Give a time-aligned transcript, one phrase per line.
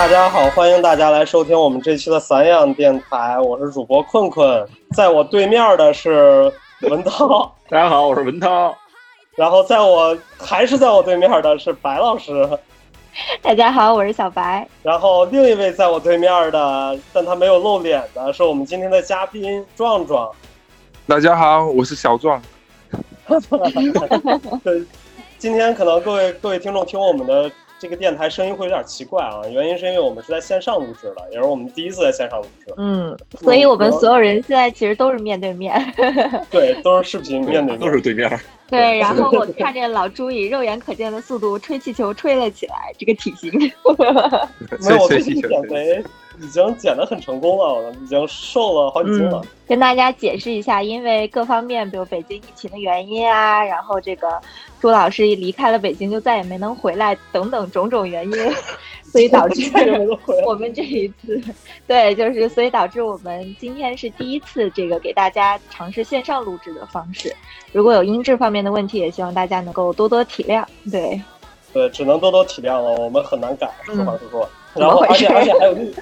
[0.00, 8.74] 大家好，欢迎大家来收听我们这期的散养电台，我是主播困困，在我对面的是文涛，大家好，我是文涛，
[9.36, 12.48] 然后在我还是在我对面的是白老师，
[13.42, 20.30] 大家好，我是小白，然后另一位在我对面的，但他没有露脸的是我们今天的嘉宾壮壮，
[21.06, 22.40] 大家好，我是小壮。
[24.64, 24.82] 对，
[25.36, 32.74] 今天可能各位各位听众听我们的这个电台声音会有点奇怪啊，原因是因为我们是在线上录制的，也是我们第一次在线上录制。
[32.76, 35.74] 嗯，所以我们所有人现在其实都是面对面。
[36.52, 38.30] 对，都是视频面对面，都是对面。
[38.68, 43.50] 对， 然后我看见老朱以肉眼可见的速度吹气球吹了起来，这个体型。
[43.58, 46.04] 没有，我最近减肥
[46.40, 49.42] 已经减得很成功了，已经瘦了好几斤了。
[49.68, 54.40] 跟大家解释一下，因为各方面，比如北京疫情的原因啊，然后这个
[54.80, 58.52] 朱老师离开了北京就再也没能回来，等等种种原因，
[59.04, 59.70] 所以导致
[60.46, 61.40] 我们这一次，
[61.86, 67.34] 对，就是所以导致我们今天是第一次这个给大家尝试线上录制的方式。
[67.72, 70.64] 如果有音质方面的问题，也希望大家能够多多体谅。
[70.90, 71.20] 对，
[71.72, 74.48] 对，只能多多体谅了，我们很难改，实话实说。
[74.74, 75.94] 然后，而且而且还有另，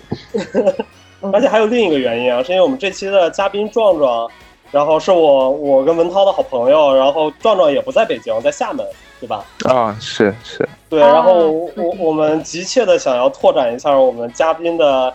[1.32, 4.28] 而且还有另一个原因啊，是因为我们这期的嘉宾壮壮，
[4.70, 8.86] 然后是我我跟文涛的好朋友，然后壮壮也不在北京，在厦门，
[9.20, 9.44] 对吧？
[9.64, 10.68] 啊，是是。
[10.88, 15.12] 对，然后我我们急切的想要拓展一下我们嘉宾的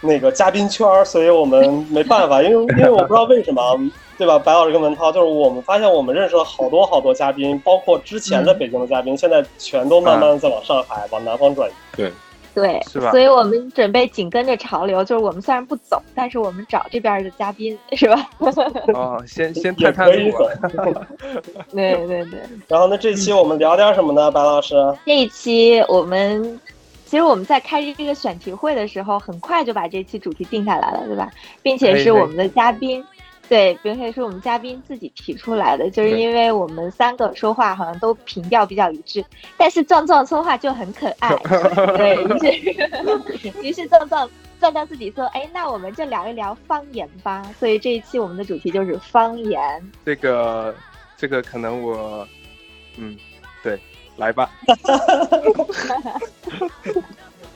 [0.00, 3.78] 那个嘉宾圈，所以我们没办法，因为因为我不知道为什么。
[4.18, 11.72] 对吧，白老师跟文涛，就是我们发现我们认识了好多好多嘉宾，包括之前在北京的嘉宾，现在全都慢慢在往上海、往南方转移。
[11.96, 12.12] 对，
[12.54, 13.10] 对，是吧？
[13.10, 18.28] 所以我们准备紧跟着潮流，就是我们虽然不走，但是我们找这边的嘉宾，是吧？
[18.94, 20.32] 哦，先先探探路。
[21.72, 22.40] 对对对。
[22.68, 24.74] 然后那这期我们聊点什么呢，白老师？
[25.06, 26.60] 这一期我们
[27.06, 31.30] 其实我们在开这个选题会的时候，很快就把这期主题定下来了，对吧？
[31.62, 33.04] 并且是我们的嘉宾。
[33.52, 39.22] 对，并且是我们嘉宾自己提出来的，就是因为我们三个说话好像都频调比较一致，
[39.58, 41.36] 但是壮壮说话就很可爱，
[41.98, 44.26] 对，于是 于是壮壮
[44.58, 47.42] 壮壮自己说，哎，那我们就聊一聊方言吧。
[47.58, 49.60] 所以这一期我们的主题就是方言。
[50.02, 50.74] 这个
[51.18, 52.26] 这个可能我，
[52.96, 53.14] 嗯，
[53.62, 53.78] 对，
[54.16, 54.50] 来吧。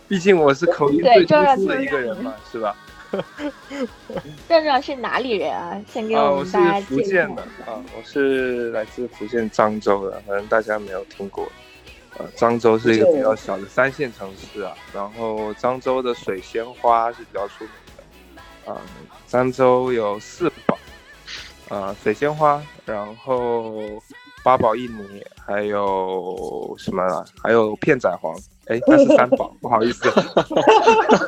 [0.07, 2.77] 毕竟我是口音最突出的一个人嘛，是吧？
[4.49, 5.81] 壮壮是哪里人啊？
[5.89, 6.87] 先给我们大家介绍。
[6.87, 11.50] 福建的啊，我是来自福建漳州的，可能大家没有听过。
[12.19, 14.75] 呃，漳州是一个比较小的三线城市啊。
[14.93, 17.71] 然后漳州的水仙花是比较出名
[18.65, 18.72] 的。
[18.72, 18.81] 啊，
[19.28, 20.78] 漳州有四宝，
[21.69, 23.72] 啊，水仙花，然后
[24.47, 27.25] 八宝印尼，还有什么啊？
[27.43, 28.33] 还有片仔癀。
[28.67, 30.09] 哎，那是三宝，不好意思，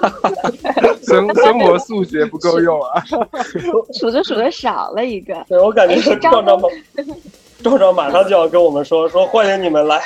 [1.03, 3.03] 生生活数学不够用啊，
[3.93, 5.35] 数着数着少了一个。
[5.49, 6.69] 对我感觉是壮壮马，
[7.61, 9.99] 壮壮马上就要跟我们说说欢迎你们来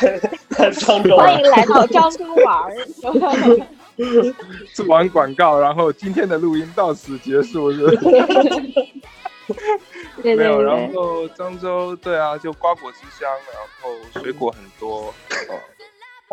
[0.58, 2.72] 来漳州，欢迎来到漳州玩。
[4.72, 7.86] 做完广告，然后今天的录音到此结束，是
[10.22, 10.62] 没有。
[10.62, 15.12] 然后漳州，对啊，就瓜果之乡，然后水果很多。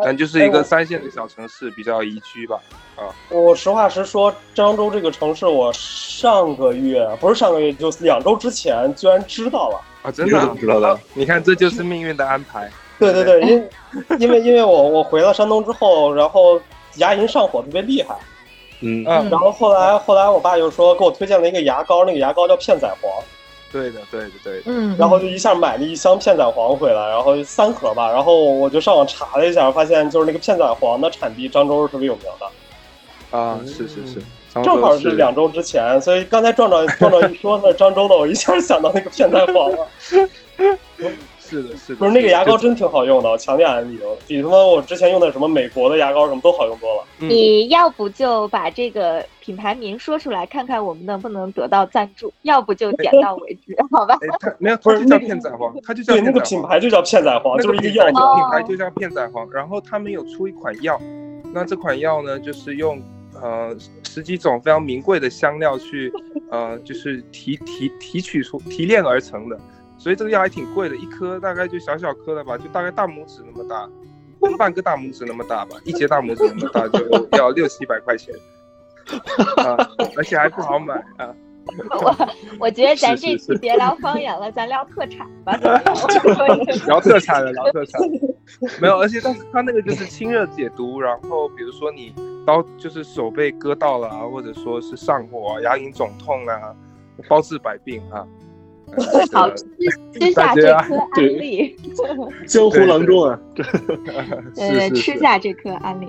[0.02, 2.58] 但就是一个三线的小城市，比较宜居吧。
[2.96, 10.10] 啊，我实话实说，漳州这个城市，我上个月不是上个月，就两周之前居然知道了啊！
[10.10, 10.98] 真的知道了？
[11.12, 12.70] 你看，这就是命运的安排。
[12.98, 13.68] 对对对，因
[14.20, 16.58] 因为因为我我回了山东之后，然后
[16.96, 18.16] 牙龈上火特别厉害。
[18.80, 23.22] 嗯嗯，然后后来后来我爸就说给我推荐了一个牙膏，那个牙膏叫片仔癀。
[23.72, 24.62] 对的，对的，对的。
[24.66, 28.10] 嗯，然后就一下买了一箱片仔癀回来，然后三盒吧。
[28.10, 33.38] 然后我就上网查了一下，发现就是那个片仔癀的产地漳州是特别有名的。
[33.38, 34.20] 啊，是是是，
[34.64, 39.86] 正好是两周之前，所以刚才壮壮壮壮一说那漳州的，我一下想到那个片仔癀了。
[41.50, 43.98] 是的，是的，不是那个牙膏真挺好用的，我强烈安利，
[44.28, 47.04] 比他妈我之前用的什么美国的牙膏什么都好用多了。
[47.18, 54.16] 你要不就把这个品牌名说出来，看看我们能不能得到赞助；要不就点到为止，好吧？
[54.58, 59.50] 没有，不是叫片仔癀，它就叫对那个品牌就叫片仔癀，就是一个药品牌就叫片仔癀。
[59.50, 61.00] 然后他们有出一款药，
[61.52, 63.02] 那这款药呢，就是用
[63.42, 66.12] 呃十几种非常名贵的香料去
[66.50, 69.58] 呃就是提提提取出提炼而成的。
[70.00, 73.86] 所以这个药还挺贵的，一颗大概就小小颗的吧，就大概大拇指那么大，
[74.56, 78.34] 半个大拇指那么大吧，一节大拇指那么大就要六七百块钱，
[79.58, 79.76] 啊，
[80.16, 81.34] 而且还不好买啊。
[81.90, 85.54] 我我觉得咱这期别聊方言了，咱聊特产吧。
[86.86, 88.00] 聊特产了，聊特产。
[88.80, 92.14] 没有，而且但是它那个就是清热解毒，然后比如说你
[92.46, 96.74] 刀就是手被割到了啊，或者说是上火啊、牙龈肿痛啊，
[97.28, 98.26] 包治百病啊。
[98.96, 99.64] 呃好，吃
[100.18, 101.76] 吃下这颗安利，
[102.46, 103.38] 江湖郎中啊，
[104.56, 106.08] 呃， 是是是吃下这颗安利。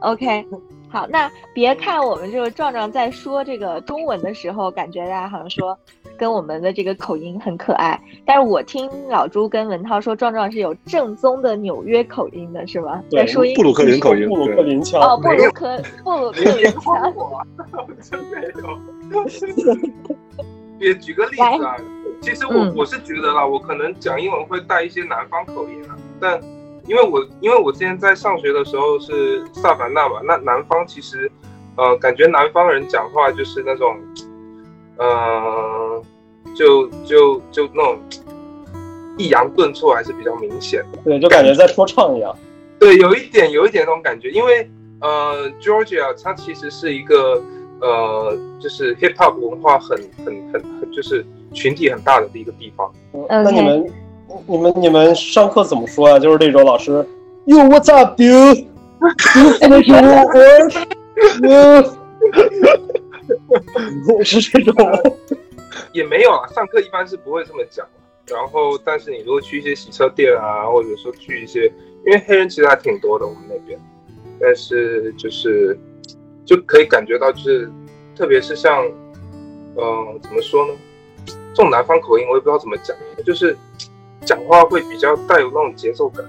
[0.00, 0.46] OK，
[0.88, 5.76] 好，那别看我们这个壮壮在说这个中文的时候，感觉大家好像说
[6.16, 13.02] 跟我们的这个口音很可爱，但是我听老朱跟文涛说，壮壮是有正宗的纽约口音的，是吗？
[13.10, 15.00] 对在说英布鲁克林口音布鲁克林腔。
[15.00, 17.14] 哦，布鲁克布鲁克林腔。
[18.00, 18.78] 真 没有。
[20.78, 21.76] 也举个例子啊，
[22.20, 26.40] 其实我嗯我是觉得啦，我可能讲英文会带一些南方口音啊，但
[26.86, 31.30] 因为我因为我之前在上学的时候是萨凡纳嘛，那南方其实
[31.76, 33.96] 呃感觉南方人讲话就是那种
[34.96, 36.02] 呃
[36.54, 37.98] 就就就那种
[39.16, 40.98] 抑扬顿挫还是比较明显的。
[41.04, 42.34] 对，就感觉在说唱一样。
[42.78, 47.42] 对，有一点有一点那种感觉，因为呃，Georgia 它其实是一个
[47.80, 52.92] 呃，就是 hip hop 文化很很很很就是群体很大的一个地方。
[53.12, 53.92] 嗯那你们、
[54.46, 56.92] 你们、你们上课怎么说啊、就是那种老师
[57.46, 58.66] ，Yo what's up, dude?
[59.26, 60.34] You work?
[64.24, 64.98] 是这种吗。
[65.92, 67.86] 也没有啊，上课一般是不会这么讲。
[68.26, 71.64] 然后，但是你如果去一些洗车店啊，或者说去一些，
[72.04, 73.80] 因为黑人其实还挺多的，我们那边，
[74.38, 75.78] 但是就是
[76.44, 77.70] 就可以感觉到，就是
[78.14, 78.84] 特别是像，
[79.76, 80.74] 呃，怎么说呢？
[81.54, 83.56] 这种南方口音我也不知道怎么讲，就是
[84.24, 86.24] 讲话会比较带有那种节奏感。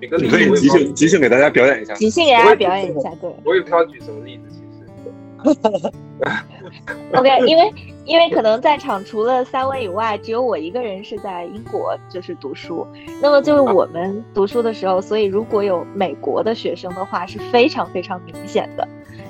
[0.00, 1.94] 举个例子，你可以即兴即兴给大家表演一下。
[1.94, 3.34] 即兴给大家表演一下，对。
[3.44, 5.92] 我也不知道举什么例子，其实。
[7.14, 7.72] OK，因为
[8.04, 12.86] 因为可能在场除了三位以外，只有我一个人是在英国就是读书。
[13.22, 18.86] 那么就是我们读书的时候，所以如果有美国的学生的话，是非常非常明显的。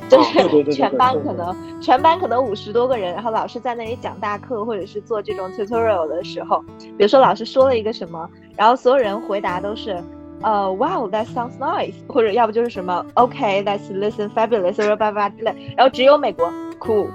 [0.08, 10.03] 就是全班可能全班可能五十多个人，然后老师在那里讲大课或者是做这种 tutorial 的时候，比如说老师说了一个什么，然后所有人回答都是
[10.43, 17.09] 呃 Wow that sounds nice，或者要不就是什么 OK that's listen fabulous 或者叭叭之类，然后只有美国 Cool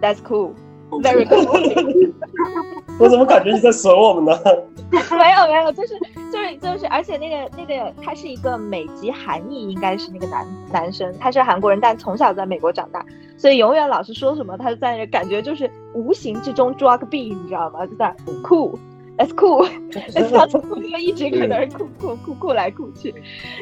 [0.00, 0.52] that's cool
[1.02, 2.12] very cool。
[3.00, 4.38] 我怎么感觉你在损我们呢？
[4.92, 4.98] 没
[5.32, 5.98] 有没有，就是
[6.32, 13.04] 就是就是，而且那个那个他是一个美籍韩裔，应该是那个男男生，他是韩国人，但从小在美国长大，
[13.36, 17.86] 所以永远老师说什么，他就在那感觉就是无形之中抓个 B，，你知道吗？
[17.86, 18.78] 就在酷。
[19.16, 23.14] That's cool，That's cool，就一直搁那儿酷酷酷酷来酷去，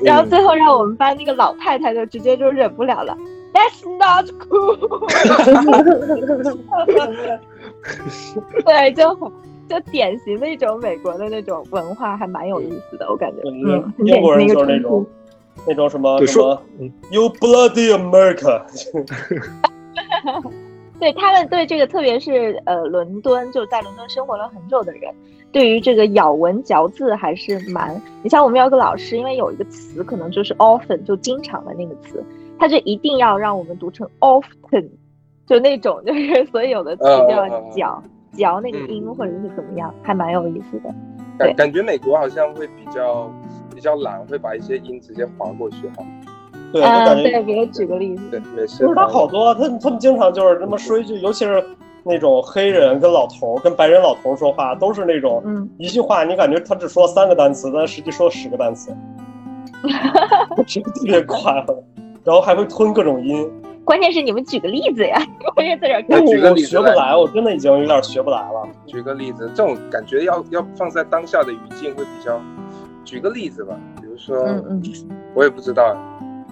[0.02, 3.14] 然后最后让我们班那个老太太就直接就忍不了了
[3.52, 4.76] ，That's not cool，
[8.64, 9.32] 对，就
[9.68, 13.38] 就典型的一种美国的那种文化，还蛮有意思的，我感觉。
[13.44, 15.06] 嗯，英国人就是那种
[15.66, 16.60] 那种什么对什么
[17.10, 18.62] ，You bloody America，
[20.98, 25.12] 对他们对这个，特别是呃伦敦，就在伦敦生活了很久的人，
[25.50, 28.00] 对于这个咬文嚼字还是蛮。
[28.22, 32.24] 你像我们有个老师，因为有一个词可能就是 often，就经常的那个词，
[32.58, 34.88] 他就一定要让我们读成 often，
[35.46, 38.02] 就那种就是所有的词呃都要呃嚼
[38.32, 40.94] 嚼那个嗯音或者是怎么样，还蛮有意思的。
[41.38, 43.30] 感感觉美国好像会比较
[43.74, 46.04] 比较懒，会把一些音直接划过去哈。
[46.72, 46.80] 对，
[47.22, 48.84] 对，给我举个例子，对，没事。
[48.86, 51.62] 不是他好多啊，他他们经常就是这么说一句，尤其是
[52.04, 58.90] 那种黑人跟老头儿跟白人老头儿说话，都是那种嗯，一句话，你感觉他只说三个单词，但实际说十个单词，
[60.66, 61.84] 是 特别快乐，
[62.24, 63.50] 然后还会吞各种音。
[63.84, 65.20] 关键是你们举个例子呀，
[65.56, 66.20] 我也在这儿因看。
[66.20, 68.68] 我举个例子学不来，我真的已经有点学不来了。
[68.86, 72.40] 举个例子，这种感觉要要放在当下的语境会比较。
[73.04, 74.82] 举个例子吧，比如说，嗯嗯，
[75.34, 75.96] 我也不知道，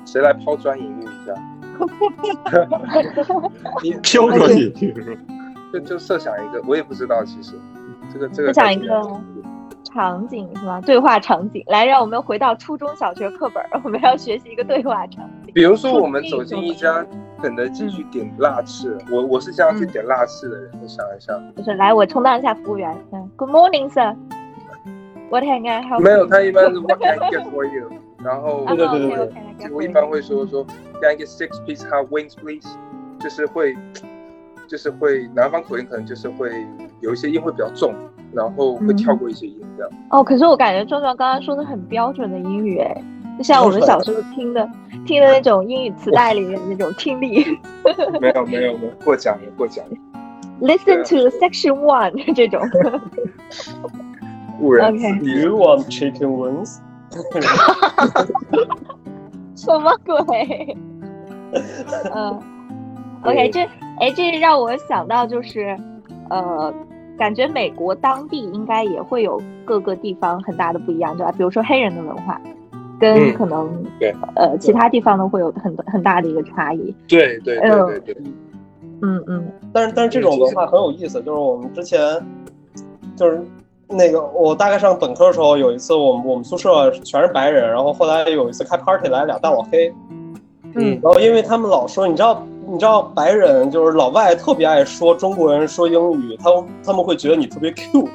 [0.04, 1.32] 谁来抛砖引玉一下？
[3.80, 4.92] 你飘着你去？
[5.72, 7.52] 就就设想一个，我也不知道，其实
[8.12, 9.00] 这个这个设想一个
[9.92, 10.80] 场景是吧？
[10.80, 15.52] 对话场景，来，让我们回到初中小学课本， 我们要学习一个对话场景。
[15.54, 17.04] 比如说，我们走进一家
[17.42, 22.96] 肯德基去点辣翅，我我是这样去嗯点辣翅的人，你想一下，就是来，我充当一下服务员。
[23.12, 24.14] 嗯，Good morning, sir.
[25.30, 26.00] What can I help?
[26.00, 27.90] 没有，他一般是 What can I get for you？
[28.22, 29.26] 然后 对对对对
[29.58, 30.64] 对我一般会说说
[31.00, 32.66] Can I get six piece hot wings, please？
[33.20, 33.76] 就是会，
[34.66, 36.66] 就是会南方口音可能就是会
[37.00, 37.94] 有一些音会比较重，
[38.32, 39.92] 然后会跳过一些音这样。
[40.10, 43.02] 哦，可是我感觉壮壮刚刚说的很标准的英语，哎，
[43.38, 44.68] 就像我们小时候听的
[45.06, 47.44] 听的那种英语磁带里面的那种听力。
[48.20, 49.96] 没有没有没有，过奖了过奖了，
[50.60, 52.60] Listen to section one 这种。
[54.60, 55.40] 误人 OK 子弟。
[55.40, 56.78] You want chicken wings？
[59.56, 60.76] 什么鬼？
[62.14, 62.40] 嗯
[63.22, 63.66] ，OK，这
[63.98, 65.76] 哎，这让我想到就是，
[66.28, 66.72] 呃，
[67.20, 71.30] 感觉美国当地应该也会有各个地方很大的不一样，对吧？
[71.30, 72.40] 比如说黑人的文化，
[72.98, 76.94] 跟可能对呃其他地方呢会有很很大的一个差异。
[77.06, 78.16] 对对对对对。
[79.02, 79.52] 嗯嗯。
[79.70, 82.00] 但是但是这种文化很有意思，就是我们之前
[83.14, 83.38] 就是
[83.86, 89.92] 那个我大概上本科的时候，有一次我们我们宿舍全是白人，然后后来有一次开 party 来俩大老黑。
[90.74, 96.50] 嗯，然后因为他们老说，你知道，你知道白人就是老外特别爱说中国人说英语，他
[96.84, 98.08] 他们会觉得你特别 cute，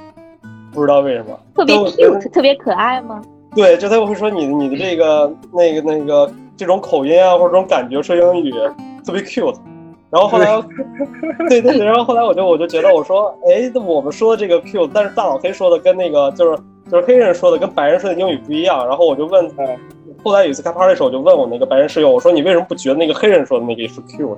[0.72, 3.22] 不知道为什么，特别 cute，特别可爱吗？
[3.54, 8.52] 对，就他们会说你你的这个那个那个这种口音啊，或者这种感觉说英语
[9.06, 9.54] 特别 cute。
[10.10, 10.46] 然后后来，
[11.50, 16.58] 对对对，然后后来我就我就觉得我说，哎，我们说的这个 cute，但是大老黑说的跟那个就是
[16.90, 18.88] 就是黑人说的跟白人说的英语不一样。
[18.88, 19.66] 然后我就问他。
[20.26, 24.36] 后来有一次开 party 的时候，我就问我那个白人室友，我说你为什么不觉得那个黑人说的那个是 cute？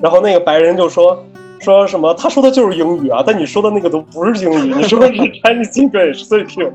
[0.00, 1.24] 然后那个白人就说
[1.60, 6.72] 说什么他说的就是英语啊，但你说的那个都不是英语，你说的是 Chinese English，所以 cute。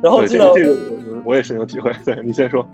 [0.00, 0.76] 然后我记得这个
[1.24, 2.64] 我也深有体会，对你先说。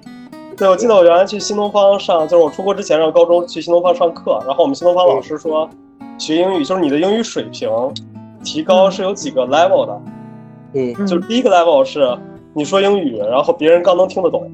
[0.55, 5.67] 对，我记得我原来去新东方上，就是我出国之前上高中去新东方上课，然后我们新东方老师说
[6.19, 7.71] 学英语就是你的英语水平
[8.45, 9.99] 提高是有几个 level 的，
[10.75, 12.07] 嗯，就是第一个 level 是。
[12.53, 14.51] 你说英语，然后别人刚能听得懂，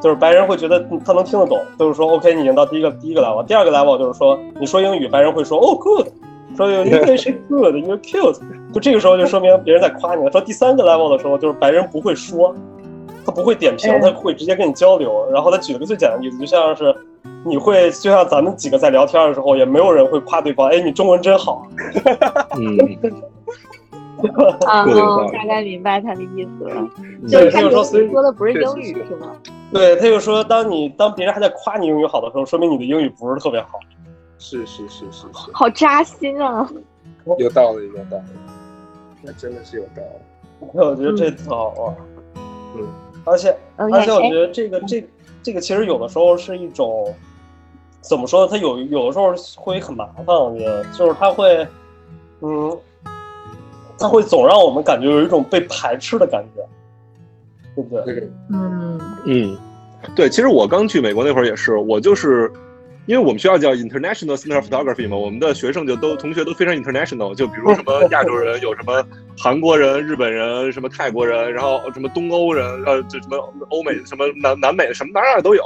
[0.00, 3.44] 就是白人会觉得他能听得懂，就是说 OK，你已经到第一个第一个 level。
[3.44, 6.08] 第二个 level 就是说你说英语，白人会说哦 good，
[6.56, 8.38] 说 you English good，you're cute，
[8.72, 10.30] 就这个时候就说明别人在夸你了。
[10.32, 12.54] 说第三个 level 的时候，就是白人不会说，
[13.24, 15.28] 他不会点评，他会直接跟你交流。
[15.32, 16.94] 然后他举了个最简单的例子，就像是
[17.44, 21.66] 你会就像咱们几个在聊天的时候，也没有人会夸对方，哎，你中文真好。
[22.58, 22.78] 嗯。
[24.66, 24.84] 啊，
[25.32, 26.88] 大概明白他的意思了。
[27.30, 29.36] 对，他就说说的不是英语是吗？
[29.72, 33.78] 对，他就说，当你当别人还在夸你英语好的时候，说明你的英语不是特别好。
[34.38, 36.68] 是是是是是，好扎心啊！
[37.38, 38.32] 有道理，有道理，
[39.22, 40.68] 那真的是有道理。
[40.72, 41.96] 我觉得这特好玩。
[42.76, 42.86] 嗯，
[43.24, 45.04] 而且而且我觉得这个这
[45.42, 47.12] 这个其实有的时候是一种
[48.00, 48.42] 怎么说？
[48.42, 48.48] 呢？
[48.50, 51.66] 他有有的时候会很麻烦，我觉得就是他会
[52.40, 52.76] 嗯。
[53.98, 56.62] 它会总让我们感觉有一种被排斥的感觉，
[57.74, 58.30] 对不对？
[58.50, 59.58] 嗯嗯，
[60.14, 60.28] 对。
[60.28, 62.50] 其实我刚去美国那会儿也是，我就是
[63.06, 69.04] 因为我们学校叫 International Center of Photography 嘛，我们的学生就都同学都非常 international，就比如什么 亚洲人，有什么
[69.36, 73.36] 韩国人、日本人、什么泰国人，然后什么东欧人，呃，就什么
[73.70, 75.62] 欧美、什么南南美，什么哪哪都有。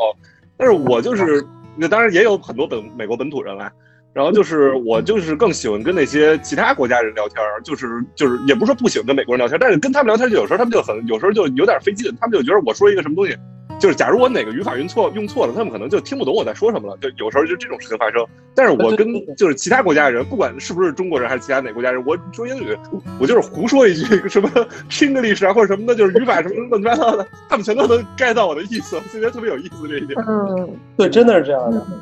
[0.56, 1.44] 但是我就是，
[1.76, 3.70] 那当然也有很多本美国本土人来。
[4.14, 13.34] 然后就是我就是更喜欢跟那些其他国家人聊天就是就是也不是说不喜欢跟美国人聊天，但是跟他们聊天就有时候他们就很有时候就有点费劲，他们就觉得我说一个什么东西，
[13.80, 18.24] 就是假如我哪个语法用错用错了，他们可能就听不懂我在说什么了，就有时候就这种事情发生。
[18.54, 22.76] 但是我跟就是其他国家的人，不管是不是中国人还是其他哪国家人，我说英语，
[23.18, 24.48] 我就是胡说一句什么
[24.90, 30.22] English 啊或者什么的，就是语法什么乱七八糟的，他们全都能 get 到我的意思，我觉得特别有意思这一点。
[30.28, 31.78] 嗯，对，真的是这样的。
[31.90, 31.98] 嗯，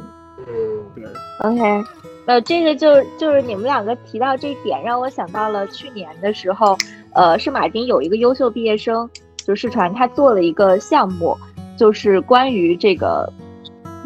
[0.95, 1.05] 对。
[1.41, 1.85] OK。
[2.27, 6.77] 呃，这个就就是你们两个提到这一点，让我想到了去年的时候，
[7.13, 11.37] 呃，圣马丁有一个优秀毕业生，就世传，他做了一个项目，
[11.77, 13.33] 就是关于这个，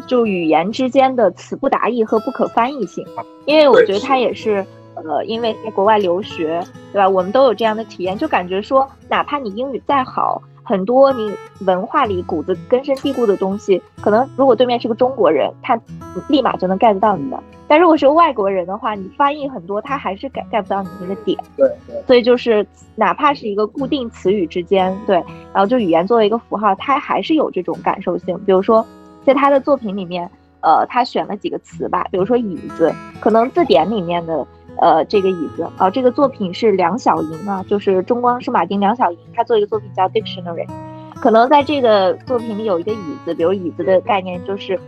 [0.07, 3.05] 就语言之间的词不达意和不可翻译性。
[3.45, 7.07] 因为我觉得他也是，呃，因为在国外留学，对吧？
[7.07, 10.41] 我们都有这样的体验，就感觉说，哪怕你英语再好。
[10.65, 11.31] 很多你
[11.61, 15.79] 文化里骨子根深蒂固的东西，可能如果对面是个中国人，他
[16.27, 21.37] 立马就能 get 到你的；但如果是个外国人的话，你翻译很多，他还是 get get 不到你那个点。
[21.55, 21.71] 对，
[22.07, 25.15] 所以就是哪怕是一个固定词语之间，对，
[25.53, 28.35] 然后就语言作为一个符号，它还是有这种感受性。
[28.43, 28.83] 比如说，
[29.23, 30.27] 在他的作品里面，
[30.61, 32.91] 呃，他选了几个词吧，比如说椅子，
[33.21, 34.45] 可能字典里面的。
[34.77, 40.67] 呃，这个椅子啊，这个作品是梁小莹啊，就是中光圣马丁梁小莹，她做一个作品叫 Dictionary，
[41.15, 44.79] 可能在这个作品里有一个椅子，比如椅子的概念就是，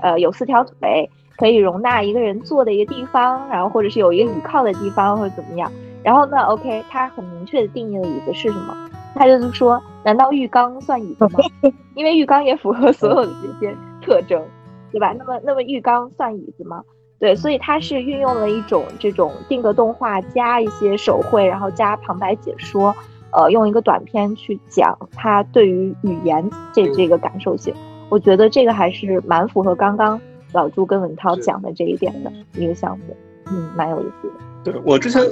[0.00, 5.70] 呃，有四条腿，可以容纳一个人坐的一个地方，然后或者是有一个倚靠的地方或者怎么样。
[6.02, 8.74] 然后呢，OK，他很明确的定义了椅子是什么，
[9.14, 11.40] 他就是说，难道浴缸算椅子吗？
[11.94, 14.42] 因为浴缸也符合所有的这些特征，
[14.90, 15.14] 对吧？
[15.18, 16.82] 那么，那么浴缸算椅子吗？
[17.18, 22.94] 对，所以它是运用了一种这种定格动画，加一些手绘，然后加旁白解说，
[23.30, 27.72] 呃，用一个短片去讲它对于语言这这个感受性。
[28.10, 30.20] 我觉得这个还是蛮符合刚刚
[30.52, 33.16] 老朱跟文涛讲的这一点的一个项目，
[33.46, 34.72] 嗯，蛮有意思的。
[34.72, 35.22] 对我之前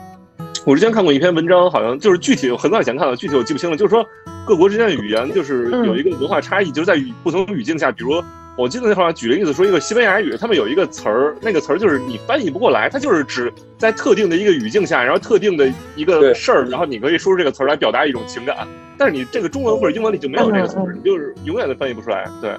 [0.66, 3.76] 我之前看过一篇文章，好像就是具体很早以前看的，具体我记不清了。
[3.76, 4.04] 就是说
[4.46, 8.12] 各国之间的语言就是有一个文化差异，就是在不同语境下，比如
[8.60, 18.68] 我记得那会儿举个例子说，一个西班牙语，他们有一个词儿，那个词儿就是你翻译不过来，它就是指在特定的一个语境下，然后特定的一个事儿，然后你可以说出这个词儿来表达一种情感。
[18.98, 22.28] 但是你这个中文或者英文里就没有这个词儿，你就是永远都翻译不出来。
[22.42, 22.52] 对。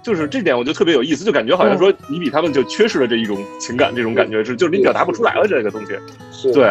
[0.00, 6.52] 就是这点，我就特别有意思，就感觉好像说你比他们就缺失了这一种情感，这种感觉是，就是你表达不出来了这个东西。
[6.52, 6.62] 对，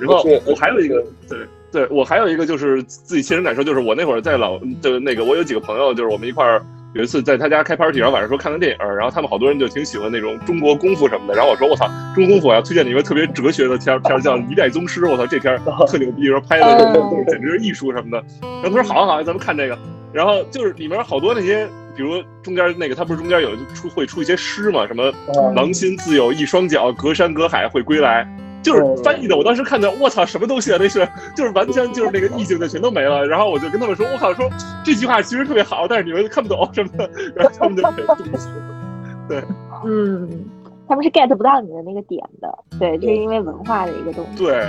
[0.00, 1.38] 然后我还有一个，对
[1.70, 15.58] 对，我还有一个就是自己亲身感受，就是我那会儿在老就那个，我有几个朋友，就是我们一块儿有一次在他家开 party，然后晚上说看个电影，然后他们好多人就挺喜欢那种中国功夫什么的，然后我说我操，中国功夫我要推荐你一个特别哲学的片片叫《一代宗师》，我操这片
[15.88, 16.92] 特牛逼，说拍的
[17.28, 18.22] 简直是艺术什么的。
[18.62, 19.78] 然后他说好好，咱们看这个，
[20.12, 21.68] 然后就是里面好多那些。
[21.94, 24.86] 比如中间那个，他不是中间有出会出一些诗嘛？
[24.86, 25.12] 什么
[25.54, 28.26] “狼心自有一双脚，隔山隔海会归来”，
[28.62, 29.36] 就是翻译的。
[29.36, 30.78] 我当时看到，我操，什么东西啊？
[30.80, 33.26] 那是就是完全就是那个意境就全都没了。
[33.26, 34.48] 然后我就跟他们说，我靠，说
[34.84, 37.10] 这句话其实特别好，但是你们看不懂什么的。
[37.34, 37.82] 然后他们就
[39.28, 39.42] 对，
[39.84, 40.44] 嗯，
[40.88, 42.58] 他们是 get 不到你的那个点的。
[42.78, 44.44] 对，就是因为文化的一个东西。
[44.44, 44.66] 对。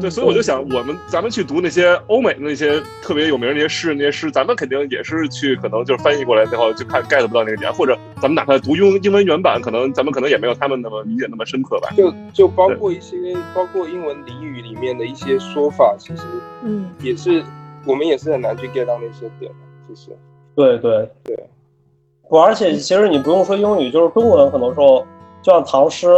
[0.00, 11.90] 对，所以我就想，我们咱们去读那些欧美的那些特别有名的那些诗人那些诗，咱们肯定也是去可能就是翻译过来之后就看 get 不到那个点，或者咱们哪怕读英英文原版，可能咱们可能也没有他们那么理解那么深刻吧。
[11.96, 13.16] 就就包括一些
[13.54, 16.22] 包括英文俚语里面的一些说法，其实
[16.62, 17.44] 嗯也是
[17.84, 20.16] 我们也是很难去 get 到那些点的，其实。
[20.54, 21.36] 对对对，
[22.28, 25.06] 不，而且其实你不用说英语，就是中文，很多时候
[25.42, 26.08] 就像唐诗。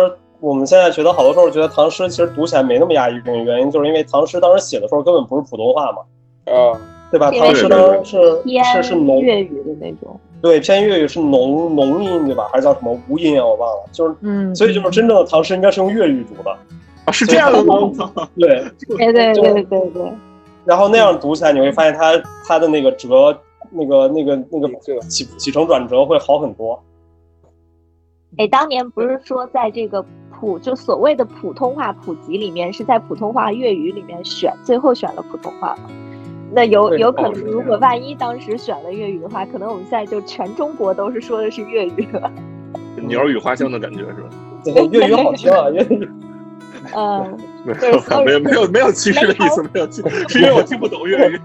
[0.40, 6.02] 我们现在觉得好多时候觉得唐诗其实读起来没那么押韵，原因就是因为唐诗当时写的时候根本不是普通话嘛，
[6.52, 6.78] 啊，
[7.10, 7.30] 对吧？
[7.30, 12.48] 唐诗当时是是是浓粤语的那种，对，偏粤语是浓浓音，对吧？
[12.52, 13.46] 还是叫什么无音啊？
[13.46, 16.50] 我忘了，就是嗯，所以就是真正的唐诗应该是用粤语读的
[17.06, 17.74] 啊，是这样的吗？
[18.38, 18.64] 对，
[18.96, 20.12] 对对对对对。
[20.64, 23.34] 然后那样读起来，你会发现它它的那个折，
[23.70, 24.68] 那个那个那个
[25.08, 26.82] 起起承转折会好很多。
[28.36, 30.04] 哎，当年不是说在这个。
[30.44, 35.88] 普就所谓的普通话普及里面，是在普通话粤语里面选，最后选了普通话嘛？
[36.52, 42.30] 那有有可能，如果万一当时选了粤语的话，可能我们现在就全中国都是说的是粤语了。
[43.08, 44.28] 鸟语花香的感觉是吧？
[44.62, 46.08] 对，粤语好听啊，粤语。
[46.94, 51.40] 嗯， 没有，没有，没有，没有歧视的意思，没有歧视，是因为我听不懂粤语。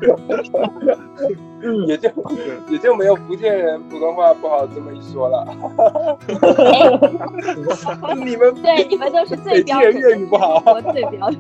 [1.61, 2.09] 嗯， 也就
[2.69, 5.45] 也就没有福建人普通话不好这么一说了。
[8.23, 11.39] 你们对你们都是最标准粤语不好，我最标准。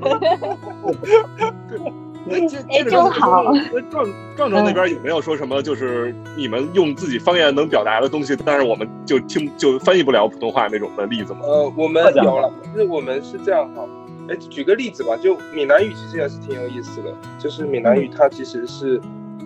[2.29, 3.43] 哎，正好。
[3.89, 5.61] 壮壮壮那边有没有说什么？
[5.61, 11.39] 就是你们用自己方言能表达的东西，但是我们就听就翻译不了普通话那种的例子吗？
[11.43, 13.83] 呃，我们有了，是我们是这样哈。
[14.29, 19.01] 哎，举个例子吧，就闽南语其实也是挺有意思的，就是闽南语它其实是。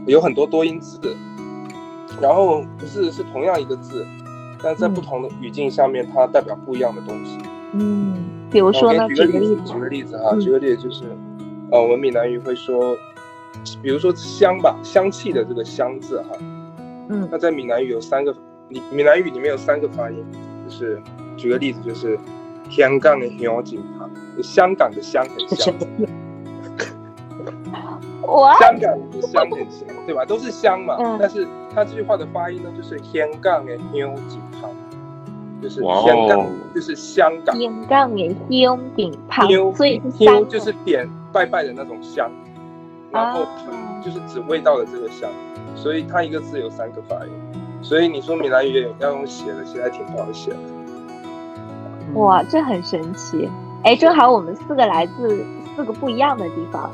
[0.06, 1.00] 有很多多音字，
[2.20, 4.06] 然后字是同样一个字，
[4.62, 7.38] 但在不同的语境下面，它代表不一样的东西。
[7.72, 8.14] 嗯，
[8.52, 9.08] 比如说呢？
[9.08, 11.04] 举个例子，举个例子哈，举个例子就是，
[11.74, 12.96] 呃，我们闽南语会说，
[13.82, 16.38] 比如说香吧，香气的这个香字哈，
[17.10, 18.32] 嗯，那在闽南语有三个，
[18.70, 20.24] 闽闽南语里面有三个发音，
[20.64, 21.02] 就是
[21.36, 22.16] 举个例子就是，
[22.70, 24.08] 香港的香景哈，
[24.44, 25.74] 香港的香很香。
[28.60, 30.24] 香港的香很香，对吧？
[30.26, 30.96] 都是香嘛。
[31.20, 34.70] 但是它这句话的发音呢，就是香港的香景旁，
[35.64, 36.46] 就是香港
[36.76, 37.58] 就是香港。
[37.60, 42.30] 香港的香饼旁，所以香就是点拜拜的那种香，
[43.12, 43.48] 然后
[44.04, 45.30] 就是指味道的这个香，
[45.76, 47.32] 所以它一个字有三个发音。
[47.82, 50.58] 所以你说闽南语要用写的，其实还挺不好写的。
[52.16, 53.50] 哇，这很神奇！
[53.84, 55.46] 哎，正好我们四个来自
[55.76, 56.92] 四个不一样的地方。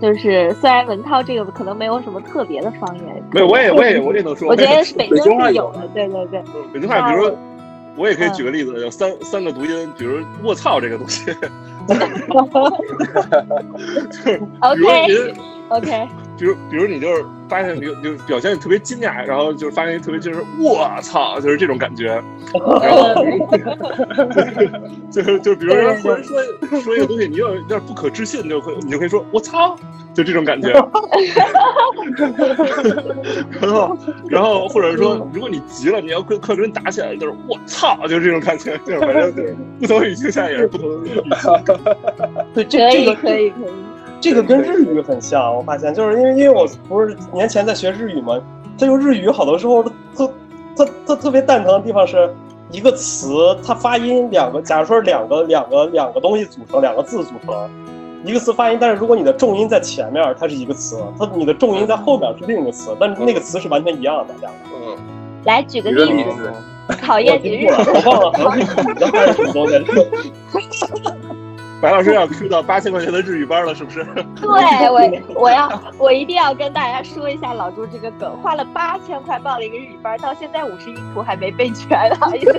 [0.00, 4.46] 就是虽然文涛这个可能没有什么特别的方言，没有，我也我也我也能说。
[4.48, 6.42] 我觉得北京话有的，对对对。
[6.72, 7.34] 北京话，比如说，
[7.96, 11.24] 我也可以举个例子，有三三个读音，比如“卧槽”这个东西。
[14.60, 15.34] OK
[15.68, 16.08] OK。
[16.38, 22.06] 比如，比如你就是发现，就就表现特别惊讶，然后就是发现特别就是我操，就是这种感觉。
[22.82, 23.14] 然后，
[25.10, 26.40] 就是就比如说忽然说
[26.80, 29.76] 说一个东西，你有有点不可置信，就会你就可以说我操，
[30.14, 30.70] 就这种感觉。
[33.60, 41.20] 然后，然后或者说，如果你急了，你要跟客人打起来，就是我操，就是这种感觉，就是反正就是不同语境下也是不同的语气。
[42.54, 43.70] 对，这这个可以可以。
[44.28, 48.36] 这个跟日语很像，我发现，就是因为因为我不是年前在学日语嘛，
[48.76, 49.84] 它用日语好多时候
[50.16, 50.28] 特
[50.74, 52.28] 特特特别蛋疼的地方是
[52.72, 57.54] 一个词，它发音两个，假如说两个两个两个东西组成，两个字组成，
[58.24, 64.34] 一个词发音，但是如果你的重音在前面，它是一个词；它你的重音在后边是另一个词，但是那个词是完全一样的。
[64.40, 64.96] 两个，嗯，
[65.44, 66.52] 来举个例子，
[67.00, 69.78] 考验你日我忘了，好像是你的还是什么东西？
[71.80, 74.02] 白老师要 Q 到八千块钱的日语班了，是不是？
[74.40, 82.52] 对我，我要，我一定要跟大家说一下老朱这个梗，花了八千块报了一个日语班，到现在五十音图还没背全，不好意思，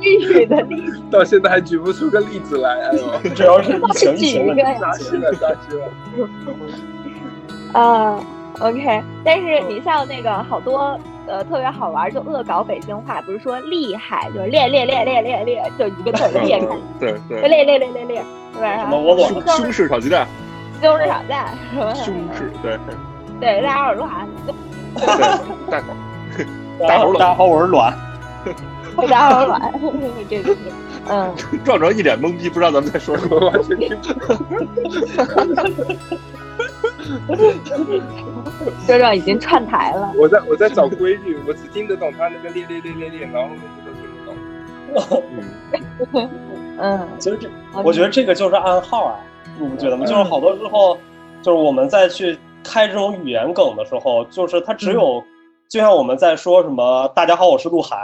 [0.00, 4.78] 日语的例子，到现在还举不出个例子来，哎呦， 主要是 疫情，疫举情的一个呀。
[4.80, 5.88] 扎心了，扎心了。
[7.72, 8.18] 啊、
[8.60, 16.66] o k 但是你像那个好多呃特别好玩，就恶搞北京话，不是说厉害，就是练练练练练练，就一个字儿裂 开，
[16.98, 18.76] 对就对，练练练练练，对吧？
[18.78, 20.26] 什么我我胸胸式炒鸡蛋，
[20.80, 21.94] 西红柿炒蛋，是吧？
[21.94, 22.78] 胸式 对
[23.40, 25.16] 对，大耳朵啊，对大
[25.70, 25.80] 大
[26.88, 27.92] 大家好，我是阮。
[29.08, 29.72] 大耳朵软，
[30.28, 30.56] 这个是，
[31.08, 33.38] 嗯，壮壮一脸懵逼，不知道咱们在说什么。
[33.40, 35.96] 我完全听不懂。
[38.86, 44.24] 周周已经串台了，我在我在找规律，我只听得懂他那个练练练练练，然后后面就都听不
[46.10, 46.12] 懂。
[46.12, 46.30] 嗯，
[46.78, 47.48] 嗯，其实这，
[47.82, 49.18] 我觉得这个就是暗号啊，
[49.58, 50.04] 你不觉得吗？
[50.04, 50.98] 就是好多时候，
[51.40, 55.22] 就是我们再去开这种语言梗的时候，就是它只有，
[55.68, 57.98] 就像我们在说什么“大家好，我是鹿晗”，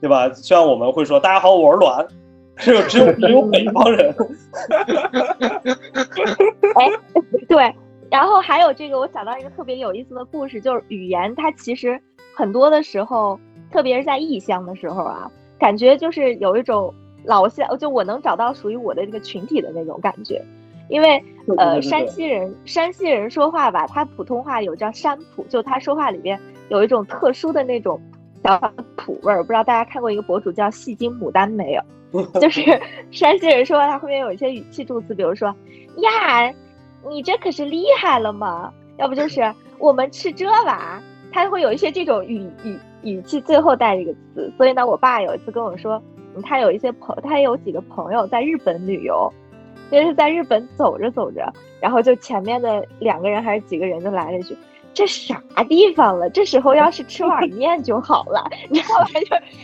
[0.00, 0.28] 对吧？
[0.28, 2.06] 就像我们会说“大家好，我是阮”，
[2.58, 4.14] 只有只有只有北方人，
[7.48, 7.74] 对。
[8.10, 12.00] 然后还有这个，我想到一个特别有意思的故事，就是语言它其实
[12.34, 13.38] 很多的时候，
[13.70, 16.92] 特别是在异乡的时候啊，感觉就是有一种
[17.24, 20.42] 老乡，就我能找到属于我的这个群体的那种感觉。
[20.88, 21.22] 因为
[21.58, 26.40] 呃，山西人山西人说话吧，他普通话有叫山普，就他说话里边
[26.70, 28.00] 有一种特殊的那种
[28.42, 28.58] 小
[28.96, 29.42] 土味儿。
[29.42, 31.82] 不知道大家看过一个博主叫戏精牡丹没有？
[32.40, 32.62] 就是
[33.10, 35.54] 山西人说话，他后面有一些语气助词，比如说
[35.98, 36.50] 呀，
[37.06, 38.72] 你这可是厉害了吗？
[38.96, 44.50] 要不就 是我们吃这吧，他会有一些这种语语语气，最后带一个词。
[44.56, 46.02] 所以呢，我爸有一次跟我说，
[46.34, 49.32] 嗯他有一些朋，他有几个朋友在日本旅游，
[49.90, 54.56] 就是在日本走着走着，然后就前面的两个人还是几个人就来了一句。
[54.94, 56.28] 这啥地方了？
[56.30, 59.10] 这时候要是吃碗面就好了，你知道吧？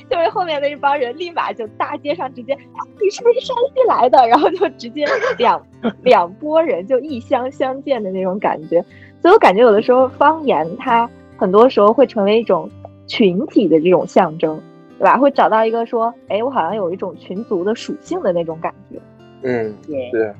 [0.09, 4.27] 就就是后面的一帮人立马就大街上直接，啊你是不是山西来的？
[4.29, 5.05] 然后就直接
[5.39, 5.61] 两
[6.03, 8.85] 两拨人就异乡相见的那种感觉。
[9.21, 12.71] 所以我感觉有的时候方言它很多时候会成为一种
[13.07, 14.61] 群体的这种象征，
[14.99, 15.17] 对吧？
[15.17, 19.01] 会找到一个说，哎，我好像有一种群族的属性的那种感觉。
[19.43, 20.33] 嗯，对，对，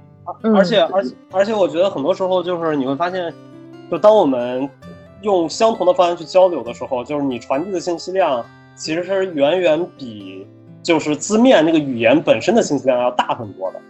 [0.43, 3.33] 嗯而且而且而且，我觉得很多时候就是你会发现，
[3.91, 4.69] 就当我们
[5.23, 8.45] 用相同的方案去交流的时候，就是你传递的信息量
[8.75, 10.47] 其实是远远比
[10.83, 13.81] 就是字面那个语言本身的信息量要大很多的，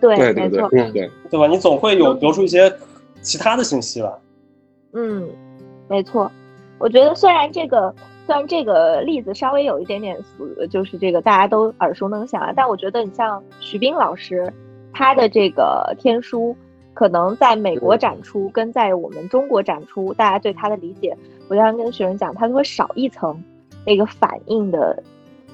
[0.00, 1.46] 对，对对对没错，嗯对，对吧？
[1.46, 2.72] 你总会有得出一些
[3.20, 4.18] 其他的信息吧。
[4.92, 5.28] 嗯，
[5.88, 6.30] 没错。
[6.78, 14.50] 我觉得虽然这个虽然这个例子稍微有一点点俗，就是这个大家都耳熟能详啊，但我觉得你像徐冰老师，
[14.94, 16.56] 他的这个天书，
[17.00, 21.16] 可能在美国展出跟在我们中国展出，大家对他的理解，
[21.48, 23.42] 我经常跟学生讲，他都会少一层
[23.86, 25.02] 那个反应的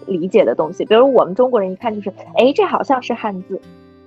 [0.08, 0.84] 理解的东西。
[0.84, 3.60] 比如我们中国人一看就是，哎，这好像是汉字，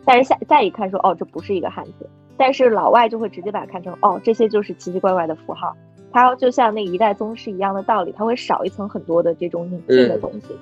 [0.04, 2.10] 但是下再一看说，哦，这不是一个汉字。
[2.36, 5.74] 但是老外就会直接把它看成哦，这些就是奇奇怪怪的符号，
[6.12, 10.58] 它就像那一代宗师一样的道理，它会少一层很多的这种隐性的东西，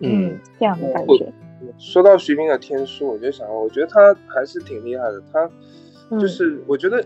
[0.00, 1.32] 嗯，这样的感觉，
[1.78, 5.22] 说到徐冰的天书，我就想，我觉得他还是挺厉害的。
[5.32, 5.50] 他嗯
[6.18, 7.04] 就是我觉得，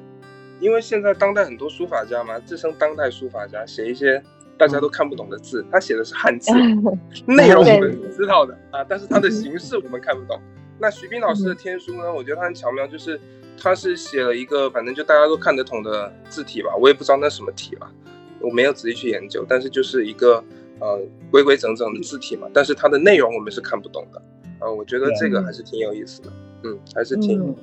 [0.61, 4.23] 因为现在当代很多书法家嘛，自称当代书法家，写一些
[4.57, 6.53] 大家都看不懂的字，他写的是汉字，
[7.27, 10.41] 内容我们知道的啊，但是它的形式我们看不懂。
[10.79, 13.21] 那徐斌老师的天书呢，我觉得他很巧妙，就是
[13.61, 17.93] 他是写了一个反正就大家都看得懂的字体吧，我也不知道那什么体吧，
[18.41, 20.43] 我没有仔细去研究，但是就是一个
[20.81, 24.23] 呃规规整整的字体嘛，但是它的内容我们是看不懂的，
[24.61, 26.33] 呃，我觉得这个还是挺有意思的，
[26.65, 27.57] 嗯，还是挺，嗯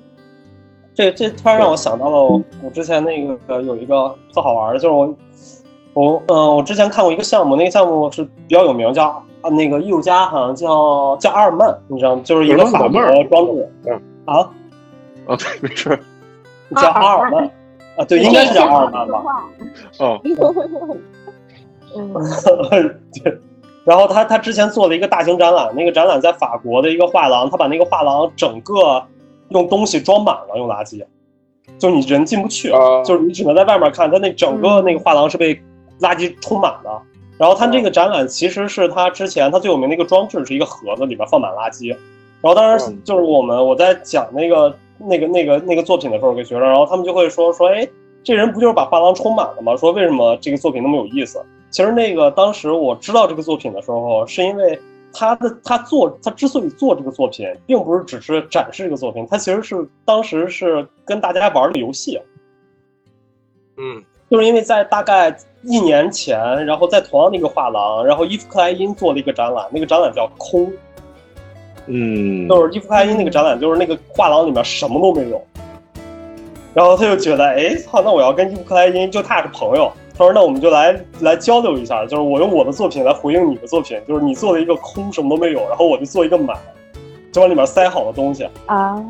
[0.93, 5.15] 这这突然让我想到了我我之前那个有一个特好玩的，就是我
[5.93, 9.07] 我嗯、我之前看过一个项目，那个项目是比较有名，叫
[9.41, 12.21] 啊那个艺术家好像叫叫阿尔曼，你知道吗？
[12.23, 14.49] 就是一个法国的装置，嗯啊
[15.27, 15.99] 哦，对，没事，
[16.75, 17.43] 叫阿尔曼
[17.97, 19.23] 啊，对，应该是叫阿尔曼吧。
[19.99, 20.19] 哦，
[21.95, 22.13] 嗯
[23.23, 23.37] 对，
[23.83, 29.03] 然后他他之前做了一个大型展览，那个展览在法国的一个画廊，他把那个画廊整个
[29.51, 31.03] 用东西装满了，用垃圾，
[31.77, 35.55] 就你人进不去，啊就是你只能在外面看，他那整个那个画廊是被
[35.99, 36.89] 垃圾充满的。
[37.37, 41.89] 然后他这个展览其实是他之前他最有名的一个装置，是一个盒子里边放满垃圾。
[41.89, 47.87] 然后当时就是我们我在讲那个那个那个那个作品的时候给学生，然后他们就会说说，哎，
[48.23, 49.75] 这人不就是把画廊充满了吗？
[49.75, 51.43] 说为什么这个作品那么有意思？
[51.71, 54.79] 其实那个当时我知道这个作品的时候，是因为
[55.13, 62.19] 他的他做他之所以做这个作品，并不是只是展示这个作品，他其实是当时是跟大家玩的游戏。
[63.77, 70.67] 嗯，就是因为在大概一年前，然后在同样的一个画廊，然后伊夫克莱因做了一个展览，那个展览叫《空》，
[71.87, 75.41] 嗯，就是伊夫克莱因那个展览，就是那个画廊里面什么都没有。
[76.73, 86.57] 然后他就觉得，哎，操，那我要跟伊夫克莱因就他俩是朋友，他说那我们就来来交流一下，就是我用我的作品来回应你的作品，就是你做了一个空，什么都没有，然后我就做一个满，
[87.31, 89.03] 就往里面塞好的东西，啊，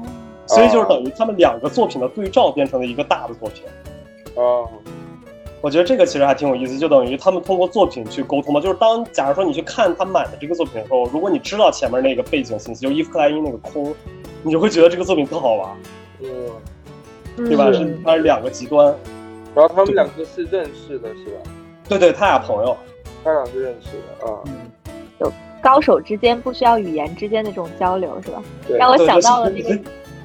[0.47, 3.63] 所以就是等于他们两个作品的对照变成了一个大的作品。
[4.35, 4.63] 啊，
[5.59, 8.61] 我觉得这个其实还挺有意思，就等于他们通过作品去沟通嘛。
[8.61, 13.93] 就是当假如说你去看他满的这个作品的时候，如果你知道前面那个背景信息，就伊夫克莱因那个空，
[14.43, 15.69] 你就会觉得这个作品特好玩，
[16.21, 17.65] 嗯，对吧？
[17.67, 18.95] 嗯是它是两个极端。
[19.55, 21.41] 然后他们两个是认识的，是吧？
[21.87, 22.75] 对对，他俩朋友。
[23.23, 24.39] 他俩是认识的啊。
[25.61, 28.41] 高手之间不需要语言之间的这种交流，是吧？
[28.67, 29.77] 对让我想到了那个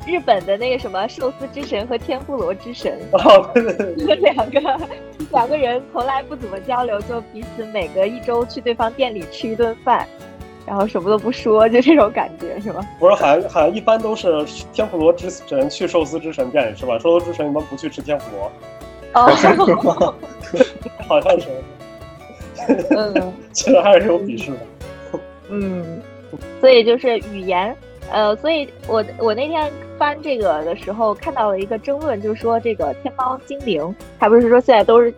[0.07, 4.81] 日本的那个什么寿司之神和天妇罗之神， 哦，对对对，两个
[5.31, 10.09] 两个人从来不怎么交流，就彼此每隔一周去对方店里吃一顿饭，
[10.67, 12.81] 然后什么都不说，就这种感觉，是吧？
[12.99, 16.99] 不是好像好像一般都是天妇罗之神去寿司之神店里吃吧？
[16.99, 18.51] 寿司之神一般不去吃天妇罗，
[19.17, 19.33] 哦，
[21.09, 21.49] 好像是，
[22.91, 24.07] 嗯其实还是。
[24.09, 24.59] 有鄙视的。
[25.49, 26.03] 嗯，
[26.61, 27.75] 所以就是语言，
[28.11, 35.15] 呃，所以我我那天翻这个的时候看到了一个争论，就是说这个天猫精灵，它不是说现在都是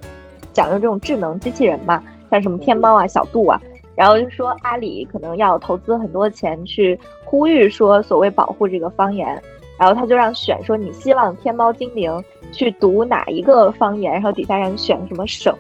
[0.52, 3.61] 讲究这种智能机器人嘛，像什么天猫啊、小度啊，
[3.96, 9.42] 然后就说阿里可能要投资很多钱去呼吁说所谓保护这个方言，
[9.78, 12.12] 然后他就让选说你希望天猫精灵
[12.52, 15.54] 去读哪一个方言，然后底下让你选什么省。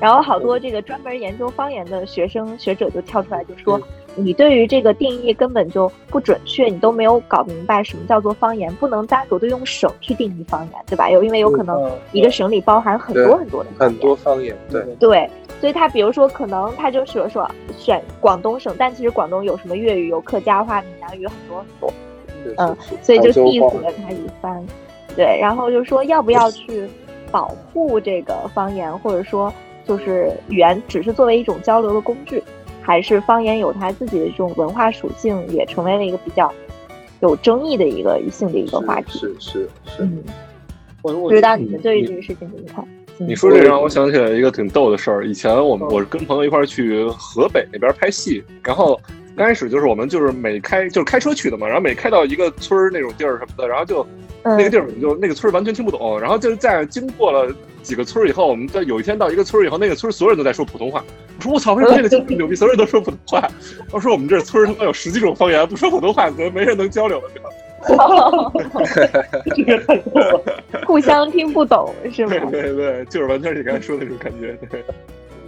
[0.00, 3.80] 然后好多这个专门研究方言的学生学者就跳出来就说，
[4.16, 11.08] 你对于这个定义根本就不准确，你都没有搞明白什么叫做方言，不能单独的用省去定义方言，对吧？
[11.08, 17.48] 有因为有可能嗯一个省里包含很多很多的方很，多方言，对，对，所以他比如说可能他就说说
[17.78, 21.94] 选广东省，但其实广东有什么粤语、有客家话、闽南语很多很多，是
[22.58, 24.62] 嗯，所以就 diss 了他一番，
[25.16, 26.88] 对，然后就说要不要 去
[27.30, 29.52] 保护这个方言，或者说
[29.86, 32.42] 就是语言只是作为一种交流的工具，
[32.80, 36.52] 还是方言有它自己的这种文化属性，也成为了一个比较
[37.20, 39.18] 有争议的一个性的一个话题。
[39.18, 40.22] 是是是，嗯，
[41.02, 42.84] 不知道你们对于这个事情怎么看？
[42.84, 45.24] 嗯你说这让我想起来一个挺逗的事儿。
[45.24, 49.00] 以前我们我是跟朋友一块儿去河北那边拍戏，然后
[49.36, 54.06] 刚开始就是我们就是每开就是开车去的嘛，然后每开到一个村儿那种地儿什么的，然后就
[54.42, 61.04] 嗯那个地儿我们就那个村儿完全听不懂，然后就是在经过了几个村儿以后，我们在有一天到一个村儿以后，那个村儿所有人都在说普通话。
[61.38, 63.48] 我说我操，为什么这个地儿牛逼，所有人都说普通话？
[63.90, 67.28] 我说我们这村儿他妈有十几种方言，不说普通话，怎么没人能交流了？
[67.34, 67.50] 对吧？
[69.54, 70.40] 这个太逗了。
[70.86, 72.62] 互相听不懂是吗对？
[72.62, 74.56] 对对，就是完全是你刚才说的那种感觉。
[74.70, 74.82] 对，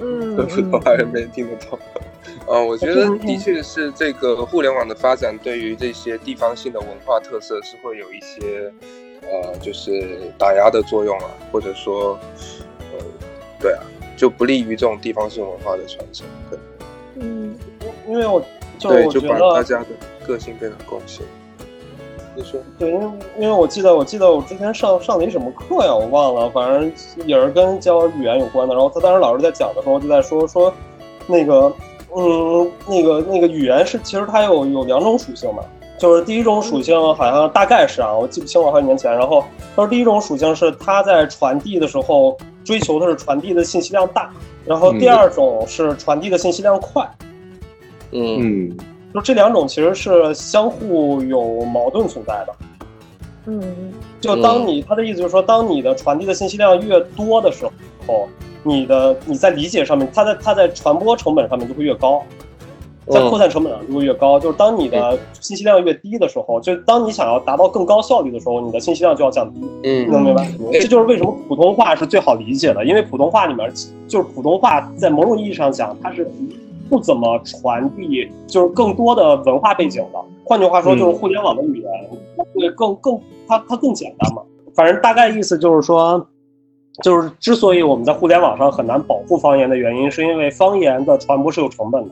[0.01, 1.79] 嗯，普通话人没人听得懂。
[2.47, 8.73] 呃，我觉得的确是这个互联网的发展对于这些地方性的文化特色是会有一些
[9.23, 12.19] 呃，就是打压的作用啊，或者说
[12.93, 13.05] 呃，
[13.61, 13.83] 对啊，
[14.17, 16.27] 就不利于这种地方性文化的传承。
[16.51, 16.59] 对，
[17.17, 17.57] 嗯
[18.07, 18.41] 因为我
[18.79, 19.87] 就对，就把大，家的
[20.27, 21.27] 个性变得共性。
[22.37, 23.07] 你说，对，因为
[23.39, 26.93] 因为我记得我记得我之前上上了一什么课呀，我忘了，反正
[27.27, 28.75] 也是跟教语言有关的。
[28.75, 30.73] 然后他当时老师在讲的时候就在说说，
[31.27, 31.75] 那个
[32.19, 35.63] 嗯，那个那个语言是其实它有有两种属性嘛，
[35.99, 39.13] 就是第一种属性好像大概是啊，我记不清了，好几年前。
[39.13, 44.31] 然后他说第一种属性是它在传递的时候追求的是传递的信息量大，
[44.65, 47.07] 然后第二种是传递的信息量快。
[48.13, 48.77] 嗯嗯
[49.13, 52.55] 就这两种其实是相互有矛盾存在的。
[53.45, 57.73] 嗯就当你他的意思就是说，当你的传递的信息量越多的时候，
[58.63, 62.23] 你的你在理解上面，它在它在传播成本上面就会越高，
[63.07, 64.41] 在扩散成本上就会越高。
[64.41, 69.61] 就是当你的信息量越低的时候，就当你想要达到更高效率的时候，你的信息量就要降低。
[69.85, 70.51] 嗯能明白？
[70.73, 73.73] 这就是为什么普通话是最好理解的，因为普通话里面
[74.09, 76.29] 就是普通话，在某种意义上讲，它是
[76.89, 80.19] 不怎么传递就是更多的文化背景的。
[80.45, 81.91] 换句话说，就是互联网的语言
[82.55, 84.43] 会更更它它更简单嘛。
[84.75, 86.25] 反正大概意思就是说，
[87.03, 92.11] 就是之所以我们在互联网上很难保护方言的原因，是因为方言的传播是有成本的。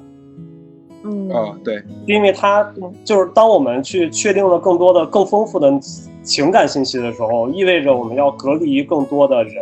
[1.04, 2.66] 嗯啊，对，因为它
[3.04, 5.72] 就是当我们去确定了更多的、更丰富的
[6.22, 9.54] 情感信息的时候，意味着我们要隔离更多的人。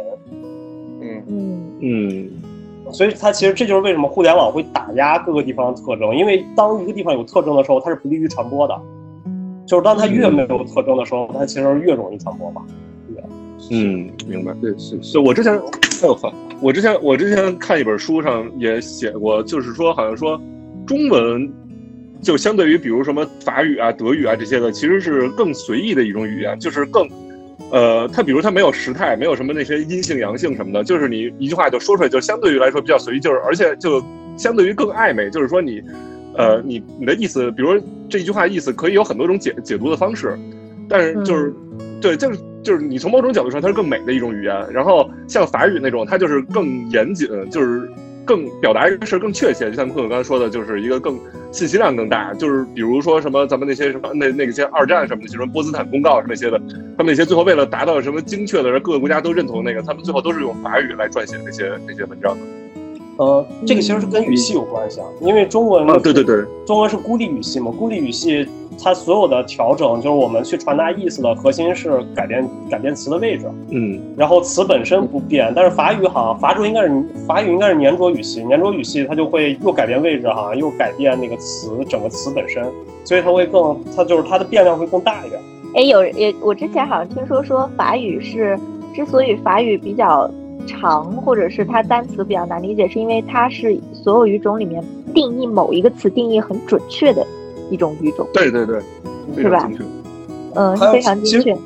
[1.00, 2.30] 嗯嗯嗯
[2.92, 8.80] 所以它其实这就是为什么互联网会打压各个地方的特征，因为当一个地方有特征的时候，它是不利于传播的。
[9.66, 12.62] 就是当它越没有特征的时候，它其实越容易传播吧。
[13.70, 14.52] 嗯，明白。
[14.60, 20.40] 对是是，就我之前，哎呦呵，我之前我之前看一本书上也写过，就是说好像说
[20.86, 21.50] 中文
[22.20, 27.08] 就相对于比如什么法语啊、德语啊这些的，其实是更随意的一种语言，就是更。
[27.70, 34.02] 呃，它比如它没有时态，没有什么那些阴性阳性什么的，就是你一句话就说出来，就相对于来说比较随意，就是而且就
[34.36, 35.82] 相对于更暧昧，就是说你，
[36.36, 40.38] 呃，你你的意思，比如这一句话意思可以有很多种解解读的方式，
[40.86, 41.54] 但是就是，
[41.98, 47.90] 对，就是就是你从某种角度上它是更美的一种语言，然后像法语那种，它就是更严谨，就是
[48.24, 51.18] 更表达一个事儿更确切，就像坤友刚才说的，就是一个更
[51.50, 56.58] 信息量更大，就是比如说什么咱们那些什么那那些二战什么的，什么波茨坦公告什么那些的，
[56.96, 62.61] 他们那些最后为了达到什么精确的，各个国家都认同那个，他们最后都是用法语来撰写那些那些文章的。
[63.22, 68.48] 呃，这个其实是跟语系有关系啊，因为中文啊，对对对，中文是孤立语系嘛，孤立语系
[68.82, 75.52] 它所有的调整就是我们去传达意思的核心是改变改变词的位置，嗯然后词本身不变。
[75.54, 82.66] 但是法语好像法语应该是法语应该是粘着语系，粘着语系它就会又改变位置哈，又改变那个词整个词本身，
[83.04, 85.40] 所以它会更它就是它的变量会更大一点。
[85.74, 88.58] 哎，有也我之前好像听说说法语是
[88.94, 90.28] 之所以法语比较
[90.66, 94.82] 长，或者是它单词比较难理解，是因为它是所有语种里面
[95.14, 97.26] 定义某一个词定义很准确的
[97.70, 98.80] 一种语种，对对对，
[99.36, 99.70] 是吧。
[100.54, 101.56] 嗯，非常精确。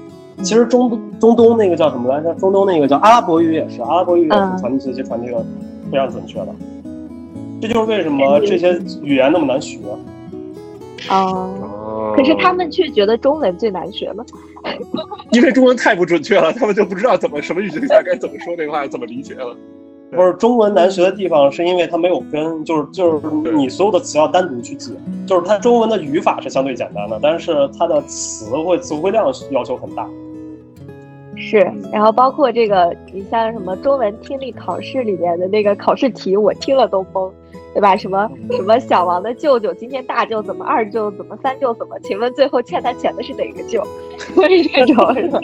[0.42, 2.34] 其实中中东那个叫什么来着？
[2.34, 5.44] 中东那个叫阿拉伯语也是，阿拉伯语也嗯是传递信息传递的
[5.90, 6.48] 非常准确的。
[7.60, 9.78] 这就是为什么这些语言那么难学。
[11.08, 11.75] 哦，哦
[12.16, 14.24] 可是他们却觉得中文最难学了。
[15.32, 19.56] 因为中文太不准确了，他们就不知道怎么什么语境下该怎么说这个话，怎么理解了。
[20.12, 30.08] 不是中文难学的地方，是因为它没有根，就是就是你所有的词要单独去记，就是它中文的语法是相对简单的，但是它的词汇词汇量要求很大。
[31.36, 31.58] 是，
[31.92, 37.30] 然后包括这个，你像什么中文听力考试里面的那个考试题，我听了都懵，
[37.74, 37.94] 对吧？
[37.96, 41.98] 什么什么小王的舅舅，今天大舅怎么，二舅怎么，三舅怎么？
[42.00, 43.82] 请问最后欠他钱的是哪个舅？
[44.34, 45.40] 就是这种 是吧？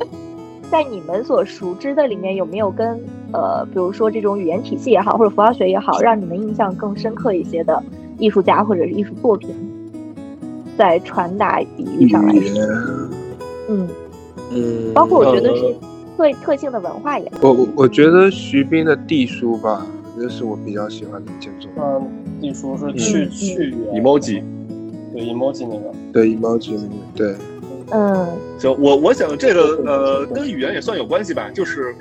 [0.70, 2.98] 在你们所熟知的里面，有没有跟
[3.32, 7.82] 呃，比如说这种语言体系也好，或者符号学也好，让你们印象更深刻一些的
[8.18, 9.50] 艺术家或者是艺术作品，
[10.78, 12.62] 在传达比喻上来说，
[13.68, 13.88] 嗯，
[14.50, 15.74] 嗯，包括我觉得是呃
[16.16, 19.86] 特特性的文化也我我我觉得徐冰的地书吧，
[20.18, 21.82] 这是我比较喜欢的一件作品。
[21.82, 22.10] 嗯，
[22.40, 23.30] 地书是去嗯。
[23.30, 24.42] 去语 emoji，
[25.14, 27.36] 对 emoji 那个，对 emoji 那个，对，
[27.92, 28.26] 嗯。
[28.58, 31.94] 行，我我想这个呃跟语言也算有关系吧，就是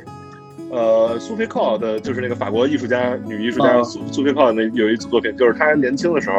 [0.71, 6.35] 呃苏菲靠的，就是那个法国艺术家女艺术家嗯苏苏菲靠那有一组作品，就是她年轻的时候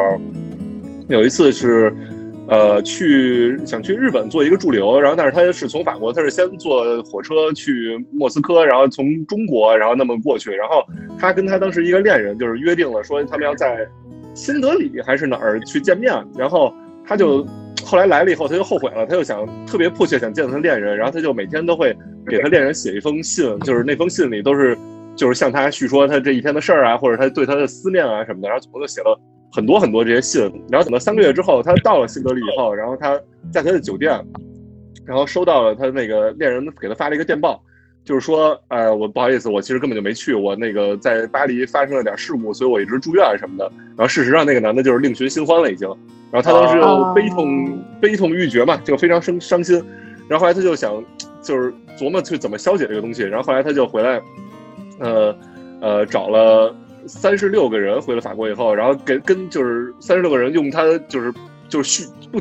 [1.07, 1.91] 有一次是。
[2.51, 10.83] 呃，去想去日本做一个驻留，然后但是他是从法国，他是先坐火车去莫斯科，然后从中国，然后那么过去，然后
[11.17, 13.87] 他跟他当时一个恋人就是约定了，说他们要在
[14.33, 16.73] 新德里还是哪儿去见面，然后
[17.05, 17.47] 他就
[17.85, 21.95] 后来来了以后，他就后悔了，他就想特别迫切想见到她恋人，然后他就每天都会
[22.27, 24.77] 给他恋人写一封信，就是那封信里都是
[25.15, 29.17] 就是向他叙说他这一天的事儿啊，或者他对他的思念啊什么的，然后总共就写了
[29.51, 33.19] 很多很多这些信，然后等到三个月之后，他到了新德里以后，然后他
[33.51, 34.11] 在他的酒店，
[35.05, 37.61] 然后收到了他那个恋人给他发了一个电报。
[38.03, 43.71] 就是说，呃，我不好意思，我其实根本就没去，我那个在巴黎发生了点事故，所以我一直住院什么的。
[43.89, 45.87] 然后事实上，那个男的就是另寻新欢了，已经。
[46.31, 49.75] 然后他当时就悲痛、哦悲痛欲绝嘛，就非常伤伤心。
[50.27, 50.91] 然后后来他就想，
[51.43, 53.21] 就是琢磨去怎么消解这个东西。
[53.21, 54.19] 然后后来他就回来，
[54.99, 55.35] 呃
[55.79, 56.75] 呃，找了
[57.07, 61.33] 三十六个人回了法国以后，然后跟跟就是三十六个人用他就是
[61.69, 62.39] 就是叙不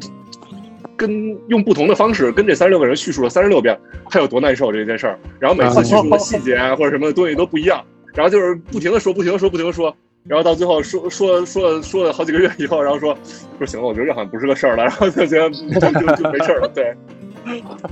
[0.97, 1.11] 跟
[1.49, 3.79] 用不同的方式跟这三十六个人叙述了三十六遍
[4.11, 7.83] 他有多难受这件事儿，然后每次叙述的细节啊或者什么东西都不一样，
[8.15, 9.95] 然后就是不停的说，不停的说，不停的说，
[10.25, 13.17] 然后到最后说说说了说了好几个月以后，然后说
[13.57, 16.95] 说行了，我觉得这好像不是个事儿了，然后就觉得就就就没事儿了，对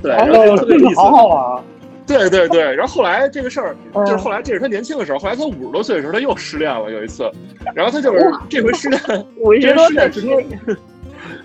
[0.03, 1.63] 对，然后就特别有意思，好好玩啊！
[2.09, 7.29] 对对对，然后后来这个事儿嗯就是后来这是他年轻的时候，后来他五十多岁的时候他又失恋了，有一次，
[7.75, 10.47] 然后他就是这回失恋，这回失恋直接，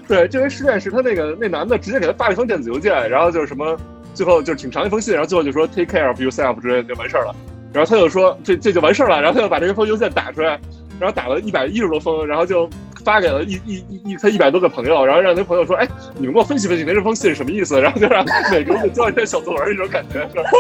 [0.09, 3.77] 对，这回失恋是他那个那男的直接给他发了一封电子邮件，然后就是什么，
[4.15, 7.37] 最后就是挺长一封信，然后最后就说 take care of yourself 之类的就完事儿了，
[7.73, 10.59] 然后他就说这这就完事儿了，然后他就把这封邮件打出来，
[10.99, 12.69] 然后打了一百一十多封，然后就
[13.05, 15.87] 发给了一一一一他一百多个朋友，然后让那朋友说，哎，
[16.17, 17.81] 你们给我分析分析，那这封信是什么意思？
[17.81, 20.51] 然后就让 每个人就交一篇小作文那种感觉，是吧？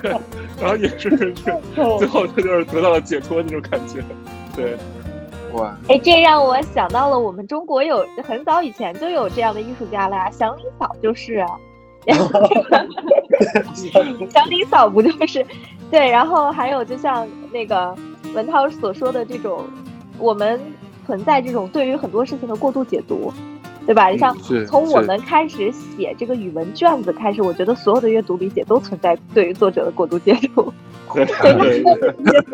[0.00, 0.10] 对，
[0.60, 1.34] 然后也是是，
[1.98, 4.02] 最后他就是得到了解脱那种感觉，
[4.56, 4.76] 对。
[5.54, 11.46] 哇，哎，这让我想到了我们中国有很早以前就有这样的艺术家了呀，祥林嫂就是啊，
[14.30, 15.44] 祥林嫂不就是
[15.90, 17.94] 对，然后还有就像那个
[18.32, 19.62] 文涛所说的这种，
[20.18, 20.60] 我们
[21.06, 23.32] 存在这种对于很多事情的过度解读，
[23.86, 24.08] 对吧？
[24.08, 24.36] 你像
[24.66, 30.72] 从我们开始写这个语文卷子开始，我觉得所有的阅读理解都存在对于作者的过度解读。
[31.14, 31.24] 对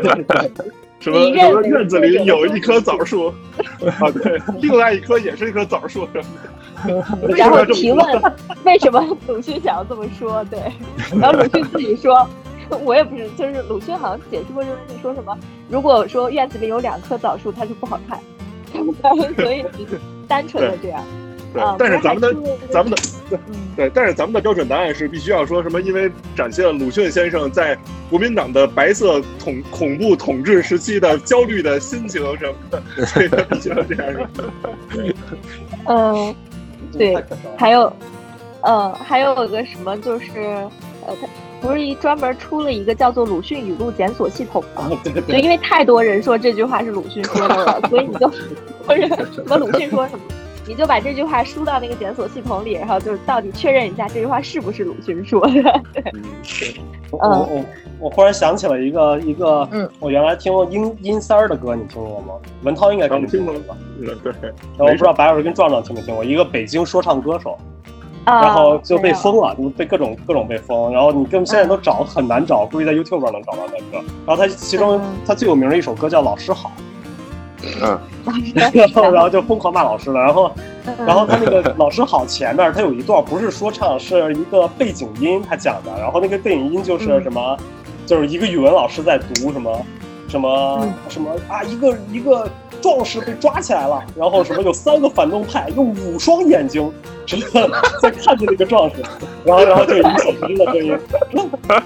[0.03, 0.73] 对对。
[1.01, 3.27] 什么什么院子里有一棵枣树
[3.87, 4.11] 啊？
[4.11, 6.09] 对，另外一棵也是一棵枣树。
[7.37, 8.05] 然后提问
[8.65, 10.45] 为什么鲁迅想要这么说？
[10.47, 10.59] 对，
[11.17, 12.29] 然后鲁迅自己说，
[12.85, 15.37] 我也不是，就是鲁迅好像解释过这个问题，说什么？
[15.69, 18.21] 如果说院子里有两棵枣树，它就不好看，
[19.37, 19.64] 所以
[20.27, 21.05] 单纯的这样。
[21.51, 22.35] 对，但是咱们的
[22.71, 22.99] 咱们的
[23.75, 25.81] 对，但是咱们的标准答案是必须要说什么？
[25.81, 27.75] 因为展现了鲁迅先生在
[28.11, 34.29] 国民党的白色统恐怖统治时期的焦虑的心情什么的，所以他必须要这样说。
[35.89, 36.35] 嗯，
[36.93, 37.16] 对，
[37.57, 37.91] 还有，
[38.61, 40.29] 呃，还有个什么就是，
[41.07, 41.27] 呃，他
[41.61, 44.91] 不是一专门出了一个叫做鲁迅语录检索系统吗？
[45.05, 48.29] 对对对，因为太多人说这句话是鲁迅说的了， 所以你就
[48.87, 50.25] 不是什么鲁迅说什么。
[50.67, 55.83] 你就把这句话输到那个检索系统里，然后就是到底确认一下这句话是不是鲁迅说的。
[56.13, 56.23] 嗯，
[57.11, 57.65] 我我
[58.01, 62.35] 我忽然想起了一个一个，嗯，我原来听过阴阴三儿的歌，你听过吗？
[62.65, 63.75] 文涛应该听过吧？
[64.23, 64.53] 对。
[64.77, 67.57] 我不知道白老师跟壮壮听没听过，一个北京说唱歌手，
[68.25, 74.05] 然后就被封了，就被各种各种被封，然后你根本现在都找很难找，估计在 YouTube 上能找到那歌。
[74.27, 76.71] 然后他其中他最有名的一首歌叫《老师好》。
[77.83, 77.99] 嗯，
[78.55, 80.51] 然 后然后就疯狂骂老师了，然后，
[81.05, 87.57] 然后他那个老师好前面他有一段不是说唱，是一个背景音他讲的，然后那个背景音就是什么，
[88.07, 89.85] 就是一个语文老师在读什么，
[90.29, 92.49] 什么什么啊，一个一个
[92.81, 96.93] 壮士被抓起来了，然后什么有三个反动派用五双眼睛
[97.26, 97.43] 什么
[98.01, 98.97] 在看着那个壮士，
[99.45, 100.99] 然后然后就一个小学生的声音，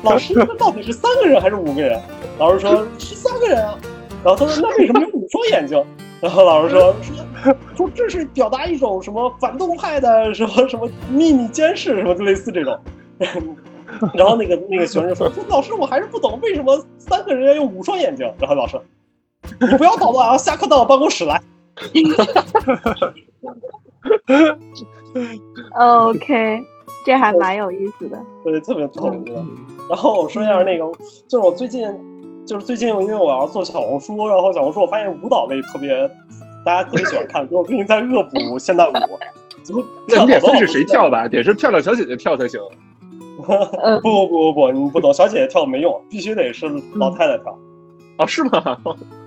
[0.03, 1.99] 老师那到底是三个人还是五个人？
[2.39, 3.79] 老师说是三个人啊。
[4.25, 5.85] 然后他说：“那为什么有五双眼睛？”
[6.23, 6.95] 然后老师说
[7.43, 12.79] ：“说说这是表达一种什么反动派的什么什么秘密监视什么就类似这种。”
[14.15, 18.81] 然后那个那个学生说：“说老师，我还是不懂为什么三个人要用五双眼睛。”然后老师
[19.61, 21.41] ：“你不要捣乱啊，下课到我办公室来。
[25.79, 26.61] ”OK，
[27.05, 29.15] 这还蛮有意思的，对，特别逗。
[29.89, 30.85] 然后我说一下那个，
[31.29, 31.89] 就是我最近。
[32.45, 35.97] 就是最近，因为我要做小红书，然后小红书我发现舞蹈类特别，
[36.67, 37.47] 大家特别喜欢看。
[37.47, 38.93] 所以我最近在恶补现代舞。
[40.09, 41.29] 那你得分是谁跳吧？
[41.29, 42.61] 得是漂亮小姐姐跳才行。
[44.03, 47.59] 不不不不不，你不懂，小姐姐跳没用，必须得是老太太跳。
[48.17, 48.77] 啊，是吗？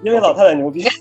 [0.03, 0.83] 因为老太太牛逼。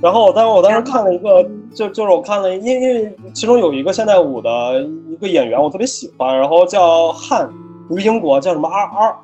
[0.00, 1.42] 然后我当时我当时看了一个，
[1.74, 7.50] 就就是我看了，因因为其中有一个现代舞的一个演员，我特别喜欢，然后叫汉，
[7.88, 9.16] 不是英国叫什么阿阿。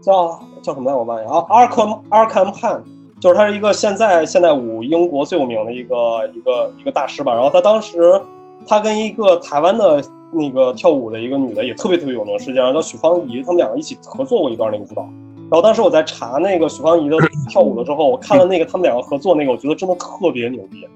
[0.00, 0.96] 叫叫什么来？
[0.96, 1.46] 我忘了啊。
[1.48, 2.82] 阿克阿克姆汉，
[3.20, 7.32] 就是他是一个现在现代舞英国最有名的一个一个一个大师吧。
[7.32, 8.20] 然后他当时
[8.66, 10.02] 他跟一个台湾的
[10.32, 15.02] 那个跳舞的一个女的也特别特别有名，实际上叫许芳宜，他们两个一起合作过一段那个舞蹈。
[15.50, 17.16] 然后当时我在查那个许芳宜的
[17.48, 20.86] 跳舞的时候，我看了那个他们两个合作那个，我觉得真的特别牛逼。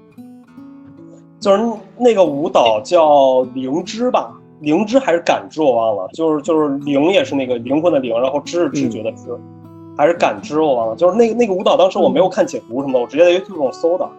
[1.39, 1.63] 就是
[1.95, 4.33] 那个舞蹈叫灵芝吧。
[4.59, 9.29] 灵芝还是感知，我忘了，就是就是灵也是那个灵魂的灵，然后知是知觉的知，
[9.95, 14.09] 还是感知我忘了，就是那个那个舞蹈，当时我没有看解读什么的，我直接在 YouTube 上搜的。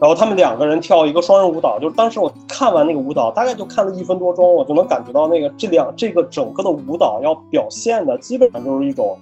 [0.00, 9.16] 然后他们两个人跳一个双人舞蹈，就是当时我看完那个舞蹈，大概就看了一分多钟，我就能感觉到那个这两这个整个的舞蹈要表现的基本上就是一种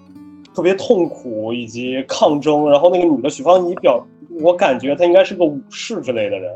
[0.55, 2.69] 特别痛苦以及抗争。
[2.71, 4.05] 然后那个女的许芳宜表，
[4.41, 6.51] 我感觉她应该是个武士之类的人。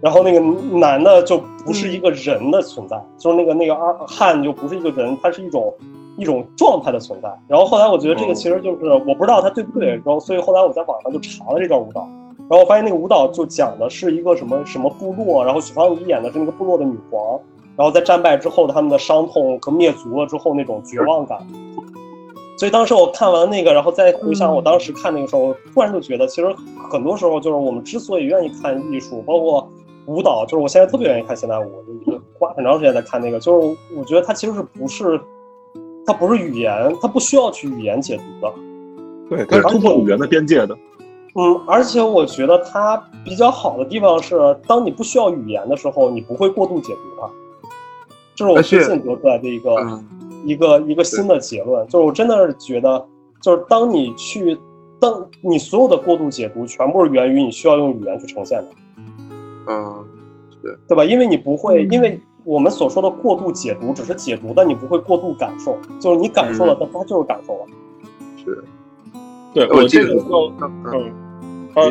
[0.00, 0.40] 然后那个
[0.76, 5.72] 男的就不是一个人的存在，就是那个那个阿汉就不是一个人，他是一种
[6.18, 7.28] 一种状态的存在。
[7.48, 12.06] 然后后来我觉得这个其实就是我不知道他对不对，然后所以后来我在网上就查了这段舞蹈，
[12.48, 17.38] 然后我发现那个舞蹈就讲的是一个什么什么部落，然后许芳宜演的是那个部落的女皇，
[17.76, 21.38] 然后在战败之后他们的伤痛和灭族了之后那种绝望感。
[22.58, 26.54] 所以当时我看完那个，然后再回想我当时看那个时候，突然就觉得其实
[26.90, 29.68] 很多时候就是我们之所以愿意看艺术，包括。
[30.08, 31.68] 舞蹈就是我现在特别愿意看现代舞，
[32.06, 33.40] 就花很长时间在看那个。
[33.40, 35.20] 就是我觉得它其实是不是，
[36.06, 38.54] 它不是语言，它不需要去语言解读的。
[39.28, 40.78] 对，它是突破语言的边界的。
[41.38, 47.30] 嗯，而且我觉得它比较好的地方是，当你不需要语言的时候，你不会过度解读它。
[48.34, 50.00] 这是我最近得出来的一个
[50.44, 53.06] 一个一个新的结论，就是我真的是觉得，
[53.42, 54.58] 就是当你去，
[54.98, 58.68] 当你所有的过度解读，全部是源于你需要用语言去呈现的。
[59.68, 60.04] 嗯，
[60.62, 61.04] 对，对吧？
[61.04, 67.66] 因为你不会，因为我们所说的过度解读只是解读，但你不会过度感受，就是你感受了，但它就是感受了。
[68.42, 68.64] 是，
[69.52, 71.25] 对我这个就，嗯。
[71.76, 71.90] 呃，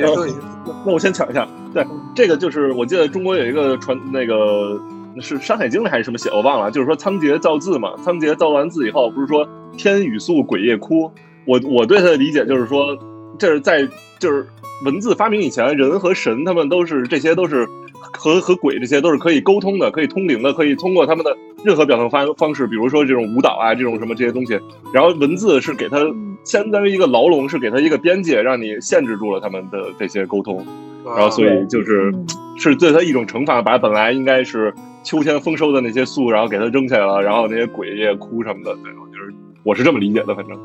[0.85, 1.47] 那我先抢一下。
[1.73, 4.81] 对，这个就是我记得中国有一个传那个
[5.21, 6.71] 是《山海经》里还是什么写，我忘了。
[6.71, 11.11] 就是说仓颉造字嘛，仓颉造完字以后，不是说天雨粟，鬼夜哭。
[11.45, 12.97] 我我对他的理解就是说，
[13.37, 14.47] 这是在就是
[14.83, 17.67] 文字发明以前，人和神他们都是这些都是
[18.11, 24.57] 和和鬼这些都是可以沟通的，可以通灵的，可以通过他们的任何表达方方式，比如说这种舞蹈啊，这种什么这些东西。
[24.93, 25.97] 然后文字是给他。
[26.45, 30.63] 相当于一个牢笼，是给他一个边界，让你限制住了他们的这些沟通，
[31.03, 32.13] 然后所以就是
[32.55, 34.71] 是对他一种惩罚，把本来应该是
[35.03, 40.55] 秋天丰收的那些粟，然后给他扔下来了，然后那些鬼也哭什么的，对，就是我是这么理解的，反正。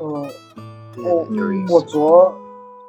[0.00, 0.26] 嗯，
[1.04, 1.26] 我
[1.68, 2.34] 我昨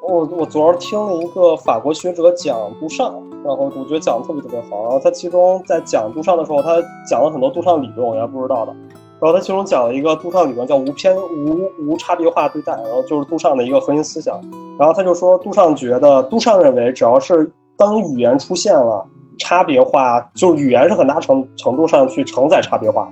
[0.10, 3.14] 我我昨儿听了一个法国学者讲杜尚，
[3.46, 8.74] 然后我觉得讲的特别特别好，然后他其中在讲杜尚的时候，他讲了很多杜尚理论，我原来不知道的。
[9.22, 14.42] 然后他其中讲了一个杜尚理论，叫无偏无无差别化对待，然后就是杜尚的一个核心思想。
[14.80, 19.06] 然后他就说，杜尚觉得，杜尚认为，只要是当语言出现了
[19.38, 23.12] 差别化，就是语言是很大程程度上去承载差别化的。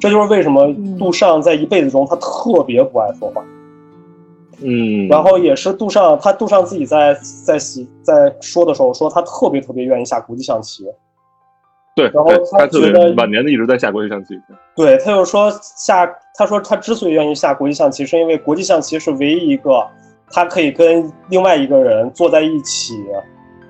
[0.00, 0.66] 这就是为什么
[0.98, 3.40] 杜尚在一辈子中他特别不爱说话。
[4.62, 5.08] 嗯。
[5.08, 7.58] 然后也是杜尚，他杜尚自己在在
[8.02, 10.84] 在说的时候说，他特别特别愿意下国际象棋。
[11.94, 14.40] 对，然后他觉得晚年的一直在下国际象棋。
[14.74, 19.86] 对，他就说下，他说他之所以愿意下国际象棋，是因为国际象棋是唯一一个
[20.30, 22.94] 他可以跟另外一个人坐在一起，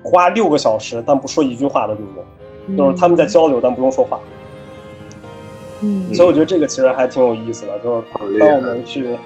[0.01, 4.17] 花六个小时但不说一句话的运动，就是他们在交流但不用说话。
[5.81, 9.17] 嗯，所以我觉得这个其实还挺有意思的，就是当我们去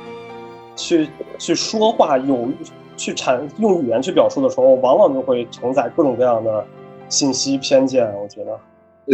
[0.78, 2.48] 去去说话，有
[2.96, 6.66] 去产用语言去表述的时候，往往就会承载各种各样的
[7.10, 8.10] 信息偏见。
[8.16, 8.58] 我觉得。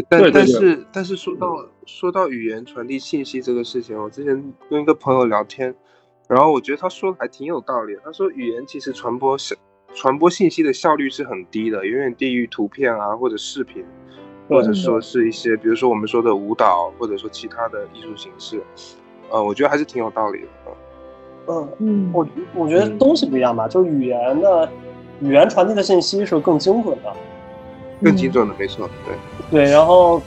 [0.09, 1.55] 但但是但是说到
[1.85, 5.73] 说到语言传递信息这个事情，我之前跟一个朋友聊天，
[6.27, 7.95] 然后我觉得他说的还挺有道理。
[8.03, 9.55] 他说语言其实传播效
[9.93, 13.85] 传播信息的效率是很低的，远远低于图片啊或者视频，
[14.49, 18.63] 或者说是一些比如说我们说的舞蹈或者说其他的艺术形式。
[19.29, 20.47] 呃，我觉得还是挺有道理的。
[21.47, 24.69] 嗯嗯，我我觉得东西不一样吧，就是语言的
[25.19, 27.13] 语言传递的信息是更精准的。
[28.01, 29.71] 更精准的，没错，对对。
[29.71, 30.21] 然后，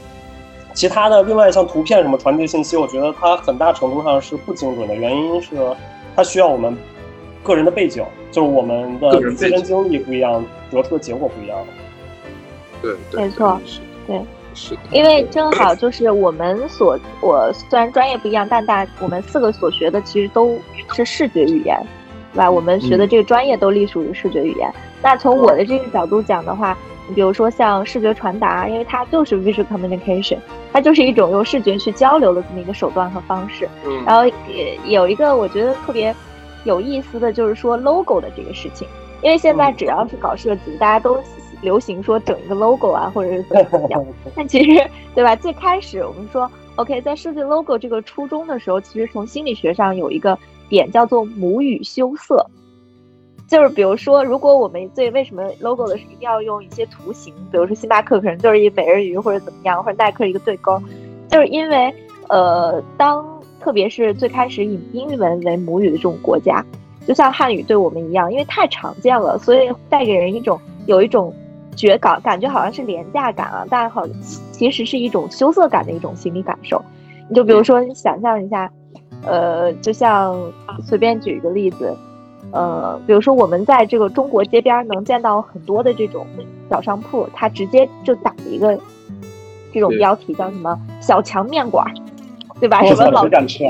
[0.73, 4.95] 其他的另外像图片什么传递信息，我觉得它很大程度上是不精准的。
[4.95, 5.55] 原因是
[6.15, 6.75] 它需要我们
[7.43, 11.57] 个人的背景，就是我们的自身经历不一样，得出的结果不一样。
[12.81, 13.59] 对，对没错，
[14.07, 14.21] 对，
[14.57, 14.75] 是。
[14.91, 20.59] 因为正好就是我们所，我虽然专业不一样，但大我们四个所学的其实都
[20.93, 21.79] 是视觉语言，
[22.33, 22.49] 对吧？
[22.49, 24.69] 我们学的这个专业都隶属于视觉语言。
[25.01, 26.77] 那从我的这个角度讲的话。
[27.09, 30.39] 你比如说像视觉传达，因为它就是 visual communication，
[30.73, 33.65] 它就是一种用视觉去交流的这么一个手段和方式。
[33.85, 36.13] 嗯，然后也有一个我觉得特别
[36.65, 38.85] 有意思的就是说 logo 的这个事情，
[39.21, 41.17] 因为现在只要是搞设计，大家都
[41.61, 44.05] 流行说整一个 logo 啊，或者是怎么样。
[44.35, 44.81] 但其实
[45.15, 45.35] 对吧？
[45.35, 50.37] 最开始我们说 OK，在设计 logo 这个初衷的时候，其实从心理学上有一个
[50.69, 52.45] 点叫做母语羞涩。
[53.47, 60.77] 就是比如说，如果我们最为什么 logo 的是一定要用一些图形，比如说星巴克可能就是一美人鱼或者怎么样，或者耐克一个对勾，
[61.29, 61.93] 就是因为
[62.27, 63.25] 呃，当
[63.61, 66.61] 特别是最开始以英文为母语的这种国家，
[67.07, 71.33] 就像汉语对我们一样，因为太常见了，所以带给人一种有一种
[71.77, 74.05] 觉感，感觉好像是廉价感啊，但好
[74.51, 76.83] 其实是一种羞涩感的一种心理感受。
[77.29, 78.69] 你就比如说，你想象一下，
[79.23, 80.35] 呃，就像
[80.83, 81.95] 随便举一个例子。
[82.51, 86.25] 呃，比如说我们在这个中国街边能见到很多的这种
[86.69, 88.79] 小商铺，它直接就打一个
[89.73, 91.85] 这种标题，叫什么“小强面馆”，
[92.61, 92.85] 对吧？
[92.85, 93.65] 什么老敢吃？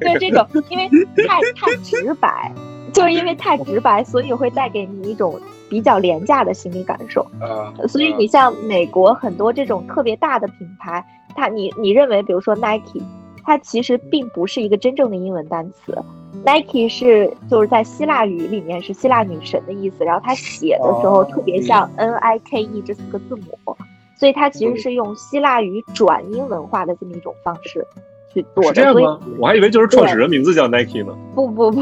[0.00, 0.86] 对这种，因为
[1.26, 2.52] 太太直白，
[2.92, 7.22] 就是因为太直白，所以会带给你一种比较廉价的心理感受。
[7.40, 13.02] 啊，所以你像美国很多这种特别大的品牌，它你你认为，比如说 Nike。
[13.42, 15.96] 它其实并不是一个真正的英文单词
[16.44, 23.76] ，Nike 是就是在希腊语里面是希腊女神的意思，然后它写的时候特别像 N I K E 这四个字母，
[24.18, 27.84] 所以它其实是用希腊语转英文化的这么一种方式
[28.32, 28.68] 去做的。
[28.68, 29.20] 是这样吗？
[29.38, 31.14] 我还以为就是创始人名字叫 Nike 呢。
[31.34, 31.80] 不 不不，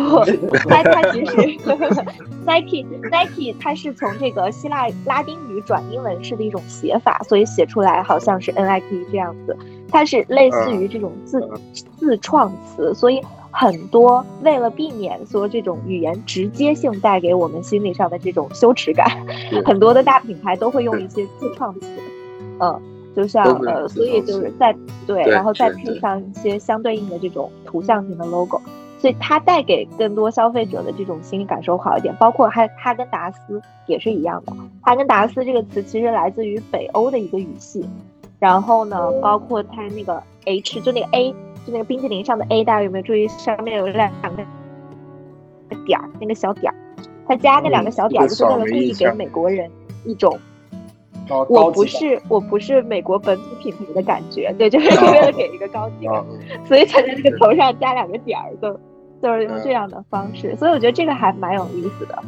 [0.69, 1.37] 它它其实
[2.47, 9.57] Nike Nike 它是从这个希腊拉丁语转英文式的一种写法，所以写出来好像是 Nike 这样子。
[9.91, 11.41] 它是类似于这种自
[11.97, 13.21] 自创词，所以
[13.51, 19.07] 很多为了避免说这种语言直接性带给我们心理上的这种羞耻感，
[19.65, 21.87] 很多的大品牌都会用一些自创词，
[22.61, 22.81] 嗯。
[23.19, 24.73] 就像呃，所以就是在
[25.05, 28.61] 对，然后再配上一些相对应的这种图像型的 logo，
[29.01, 32.15] 所以它带给更多消费者的这种心理感受好一点。
[32.15, 34.53] 包括哈哈根达斯也是一样的，
[34.83, 37.85] 哈根达斯这个词其实来自于北欧的一个语系。
[38.39, 41.33] 然后呢，包括它那个 H，就那个 A，
[41.67, 44.45] 就那个冰淇淋上的 A，大家有没有注意上面有两个
[45.85, 46.77] 点儿，那个小点儿，
[47.27, 49.69] 它加那两个小点儿就是为了故意给美国人
[50.05, 50.39] 一种。
[51.49, 56.25] 我不是，我不是美国本土品牌的感觉，对，就是为了给一个高级感，
[56.65, 58.73] 所以才在这个头上加两个点儿，就
[59.21, 62.23] 就是用这样的方式，所以我觉得这个还蛮有意思的，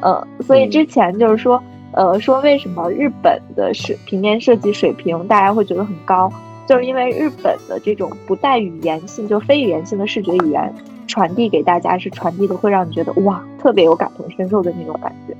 [0.00, 6.30] 呃，所以之前就是说，呃，说为什么日本的设平面设计水平大家会觉得很高，
[6.66, 10.74] 就是因为日本的这种不带语言性，就非语言性的视觉语言
[11.06, 15.34] 传递给大家是传递的，会让你觉得哇，特别有感同身受的那种感觉。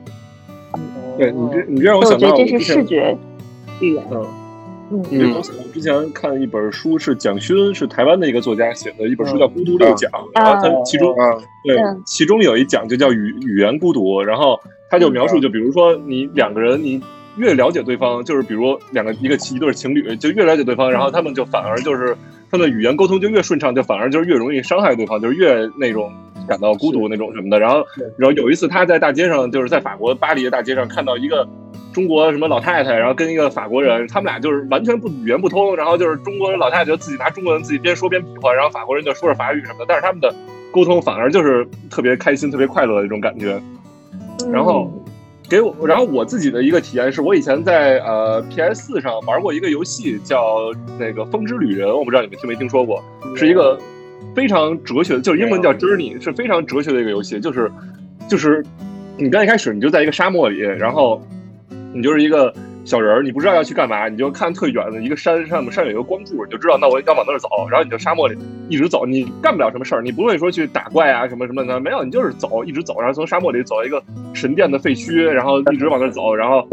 [1.19, 3.17] 对你这，你这让我想到，这是视觉
[3.81, 4.05] 语言。
[4.95, 5.43] 嗯嗯，我
[5.73, 10.11] 之前看一本书，是蒋勋，是台湾的一个作家写的一本书，叫《孤独六讲》。
[10.35, 11.15] 然后他其中，
[11.67, 14.23] 对，其中有一讲就叫语语言孤独。
[14.23, 14.61] 然后
[14.91, 17.03] 他就描述，就比如说你两个人，你
[17.39, 22.15] 越了解对方，就是比如两个一个一对情侣，就越了解对方，然后他们就反而就是
[22.51, 26.13] 他们的语言沟通就越顺畅，就反而就是越容易伤害对方，就是越那种。
[26.49, 27.85] 感到孤独那种什么的，然后，
[28.17, 31.47] 然后有一次他在大街上，就是在法国巴黎的大街上看到一个
[31.93, 40.35] 中国什么老太太，然后跟一个法国人，他们俩就是完全不语言不通，然后就是中国人老太太就自己拿中国人自己边说边比划，然后法国人就说着法语什么的，但是他们的
[40.73, 43.61] 沟通反而就是特别开心、特别快乐的一种感觉。
[44.51, 44.91] 然后
[45.49, 53.03] 给我，然后我自己的一个体验是我以前在呃 PS 四上玩过一个游戏叫那个《风之旅人》，我不知道你们听没听说过，
[53.37, 53.79] 是一个。
[54.35, 57.39] 非常哲学的，就是英文叫 Journey，是非常哲学的一个游戏。
[57.41, 57.71] 就是，
[58.29, 58.65] 就是
[59.19, 61.23] 你刚一开始你就在一个沙漠里，然后
[61.93, 62.53] 你就是一个
[62.85, 67.49] 小人儿，你不知道要去干嘛，你就看特远的一个山上面，上有一个光柱，你就知道那我要往那儿走。
[67.71, 68.37] 然后你就沙漠里
[68.69, 74.03] 一直走，你干不了什么事儿，你不会说去打怪啊什么什么的，没有，你就是走，一直走，然后从沙漠里走到一个
[74.33, 76.67] 神殿的废墟，然后一直往那儿走，然后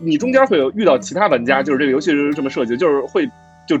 [0.00, 3.26] 你中间会有遇到其他玩家，就是这个游戏是这么设计，就是会
[3.68, 3.78] 就。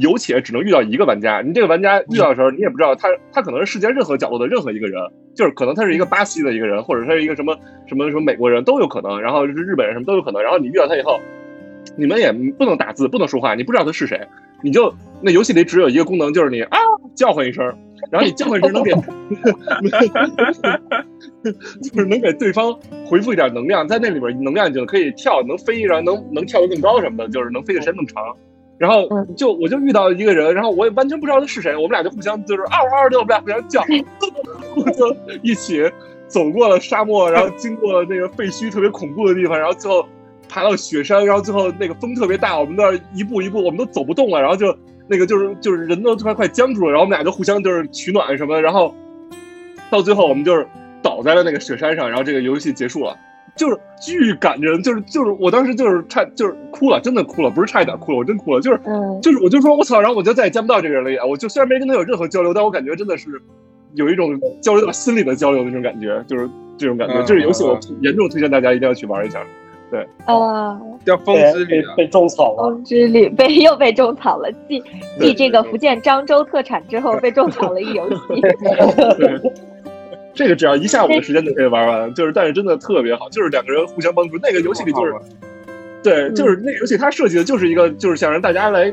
[0.00, 5.00] 有且只能遇到一个玩家，你这个玩家遇到的时候，你也不知道他他可能是世界任何角落的任何一个人，
[5.34, 7.56] 就是可能他是一个巴西的一个人，或者他是一个什么
[7.86, 10.42] 什么什么美国人都有可能，然后是日本人什么都有可能。
[10.42, 11.20] 然后你遇到他以后，
[11.96, 14.20] 你们也不能打字，不能说话，你不知道他是谁，
[14.62, 16.78] 你就那游戏里只有一个功能，就是你啊
[17.14, 17.64] 叫唤一声，
[18.10, 18.90] 然后你叫唤一声能给，
[21.80, 22.76] 就是能给对方
[23.06, 28.36] 回复一点能量，在那里边能量就可以跳，能飞，然后能能跳得更高什么的，就是能飞的时间更长。
[28.78, 33.82] 然后就我就遇到一个人，然后我也完全不知道他是谁，我们俩就互相就是嗷嗷的，我们俩互相叫，
[34.76, 35.82] 我就一起
[36.28, 40.06] 走过了沙漠，然后经过了那个废墟特别恐怖的地方，然后最后
[40.48, 44.76] 爬到雪山，然后最后那个风特别大，我们那一步一步我们都走不动了，然后就
[45.08, 48.94] 那个就是就是人都快快僵住了，然后我们俩就互相就是取暖什么，然后
[49.90, 50.66] 到最后我们就是
[51.00, 53.16] 倒在了那个雪山上，然后这个游戏结束了。
[53.56, 58.80] 就是巨感人，就是就是我当时就是差就是哭了，真的哭了，不是差一点哭了，我真哭了，就是
[59.22, 63.30] 就是我就说我操，然后我就再也见不到这个人了，我就虽然没跟他有任何交流，但我感觉真的是
[63.94, 67.22] 有一种交流到心里的交流的那种感觉，就是这种感觉。
[67.24, 69.42] 这个游戏我严重推荐大家一定要去玩一下。
[69.88, 74.82] 对，啊，叫风之旅被种草了，风之旅被又被种草了，继
[75.20, 78.18] 继这个福建漳州特产之后被种草了一游戏。
[80.36, 84.38] 这个只要一下午的时间就可以玩完，就是但是真的特别好，就是两个人互相帮助。
[84.42, 85.14] 那个游戏里就是，
[86.02, 88.92] 对，就是那个游戏它设计的就是一个就是想让大家来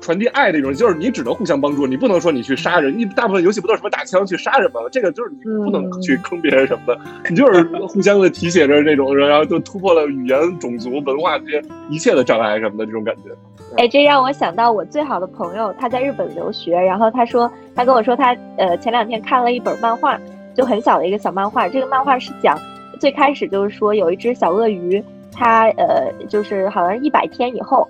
[0.00, 2.96] 传递爱的一种，就是你只能互相帮助，你不能说你去杀人。
[2.96, 4.80] 你大部分游戏不都是什么打枪去杀人吗？
[4.92, 7.00] 这个就是你不能去坑别人什么的，
[7.30, 13.30] 你就是互相的提携着那种，然后就突破了语言、种族、文化这些一切的障碍什么的这种感觉。
[13.76, 20.18] 哎，这让我想到我最好的朋友，他在日本留学，然后他说他跟我说他呃前两天看了一本漫画。
[20.58, 22.58] 就很小的一个小漫画，这个漫画是讲
[22.98, 25.00] 最开始就是说有一只小鳄鱼，
[25.32, 27.86] 它呃就是好像一百天以后，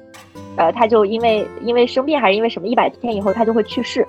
[0.58, 4.06] 呃它就因为因为生病还是因为什么，一百天以后它就会去世。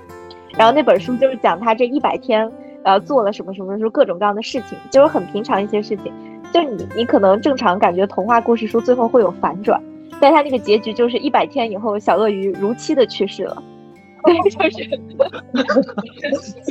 [0.57, 2.51] 然后那本书就是讲它这一百天
[2.83, 6.11] 呃做了什么什么，就各种各样的事情，就是很平常一些事情。
[6.51, 9.81] 就你你可能正常感觉童话故事书最后会有反转，
[10.19, 13.63] 但它那个结局就是一百天以后小鳄鱼如期的去世了。
[14.25, 14.37] 对，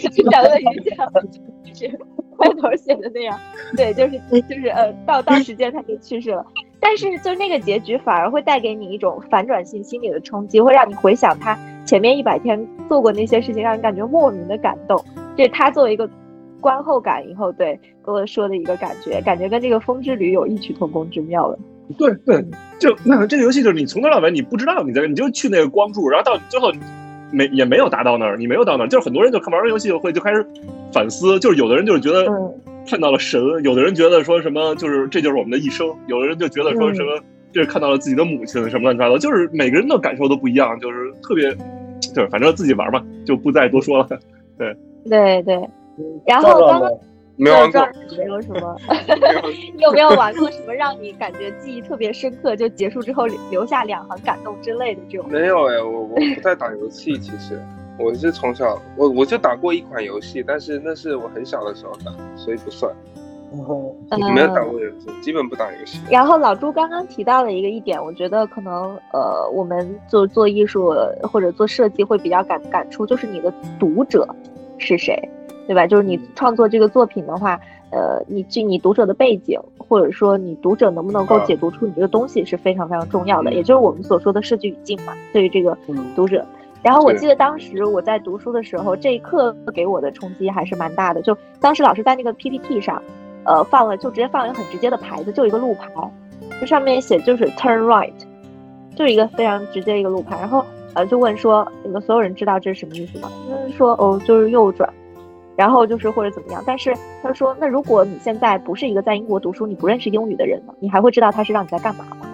[0.00, 1.10] 就是讲的也像，
[1.64, 1.88] 就是
[2.38, 3.38] 开头写的那样，
[3.76, 6.44] 对，就是就是呃，到到时间他就去世了。
[6.80, 15.02] 但是就那个结局反而会带给你一种反转性心理的冲击，会让你回想他前面一百天做过那些事情，让你感觉莫名的感动。
[15.36, 16.08] 这是他作为一个
[16.60, 21.58] 观后感以后对跟我说的一个感觉，感觉跟这个风之旅有异曲同工之妙了。
[21.98, 22.44] 对对，
[22.78, 26.70] 就那这个游戏就是你从头到尾你不知道你在你就去那个光柱，然后到最后
[27.30, 30.46] 没也没有达到那儿，你没有到那儿，就是很多人就看玩完游戏会就开始
[30.92, 32.26] 反思，就是有的人就是觉得
[32.88, 37.20] 看到了神，有的人觉得说什么就是这就是我们的一生，有的人就觉得说什么
[37.52, 41.54] 这是看到了自己的母亲什么乱七八糟，就是每个人的感受都不一样，就是特别
[42.00, 44.08] 就是反正自己玩嘛，就不再多说了。
[44.58, 44.76] 对
[45.08, 45.54] 对对，
[46.26, 46.90] 然后刚刚。
[47.38, 48.76] 没玩过，没有什么。
[49.74, 55.30] 你有没有玩过什么让你感觉记忆特别深刻，就结束之后留下两行感动之类的这种？
[55.30, 57.62] 没有哎，我我不太打游戏，其实
[57.98, 62.92] 我是从小我我就打过一款游戏，但是那是我很小的时候打，所以不算。
[64.34, 65.98] 没有打过游戏，基本不打游戏。
[66.10, 74.28] 然后老朱刚刚提到了一个一点，我觉得可能呃，我们做做艺术或者做设计会比较感感触，就是你的读者
[74.76, 75.16] 是谁。
[75.68, 75.86] 对吧？
[75.86, 77.60] 就是你创作这个作品的话，
[77.90, 85.12] 呃，你据你读者的背景，或者说你读者能不能够解读出你这个东西是非常非常重要的，也就是我们所说的设计语境嘛。
[85.30, 85.76] 对于这个
[86.16, 86.42] 读者，
[86.82, 91.20] 然后我记得当时我在读书的时候，这一课给我的冲击还是蛮大的。
[91.20, 93.02] 就当时老师在那个 PPT 上，
[93.44, 95.90] 呃，放了就直接放了一个很直接的牌子，就一个路牌，
[96.60, 98.12] 就上面写就是 Turn Right，
[98.96, 100.38] 就是一个非常直接一个路牌。
[100.38, 100.64] 然后
[100.94, 103.30] 呃，就问说你们所有人知道这是什么意思吗？
[103.46, 104.88] 就是说哦，就是右转。
[105.58, 112.28] 然后就是或者怎么样，但是他说，那如果你现在不是一个在英国读书，你不认识英语的人呢，你还会知道他是让你在干嘛吗？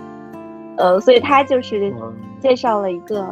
[0.76, 1.90] 呃，所以他就是
[2.38, 3.26] 介绍了一个，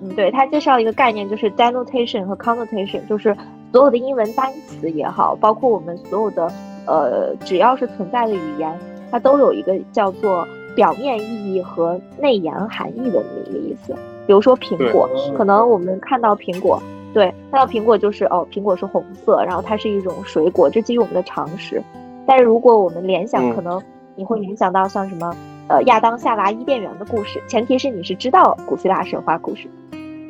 [0.00, 3.36] 嗯，对他介绍一个概念，就是 denotation 和 connotation，就是
[3.70, 6.50] 所有的英文单词也好，包括我们所有的
[6.86, 8.72] 呃，只要是存在的语言，
[9.10, 13.94] 它都有一个叫做表面意义和内延含义的那么一个意思。
[14.26, 15.06] 比如说苹果，
[15.36, 16.82] 可能我们看到苹果。
[17.14, 21.82] 对，看到苹果就是哦，苹果是红色，然后它是一种水果，这基于我们的常识。
[22.26, 23.82] 但是如果我们联想，可能
[24.14, 25.34] 你会联想到像什么
[25.68, 29.66] 呃亚当夏娃伊甸园的故事，前提是你是知道古希腊神话故事，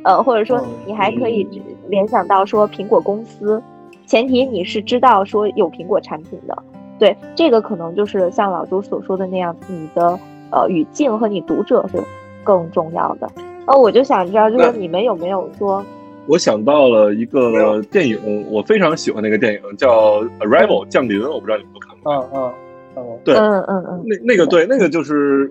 [0.04, 1.46] 呃，或者说你还可以
[1.88, 3.60] 联想到说苹果公司，
[4.06, 6.56] 前提你是知道说有苹果产品的。
[6.98, 10.18] 对，这个可能就是像老朱所说的那样，你的
[10.50, 12.00] 呃语境和你读者是
[12.44, 13.28] 更重要的。
[13.66, 15.84] 呃，我就想知道，就是你们有没有说。
[16.28, 22.12] 我想到了一个电影，我非常喜欢那个电影，叫《Arrival》降临，我不知道你们都看过。
[22.12, 22.54] 嗯嗯
[22.96, 25.50] 嗯，对，嗯嗯嗯，那那个对，那个就是，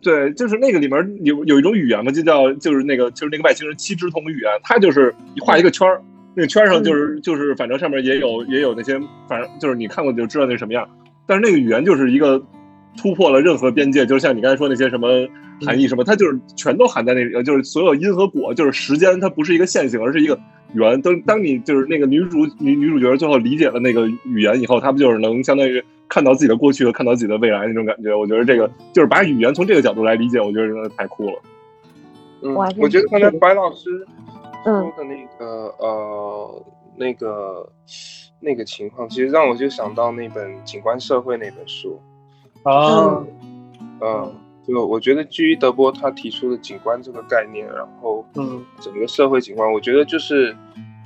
[0.00, 6.00] 对，就是那个里面有有一种语言嘛，就叫就是那个就是那个外星人七支筒语言，它就是你画一个圈儿，
[6.34, 10.88] 那个圈上就是就是反正上面也有也有那些，反正就是你看过就知道那什么样，
[11.26, 12.40] 但是那个语言就是一个。
[13.00, 15.06] 突破了任何边界，就是像你刚才说那些什么
[15.64, 20.38] 含义什么，它就是全都含在那里，就是所有因和果，就是时间，它不是一个线性，而是一个
[20.74, 21.00] 圆。
[21.02, 28.14] 当当你就是那个女主女女主角最后理解了那个语言以后，她不就是能相当于看到自己的过去和看到自己的未来那种感觉？
[28.14, 31.42] 我觉得这个就是把语言从这个角度来理解，我觉得真的太酷了。
[32.42, 34.06] 嗯，我觉得刚才白老师
[34.64, 36.64] 说的那个呃
[36.96, 37.70] 那个
[38.40, 42.00] 那个情况，其实让我就想到那本《景观社会》那本书。
[42.62, 43.24] 啊，
[44.02, 44.34] 嗯，
[44.70, 50.56] 就我觉得基于德波他提出的景观这个概念，然后，嗯，整个社会景观，我觉得就是，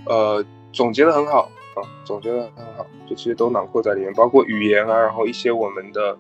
[0.05, 6.19] 呃，总结的很好啊，总结的很好，就其实都囊括在里面，包括语言啊，然后一些我们的，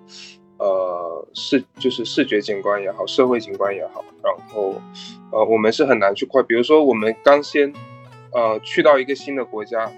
[0.58, 4.80] 呃，视就是视觉景观也好，社会景观也好，然后，
[5.30, 7.70] 呃，我们是很难去跨，比如说我们刚先，
[8.32, 9.90] 呃，去到一个新的国家。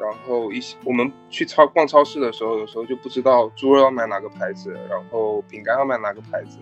[0.00, 6.58] 然后一些我们去超逛超市的时候，有时候就不知道猪肉要买哪个牌子，然后饼干要买哪个牌子，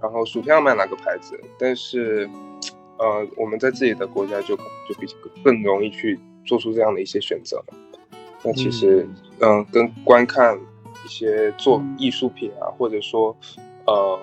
[0.00, 1.38] 然后薯片要买哪个牌子。
[1.58, 2.28] 但是，
[2.98, 7.62] 呃，我们在自己的国家就就比较更容易去做出这样的一些选择。
[8.42, 9.06] 那其实，
[9.40, 10.58] 嗯，跟观看
[11.04, 13.36] 一些做艺术品啊，或者说，
[13.86, 14.18] 呃，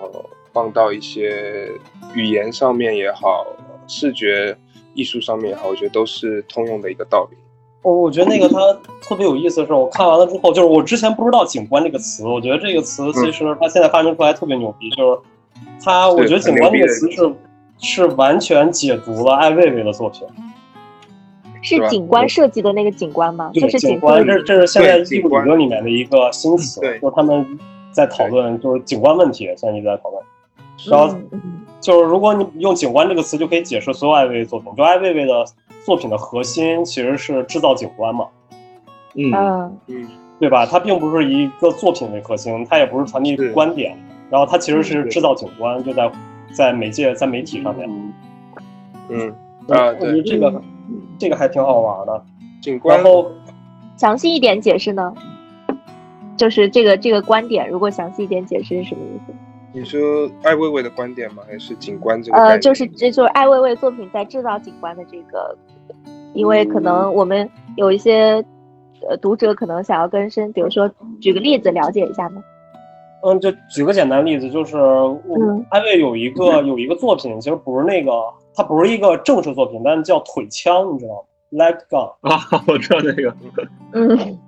[0.52, 1.70] 放到一些
[2.14, 3.46] 语言上面也好，
[3.86, 4.56] 视觉
[4.94, 7.36] 艺术上面也好，我觉得都是通用的一个道理。
[7.82, 8.58] 我我觉得那个它
[9.00, 15.20] 特别有意思的是，我看完了之后，就是我之前不知道“景观”这个词，我觉得这个词其实它现在发明出来特别牛逼，就是
[15.82, 17.34] 它，我觉得“景观”这个词是
[17.78, 20.26] 是完全解读了艾未未的作品，
[21.62, 23.50] 是景观设计的那个景观吗？
[23.54, 27.46] 就是景观，这这是现在艺术理论里面的一个新词，就是他们
[27.92, 30.22] 在讨论就是景观问题，现在一直在讨论。
[30.86, 31.12] 然后
[31.80, 34.72] 就是如果你用景观这个词，就可以解释所有艾薇薇作品。
[34.76, 35.44] 就艾薇薇的
[35.84, 38.26] 作品的核心其实是制造景观嘛，
[39.14, 40.64] 嗯嗯嗯对吧？
[40.64, 43.96] 它并不是以一个作品为核心，它也不是传递观点，
[44.30, 46.10] 然后他其实是嗯制造景观，就在
[46.52, 47.88] 在媒介在媒体上面。
[49.08, 49.28] 嗯
[49.68, 50.62] 啊对，这个
[51.18, 52.24] 这个还挺好玩的。
[52.60, 53.30] 景观然后
[53.96, 55.14] 详细一点解释呢？
[56.36, 59.34] 就是这个这个观点，如果详细一点解释是什么意思？
[59.72, 61.42] 你说艾薇薇的观点吗？
[61.46, 65.56] 还是景观这个呃，就是这就是艾薇薇作品在制造景观的这个，
[66.32, 68.44] 因为可能我们有一些
[69.08, 72.42] 呃读者可能想要更深，比如说举个例子了解一下呢？
[73.22, 78.12] 嗯，就举个简单例子，就是我嗯艾薇有一个有一个作品，其实不是那个，
[78.54, 82.12] 它不是一个正式作品，但叫腿枪，你知道吗？Leg gun。
[82.20, 83.34] 啊，我知道那个，
[83.92, 84.38] 嗯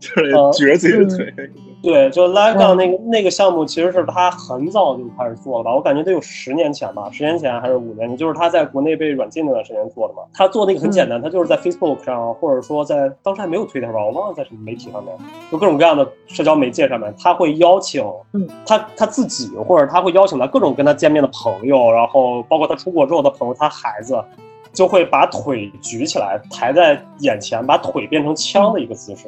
[0.00, 1.50] 就是呃 举着自己的腿，
[1.82, 5.74] 对，就 gun 嗯那个那个项目，其实是他很早就开始做了吧？
[5.74, 10.22] 我感觉得有十年前吧，十年前还是五年前，就是他在国内被软禁那段时间做的嘛。
[10.32, 15.14] 他做那个很简单，他就是在 Facebook 上，或者说在当时还没有 Twitter 吧，我忘了在什么媒体上面，
[15.52, 24.18] 就各种各样的社交媒介上面，他会邀请嗯他他自己，或者他会邀请他各种跟他见面的朋友，然后包括他出国之后的朋友，他孩子。
[24.72, 29.26] 就会把腿举起来，抬在眼前，把腿变成枪的一个姿势，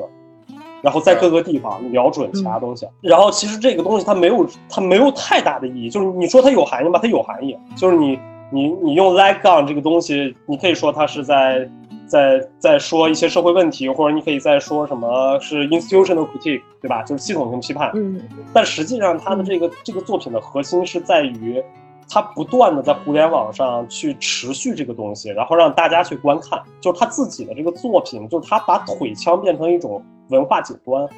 [0.83, 2.87] 然后在各个地方瞄准其他东西。
[3.01, 7.57] 然后其实这个东西它没有它没有太大的意义，就是你说它有含义吗，它有含义。
[7.77, 8.19] 就是你
[8.51, 11.67] 你你用 leg gun 这个东西，你可以说它是在
[12.07, 17.03] 在在说一些社会问题，或者你可以在说什么是 institutional critique，对吧？
[17.05, 17.91] 就是系统性批判。
[17.95, 18.21] 嗯
[18.53, 21.63] 但实际上，它的这个这个作品的核心是在于，
[22.11, 26.61] 他不断的在互联网上去持续这个东西，然后让大家去观看。
[26.83, 30.03] 就是他自己的这个作品，就是他把腿枪变成一种
[30.33, 31.09] 文化景观，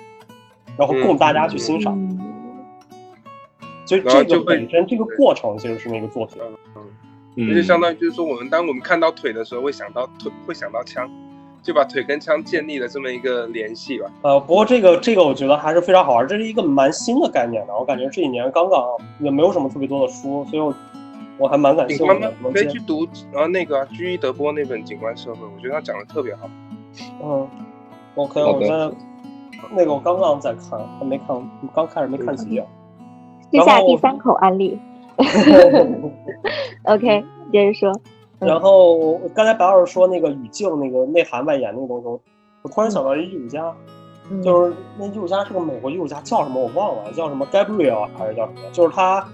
[0.77, 1.97] 然后供大家去欣赏。
[1.99, 2.21] 嗯
[3.87, 6.41] 所以这个本身这个过程其实是那个作品。
[7.37, 11.07] 嗯就相当于就是说，我们当我们看到腿的时候，会想到腿，会想到枪，
[11.63, 14.11] 就把腿跟枪建立了这么一个联系吧。
[14.23, 17.77] 呃，不过这个这个我觉得还是非常好玩，这是一个蛮新的概念的。
[17.77, 18.83] 我感觉这几年刚刚
[19.21, 20.75] 也没有什么特别多的书，所以我
[21.37, 26.49] 我还蛮感兴趣的可以去读呃那个啊居伊德波那本《景观社会》，我觉得他讲的特别好。
[27.23, 27.47] 嗯
[28.15, 28.91] ，OK，我现在
[29.71, 32.67] 那个我刚刚在看，还没看，刚开始没看几页。
[33.51, 34.79] 接下第三口案例。
[36.85, 37.91] OK，接着说。
[37.93, 38.01] 嗯
[38.41, 42.21] 然后刚才白老师说那个语境、那个内涵外延那个东西，我
[42.63, 43.73] 我突然想到一艺术家，
[44.29, 48.59] 嗯就是那艺术家是个美国艺术家，叫什么我忘了，叫什么 Gabriel 还是叫什么？
[48.71, 49.27] 就是他，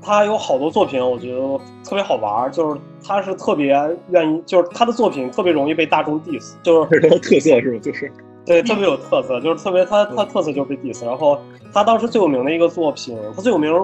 [0.00, 1.40] 他有好多作品，我觉得
[1.82, 3.74] 特别好玩，就是他是特别
[4.10, 7.78] 愿意，就是他的作品特别容易被大众 diss，就是 他的特色是吧？
[7.82, 8.12] 就是
[8.44, 11.06] 对，特别有特色， 就是特别他他特色就是被 diss。
[11.06, 11.40] 然后
[11.72, 13.74] 他当时最有名的一个作品，他最有名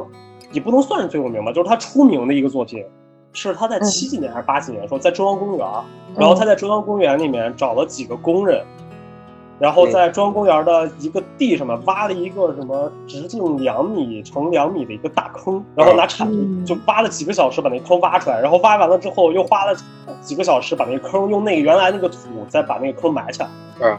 [0.52, 2.84] 也不能算是最有名吧，就是他出名的一个作品，
[3.32, 5.66] 是他在嗯七几年还是八几年的时候，在中央公园，
[6.16, 8.62] 然后他在中央公园里面找了几个工人，
[9.58, 19.76] 然后在中央公园的一个地上面挖了一个什么直径两米乘两米的一个大坑，然后拿铲子嗯就挖了几个小时把那坑挖出来，然后挖完了之后又花了
[20.20, 22.16] 几个小时把那个坑用那个原来那个土
[22.48, 23.48] 再把那个坑埋起来。
[23.80, 23.96] 嗯，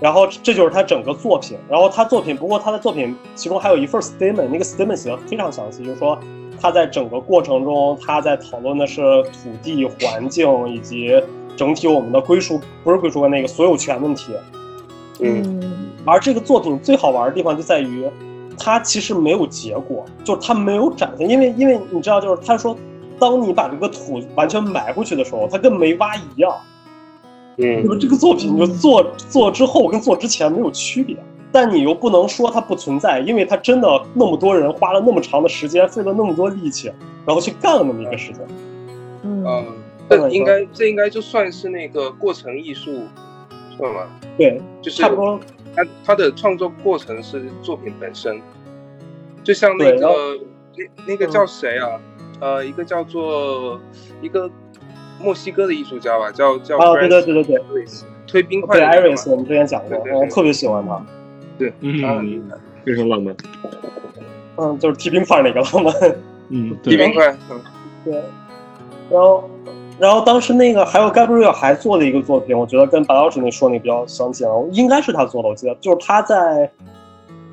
[0.00, 1.58] 然后这就是他整个作品。
[1.68, 6.18] 然后他作品，不过他的作品其中还有一份 statement，那个 statement 写的非常详细，就是说
[6.60, 11.22] 他在整个过程中，他在讨论的是土地、环境以及
[11.56, 14.32] 整体我们的归属，不是归属观那个所有权问题。
[15.20, 15.72] 嗯嗯
[16.04, 18.06] 而这个作品最好玩的地方就在于，
[18.58, 22.76] 它其实没有结果，就是它没有展现，因为因为你知道，就是他说，
[23.18, 26.52] 当你把这个土完全埋回去的时候，它跟没挖一样。
[27.58, 31.16] 嗯就是这个作品，就做做之后跟做之前没有区别，
[31.50, 36.92] 但你又不能说它不存在，因为它真的那么多人花了那么长的时间，费了那么多力气，
[37.24, 38.42] 然后去干了那么一个事情。
[39.22, 39.64] 嗯呃，
[40.08, 43.02] 这应该这应该就算是那个过程艺术，
[43.76, 44.06] 算吗？
[44.36, 45.40] 对，就是差不多。
[45.74, 48.40] 他他的创作过程是作品本身，
[49.44, 49.98] 就像那个
[50.74, 52.00] 那那个叫谁啊？
[52.40, 53.80] 呃，一个叫做
[54.20, 54.50] 一个
[55.20, 57.84] 墨西哥的艺术家吧，叫叫哦，对对对对对，
[58.26, 61.04] 推冰块对的对，Iris，我们之前讲过，我特别喜欢他。
[61.58, 62.50] 对嗯，
[62.84, 63.34] 非常浪漫。
[64.56, 65.94] 嗯，就是踢冰块那个浪漫。
[66.48, 67.60] 嗯，踢，冰块，嗯
[68.04, 68.14] 对，
[69.10, 69.50] 然后，
[69.98, 76.70] 然后当时那个还有 Gabriel 还做了一个作品，我觉得跟白老师那说那比较相近，应该是他做的，我记得就是他在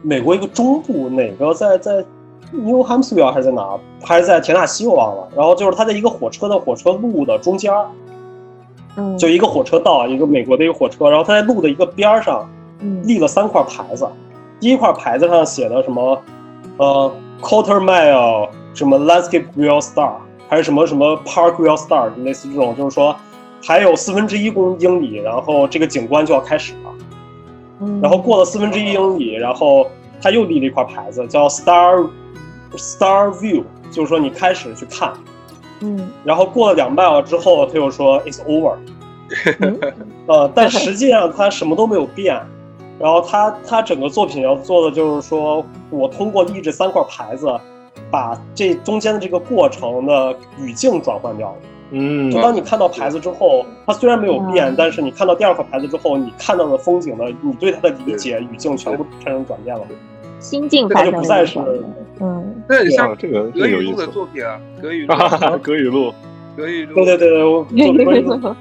[0.02, 2.04] 美国一个中部哪个在在
[2.52, 5.28] New Hampshire 还是在哪儿，还是在田纳西我忘了。
[5.36, 7.74] 然后就是他在一个火车的火车路的中间，
[8.98, 12.48] 嗯，就一个火车道，一个美国的一个火车，然后他在路的一个边上
[12.82, 14.06] 嗯立了三块牌子，
[14.60, 16.22] 第一块牌子上写的什么，
[16.78, 20.12] 呃，quarter mile 什么 landscape real star，
[20.54, 23.16] 还是什么什么 park will start，类似这种，就是说
[23.66, 26.92] 还有四分之一公英里，然后这个景观就要开始了。
[27.80, 29.90] 嗯，然后过了四分之一英里，然后
[30.22, 32.08] 他又立了一块牌子，叫 star
[32.76, 35.12] star view，就是说你开始去看。
[35.80, 38.76] 嗯，然后过了两 mile 之后，他又说 it's over。
[39.60, 39.80] 嗯
[40.28, 42.40] 呃，但实际上他什么都没有变。
[43.00, 47.52] 然后他他整个作品要做的就是说，我通过立这三块牌子，
[48.14, 51.58] 把这中间的这个过程的语境转换掉了。
[51.96, 59.84] 嗯就当你看到牌子之后，它虽然没有变，嗯但是你看到第二块牌子之后，你看到的风景的，你对它的理解语境全部产生转变了。
[60.40, 61.60] 心境这发生了个就不再是
[62.20, 64.08] 嗯这很像啊，这个格语录的这个有意思。
[64.08, 66.14] 作品啊，格语录，哈哈，格语录，
[66.56, 67.66] 格语录，对对对对，我我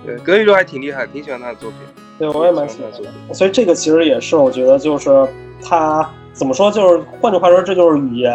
[0.07, 1.78] 对，格语录还挺厉害，挺喜欢他的作品。
[2.18, 3.34] 对我也蛮喜欢的。
[3.34, 5.26] 所以这个其实也是我觉得就是
[5.62, 8.32] 它怎么说，就是换句话说，这就是语言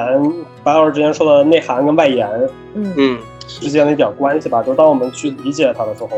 [0.63, 2.29] 白老师之前说的内涵跟外延
[2.75, 3.17] 嗯，嗯，
[3.47, 4.61] 之间的一点关系吧。
[4.61, 6.09] 就是当我们去理解它的时候，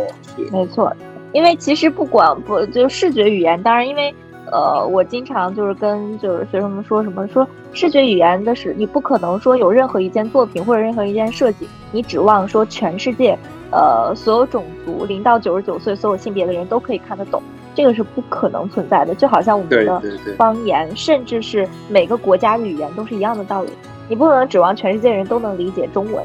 [0.51, 0.93] 没错，
[1.31, 4.13] 因为其实不管不就视觉语言，当然因为
[4.51, 13.37] 呃，我经常就是跟就是学生们说什么说视觉语言的是你不可能说有任何一件作品或者任何一件设计，你指望说全世界
[13.71, 17.41] 呃所有种族零到九十九岁所有性别的人都可以看得懂，
[17.79, 19.15] 这个是不可能存在的。
[19.15, 20.01] 就好像我们的
[20.35, 23.69] 方言，甚至是每个国家的语言都是一样的道理。
[24.09, 26.21] 你不能指望全世界人都能理解中文，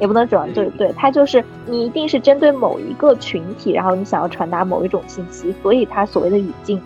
[0.00, 6.78] 也不能指望对对，它就是你一定是针对某一个群体，然后你想要传达某一种信息，所以它所谓的语境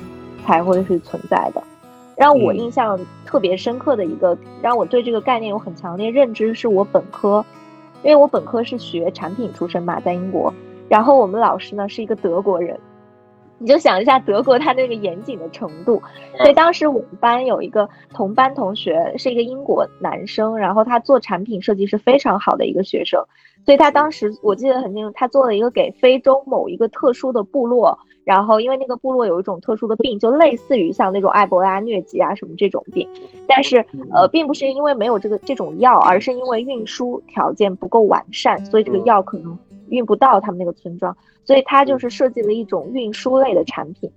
[0.46, 1.60] 才会是存在的。
[2.14, 2.96] 让我嗯印象
[3.26, 7.44] 特别深刻的一个，让我对这个概念有很强烈认知，是我本科，
[8.04, 10.54] 因为我本科是学产品出身嘛，在英国，
[10.88, 12.78] 然后我们老师呢是一个德国人，
[13.62, 16.02] 你就想一下德国它那个严谨的程度，
[16.36, 23.24] 所以当时我们班有一个同班同学是一个英国男生，然后他做产品设计是非常好的一个学生，
[23.64, 33.08] 所以他当时我记得很清楚，他做了一个给非洲某一个特殊的部落，然后因为那个部落有一种特殊的病，就类似于像那种埃博拉、疟疾啊什么这种病，
[33.46, 39.56] 但是呃并不是因为没有这个这种药，而是因为运输条件不够完善，所以这个药可能
[39.92, 44.10] 运不到他们那个村庄，所以他就是设计了一种运输类的产品。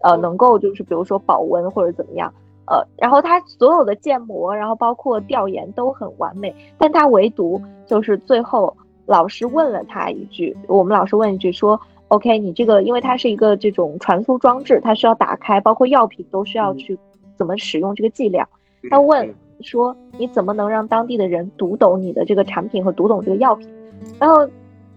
[0.00, 2.32] 呃，能够就是比如说保温或者怎么样，
[2.66, 16.96] 呃，然后他所有的建模，然后包括调研都很完美，但他唯独就是最后老师问了他一句，我们老师问一句说，OK，你这个因为它是一个这种传输装置，它需要打开，包括药品都需要去
[17.36, 18.46] 怎么使用这个剂量，
[18.90, 23.66] 他问说你怎么能让当地的人读懂你的这个产品和读懂这个药品，
[24.20, 24.46] 然后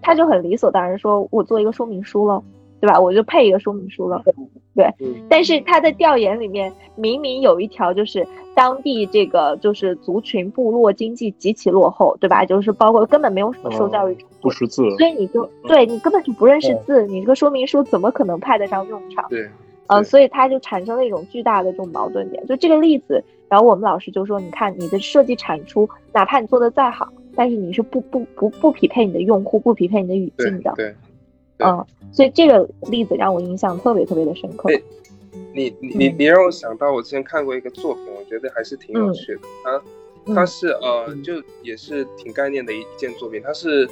[0.02, 2.44] 他就很理所当然说，我做一个说明书了。
[2.82, 2.98] 对吧？
[2.98, 4.24] 我就配一个说明书了，
[4.74, 4.86] 对。
[5.02, 8.26] 嗯但是他的调研里面明明有一条，就是
[8.56, 12.46] 当地这个就是族群部落经济极其落后，对吧？
[12.46, 19.26] 就是包括根本没有什么受教育程度，不识字，所以你就对你根本就不认识字，你这个说明书怎么可能派得上用场？
[19.28, 19.46] 对，
[19.88, 22.48] 呃，所以它就产生了一种巨大的这种矛盾点。
[22.48, 27.10] 就这个例子，然后我们老师就说，你看你的设计产出，哪怕你做的再好，
[27.40, 30.74] 但是你是不不不不匹配你的用户，不匹配你的语境的。
[30.76, 30.94] 对，
[31.58, 34.70] 对嗯，所以这个例子让我印象特别特别的深刻。
[34.70, 34.82] 哎
[35.54, 39.42] 你你你你让我想到我之前看过一个作品，我觉得还是挺有趣的。
[39.64, 39.82] 它
[40.26, 43.42] 嗯它是呃，就也是挺概念的一一件作品。
[43.42, 43.90] 它是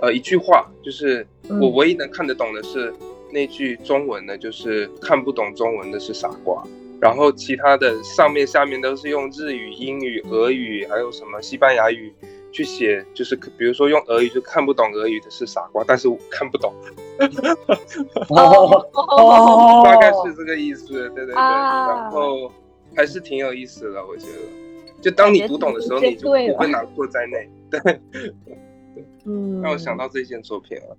[0.00, 2.92] 呃一句话，就是嗯我唯一能看得懂的是
[3.30, 6.60] 那句中文的，就是看不懂中文的是傻瓜。
[7.00, 12.12] 然后其他的上面下面都是用日语、英语、俄语，还有什么西班牙语
[12.58, 16.74] 去写，就是比如说用俄语就看不懂俄语的是傻瓜，但是我看不懂，
[18.30, 21.34] 哦哦，大概是这个意思，对对对。
[21.36, 22.50] 啊然后
[22.96, 25.00] 还是挺有意思的，我觉得。
[25.00, 27.48] 就当你读懂的时候，你就不会难过在内。
[27.70, 28.00] 对，
[29.24, 30.96] 嗯，让我想到这件作品了。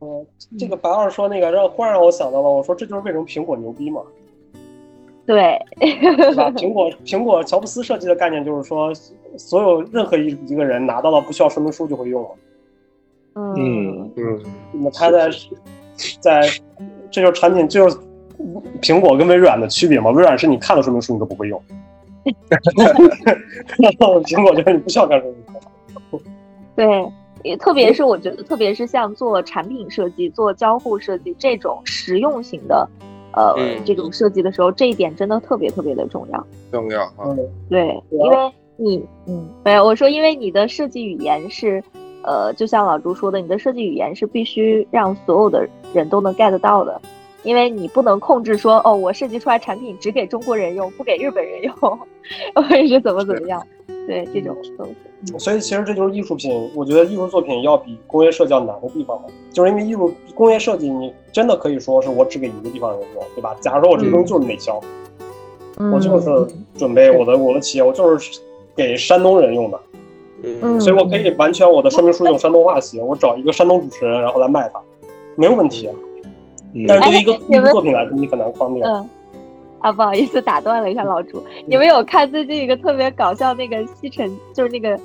[0.00, 0.26] 嗯，
[0.58, 4.00] 这个白老师说那个让忽然让我想到了，我说这就是为什么苹果牛逼嘛，
[5.24, 6.50] 对，对吧？
[6.52, 8.92] 苹果苹果乔布斯设计的概念就是说，
[9.36, 12.28] 所有任何一一个人拿到了不需要说明书就会用了。
[13.34, 14.42] 嗯嗯，
[14.72, 15.30] 那他在
[16.20, 16.42] 在
[17.10, 17.96] 这就是产品，就是
[18.80, 20.10] 苹果跟微软的区别嘛。
[20.10, 21.62] 微软是你看了说明书你都不会用，
[23.78, 25.38] 然后苹果就是你不需要看说明
[26.10, 26.22] 书。
[26.74, 26.86] 对，
[27.42, 32.88] 也特别是我觉得，特别是像做产品设计、做交互设计这种实用型的，
[33.32, 36.46] 呃，嗯这种设计的时候，这一点真的特别特别的重要。
[36.70, 37.26] 重要啊。
[37.26, 41.82] 嗯，对，因为你，嗯，没有，我说，因为你的设计语言是，
[42.22, 47.00] 呃，就像老朱说的，你的设计语言是必须让所有的人都能 get 到的，
[47.42, 51.74] 因为你不能控制说，哦，我设计出来产品只给中国人用，不给日本人用，
[52.54, 53.64] 或者是怎么怎么样。
[54.06, 55.38] 对这种东西。
[55.38, 63.54] 所以其实这就是艺术品，我觉得艺术作品要比工业设计要难的地方嘛，就是因为艺术工业设计，你真的可以说是我只给一个地方人用，对吧？
[63.60, 64.80] 假如说我这个东西就是内销，
[65.92, 68.40] 我就是准备我的我的企业，我就是
[68.74, 69.80] 给山东人用的，
[70.42, 74.80] 嗯，所以我可以完全我的说明书用山东话写，我找一个山东主持人，然后来卖它，
[75.36, 75.88] 没有问题。
[76.88, 78.82] 但是对于一个艺术作品来说，你很难框定。
[78.82, 79.08] 嗯，
[79.82, 84.98] 啊，不好意思，打断了一下老朱，你们有看最近一个特别搞笑那个吸尘，就是那个。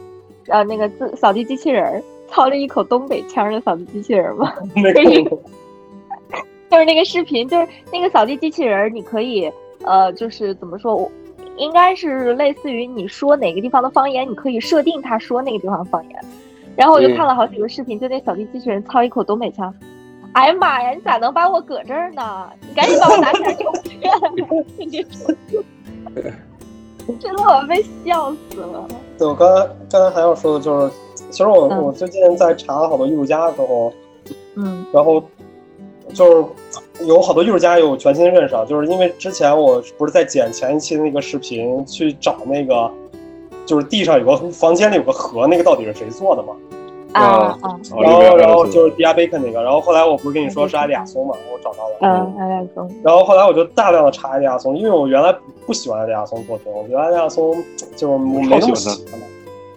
[0.49, 4.53] 呃，那个自扫地机器人操了一口东北腔的扫地机器人吗？
[6.71, 9.51] 就是那个视频，就是那个扫地机器人，你可以
[9.83, 11.11] 呃，就是怎么说，我
[11.57, 16.17] 应该是类似于你说哪个地方的方言，你可以设定他说那个地方的方言。
[16.77, 19.75] 然后我就看了好几个视频，就那扫地机器人操一口东北腔。
[20.33, 22.49] 哎呀妈呀，你咋能把我搁这儿呢？
[22.61, 25.07] 你赶紧把我拿起来充电！
[27.19, 28.87] 真的，我被笑死了。
[29.17, 30.93] 对，我刚才刚才还要说的就是，
[31.31, 33.91] 其实我我最近在查好多艺术家的时候，
[34.55, 35.23] 嗯，然后
[36.13, 42.91] 就是有好多艺术家有全新的认识，就是因为之前我不是在剪前一期的那个视频去找那个，
[43.65, 46.53] 就是地上有个房间里有个河，那个到底是谁做的嘛？
[47.17, 47.79] 啊啊！
[48.01, 51.95] 然后，然后就是迪亚贝克那个，然后后来我不是跟你说是艾利亚松嘛，我找到了。
[52.01, 52.89] 嗯，艾利亚松。
[53.03, 55.33] 然后后来我就大量的查艾利亚松，因为我原来
[55.65, 57.53] 不喜欢艾利亚松作品，我觉得艾利亚松
[57.95, 59.25] 就是我没那么喜欢的。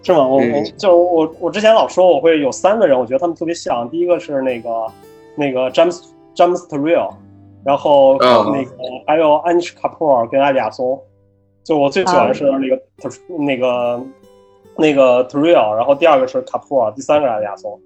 [0.03, 0.27] 是吗？
[0.27, 3.89] 我我就是我我之前老说我会有三个人，我觉得他们特别像。
[3.91, 4.87] 第一个是那个
[5.37, 7.09] 那个詹姆斯詹姆斯特瑞尔，
[7.65, 8.71] 然后那个
[9.07, 10.99] 还有安妮什卡普尔跟艾利亚松。
[11.63, 12.83] 就我最喜欢的是那个
[13.39, 14.01] 那个。
[14.81, 17.79] 那个 t r i l 然后第二个是卡普尔，第三个是艾利亚松。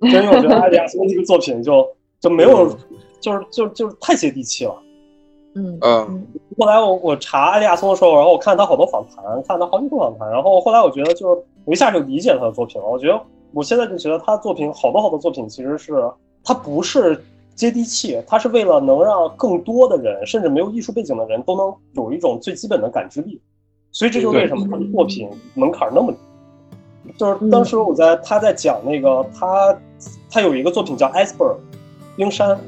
[0.02, 1.86] 因为我觉得艾利亚松这个作品就
[2.20, 2.74] 就没有，
[3.20, 4.74] 就是就就是太接地气了。
[5.54, 6.26] 嗯嗯。
[6.58, 12.88] 后来我我查艾利亚松的时候，然后我看他好多访谈，看他好几部访谈，然后后来我觉得就是我一下就理解他的作品了。
[12.88, 13.20] 我觉得
[13.52, 15.92] 我现在就觉得他的作品好多好多作品其实是
[16.42, 17.22] 他不是
[17.54, 23.38] 接地气，他是为了能让更多的人，甚至没有艺术背景的人都能有一种最基本的感知力。
[23.92, 26.18] 所以这就为什么他的作品门槛那么低。
[27.16, 29.76] 就是当时我在他在讲那个他
[30.30, 31.56] 他有一个作品叫 Iceberg
[32.16, 32.58] 冰山，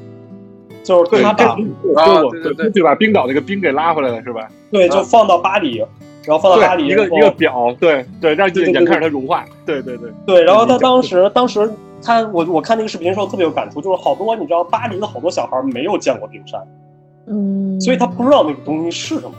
[0.83, 4.49] 就是他把啊对对对把冰岛那个冰给拉回来了是吧？
[4.71, 5.77] 对，就放到巴黎，
[6.25, 10.43] 然后放到巴黎一个一个表，对对，让眼看着它融化，对对对对。
[10.43, 11.71] 然后他当时当时
[12.01, 16.59] 他我我看那个视频的时候特别有感触，就是好多你知道巴黎的好多小孩没有见过冰山，
[17.27, 19.31] 嗯，所以他不知道那个东西是什么。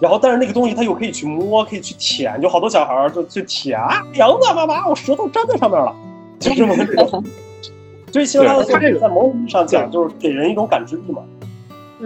[0.00, 5.94] 然后，但是那个东西它又可以去摸，可以去舔，就好多小孩儿就去舔啊，痒的，妈妈，我舌头粘在上面了，
[6.38, 7.24] 就这么种。
[8.12, 11.22] 所以其实他他这个在某种意义上讲，就是给人一种感知力嘛。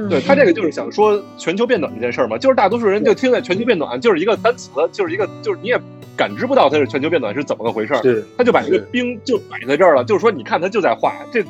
[0.09, 5.77] 对他这个就是想说全球变暖这件事儿嘛，就是大多数人就听在全球变暖就是一个单词，就是一个就是你也
[6.17, 8.03] 感知不到它是全球变暖是怎么个回事儿。
[8.03, 11.43] 是，他就把这个冰就摆在这儿了，就是说你看它就在化，这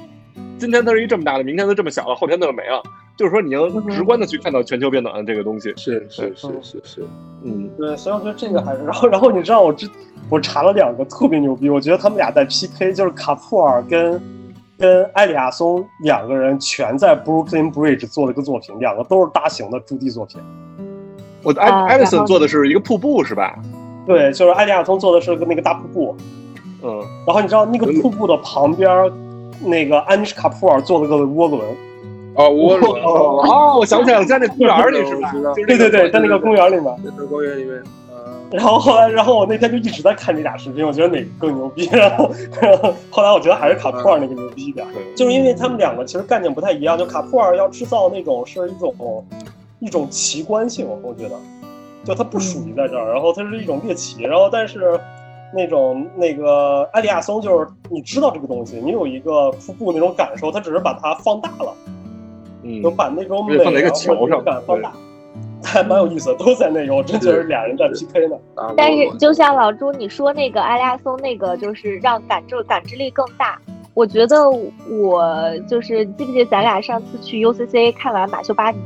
[0.59, 2.83] 今天它是一这么大的，明天它这么小了，后天它就没了。
[3.21, 7.07] 就是说，你能直观的去看到全球变暖的这个东西，是是是是是，
[7.45, 9.87] 嗯，对，所以我觉得这个还是，然后然后你知道我之
[10.31, 14.19] 我查了两个特别牛逼，我觉得他们俩在 PK，就是卡普尔跟
[14.79, 20.41] 跟埃里亚松两个人全在 Brooklyn Bridge 做了个作品，两个都是大型的驻地作品。
[21.43, 23.55] 我艾艾利森做的是一个瀑布是吧？
[24.07, 26.17] 对，就是艾利亚松做的是个那个大瀑布，
[26.83, 29.13] 嗯，然后你知道那个瀑布的旁边，
[29.63, 31.61] 那个安妮什卡普尔做了个涡轮。
[32.35, 35.33] 哦，我 哦，我想起来了，在那公园里是吧？
[35.55, 36.85] 对对对，在那个公园里面，
[37.17, 37.83] 在公园里面。
[38.51, 41.89] 然后后来，然后我那天就一直在看这俩视频，我觉得哪个更牛逼？
[41.93, 42.29] 然后
[43.09, 44.85] 后来我觉得还是卡普尔那个牛逼一点，
[45.15, 46.99] 就是因为他们两个其实概念不太一样。
[46.99, 49.25] 就卡普尔要制造那种是一种
[49.79, 51.37] 一种奇观性，我觉得，
[52.05, 54.25] 就它不属于在这儿，然后它是一种猎奇。
[54.25, 54.99] 然后但是
[55.55, 61.73] 那种那个艾利亚松就是你知道这个东西，你有一个瀑布那种感受，它只是把它放大了。
[62.63, 64.93] 嗯，就把那种美放在一个桥上放大，
[65.63, 68.37] 还蛮有意思的，都在那个，我真觉得俩人在 PK 呢。
[68.77, 73.59] 但是就像老朱你说那个阿拉松那个，就是让感知感知力更大。
[73.95, 74.49] 我觉得
[74.89, 78.79] 我就是记不记得咱俩上次去 UCC 看完马修巴尼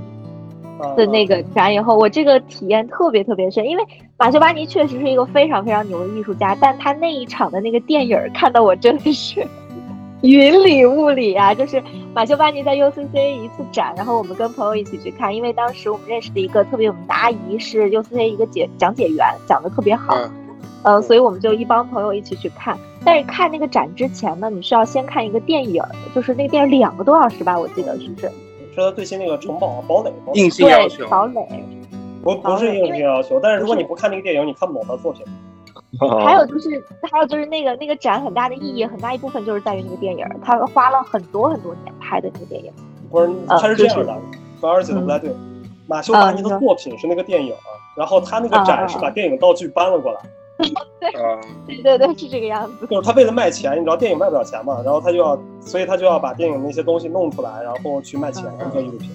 [0.97, 3.85] 的那个展以后，我这个体验特别特别深，因为
[4.17, 9.47] 马修巴尼确实是一个非常非常牛的艺术家，但他那一场的那个电影看到我真的是。
[10.27, 11.83] 云里雾里啊，就是
[12.15, 20.17] 马修巴尼在 UCC 一次展，然后我们跟朋友一起去看，因为当时我们认识的一个特别有名的阿姨是 UCC 一个解讲解员，讲的特别好，
[20.85, 22.79] 嗯，所以我们就一帮朋友一起去看。
[23.05, 25.83] 但是看那个展之前呢，你需要先看一个电影，
[26.15, 28.33] 就是那个电影两个多小时吧，我记得是不是？
[28.75, 31.47] 说最新那个城堡堡垒，硬性要求堡垒。
[32.23, 35.23] 不不是硬性要求，但是如果你不看那个电影，你看不懂他作品。
[36.25, 42.73] 还有就是，还有就是那个那个展很大的意义，很大一部分就是在于那个电影，他花了很多很多年拍的那个电影。
[43.11, 44.17] 不是，他是这样的，
[44.61, 45.35] 马二姐的不太对。
[45.87, 47.55] 马修达尼的作品是那个电影，
[47.95, 50.21] 然后他那个展是把电影道具搬了过来。
[51.67, 52.87] 对对对，是这个样子。
[52.87, 59.11] 就是他为了卖钱，你知道电影卖不了钱嘛，然后他就要，所以他就要把电影那些东西弄出来，然后去卖钱做艺术品。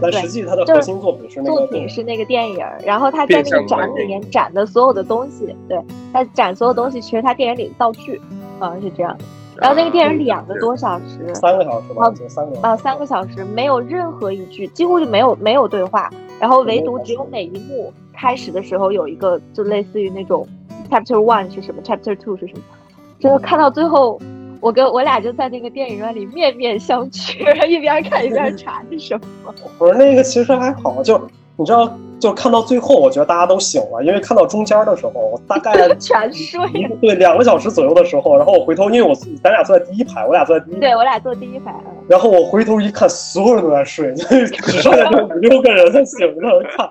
[0.00, 5.80] 但实际他的核心作品是那个作品是那个电影，然后他在那个展里面展的所有的东西，对
[6.12, 8.20] 他展所有东西其实他电影里的道具，
[8.58, 9.16] 好像是这样。
[9.56, 20.46] 然后那个电影两个多小时，三个小时吧，三个啊三个小时没有任何一句，几乎就没有没有对话，然后唯独只有每一幕开始的时候有一个就类似于那种。
[20.90, 22.60] Chapter One 是什么？Chapter Two 是什么？
[23.20, 24.18] 就是看到最后，
[24.60, 29.54] 我跟我俩就在那个电影院里面面相觑， 一边看一边查是什么。
[29.78, 31.20] 不是那个，其实还好，就
[31.56, 36.60] 你知道，就看到最后，我觉得大家都醒了，因为看到中间的时候，大概 全睡。
[37.00, 41.74] 对，两个小时左右的时候，然后我回头，因为我咱俩坐在第一排，我俩坐在第一，对我俩坐第一排。
[42.08, 46.88] 然后我回头一看，所有人都在睡，只剩下这五六个人在醒着看，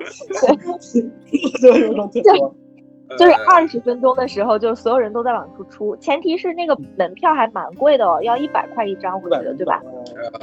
[1.61, 2.55] 就有种这种。
[3.17, 9.81] 就是二十分钟的时候，就所有人都在往出出，前提是那个门票还蛮贵的哦，要一百块一张，我觉得对吧？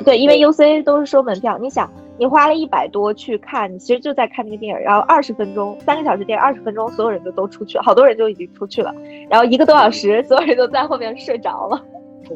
[0.05, 1.59] 对，因为 U C 都是收门票。
[1.59, 8.95] 你想，你花了一百多去看，你其实就在看那个电影，然后二十分钟，三个小时电影，二十分钟，所有人就都出去了，好多人就已经出去了，
[9.29, 11.81] 然后一个多小时，所有人都在后面睡着了。
[12.27, 12.35] 主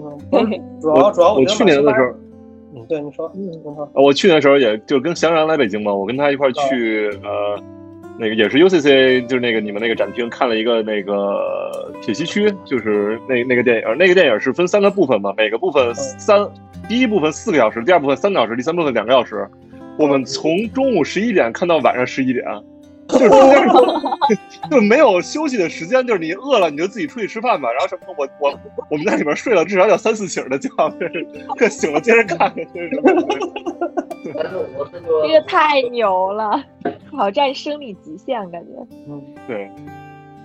[0.94, 2.04] 要主要我去年的时候，
[2.74, 3.50] 嗯，对，你说，嗯，
[3.94, 7.58] 我去年的时候也就跟翔然来北京嘛，我跟他一块去，呃。
[8.18, 16.44] 那个也是 UCC，就是那个你们那个展厅看了一个那个铁西区，就是那那个电影，那个电影是分三个部分嘛，每个部分三，
[16.88, 19.46] 第一部分四个小时，第二部分三个小时，第三部分两个小时。
[19.96, 22.44] 我们从中午十一点看到晚上十一点，
[23.10, 23.66] 就是中间
[24.70, 28.58] 就 没有休息的时间，就是你饿了你就自己出去吃饭吧，然后什么我我
[28.90, 30.68] 我们在里面睡了至少有三四醒的觉，
[30.98, 33.12] 就是 醒了接着看，就是什么。
[35.22, 36.62] 这个太牛了，
[37.10, 38.86] 挑战生理极限，感觉。
[39.08, 39.70] 嗯，对。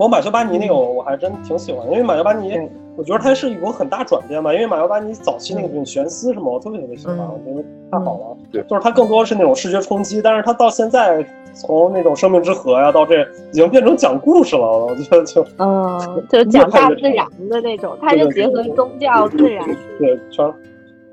[0.04, 2.60] 我马修巴尼那个，我还真挺喜欢，因为马修巴尼，
[2.98, 4.54] 我觉得他是一个很大转变嘛。
[4.54, 8.38] 因为马修巴尼早期那个种悬丝什么，我特别特别喜欢，我觉得太好了。
[8.52, 14.68] 对，就是他更多是那种视觉冲击，但是他到现在从那种生命之河呀，到这已经变成讲故事了。
[14.68, 15.98] 我觉得就，嗯，
[16.28, 19.66] 就 是讲大自然的那种，他就结合宗教、自然。
[19.98, 20.54] 对，全。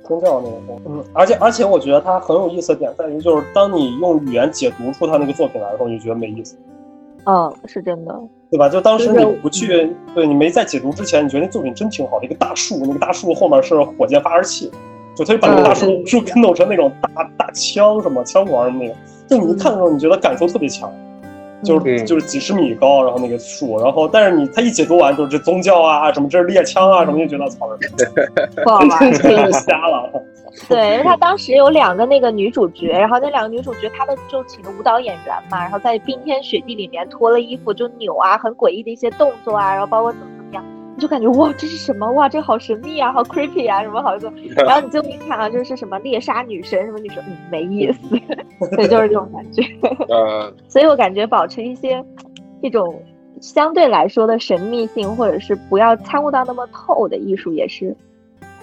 [0.03, 6.57] 宗教那个，嗯，而且而且我觉得它很有意思的点在于，就是当你用语言解读出他那个作品来的时候，你就觉得没意思。
[7.24, 8.18] 嗯，是真的，
[8.51, 8.68] 对吧？
[8.68, 14.70] 就当时你不去，对你没在解读之前，你觉得那作品真挺好的，一个大树，那个大树后面是火箭发射器，
[15.14, 18.94] 就他就把那个大树树给弄成那种大大枪什么枪管什么那个，
[19.28, 20.90] 就你一看的时候，你觉得感受特别强。
[21.62, 27.69] 就是就是几十米高，然后那个树，然后但是你他一解读完，就是这宗教啊什么，这是猎枪啊什么，就觉得操，
[28.65, 30.11] 不好玩，就 是瞎了。
[30.69, 40.65] 对，因为他当时有两个那个女主角，然后那两个女主角他们就请了舞蹈演员嘛，然后在冰天雪地里面脱了衣服就扭啊，很诡异的一些动作啊，然后包括怎么怎么样。
[41.01, 42.28] 就感觉哇，这是什么哇？
[42.28, 44.31] 这好神秘啊，好 creepy 啊，什么好多。
[44.64, 47.98] 然后你就一看啊，就是什么猎杀女神什么女神，嗯，没意思。
[48.77, 49.62] 对，就是这种感觉。
[50.09, 52.05] 呃， 所以我感觉保持一些
[52.62, 53.02] 这种
[53.40, 57.97] 相对来说的神秘性，或者是不要参悟到那么透的艺术，也是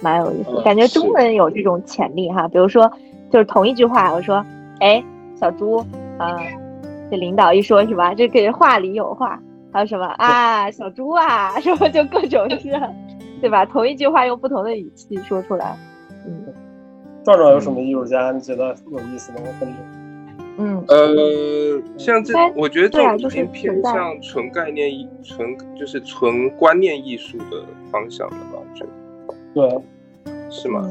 [0.00, 0.62] 蛮有意思。
[0.62, 2.46] 感觉中文有这种潜力哈。
[2.46, 2.90] 比如说，
[3.30, 4.44] 就是同一句话，我说，
[4.80, 5.02] 哎，
[5.34, 5.84] 小猪，
[6.16, 6.38] 啊，
[7.10, 8.14] 这领导一说，是吧？
[8.14, 9.40] 这给话里有话。
[9.78, 12.68] 还有什么啊，小猪啊，什么就各种是，
[13.40, 13.64] 对吧？
[13.64, 15.76] 同一句话用不同的语气说出来，
[16.26, 16.52] 嗯。
[17.22, 19.78] 壮壮有什么艺术家你觉得有意思的分享？
[20.56, 28.58] 嗯，呃，像这，我觉得这种已经偏向纯概念艺、纯就是纯观念艺术的方向了吧？
[28.58, 28.90] 我觉得。
[29.54, 29.80] 对。
[30.50, 30.82] 是吗？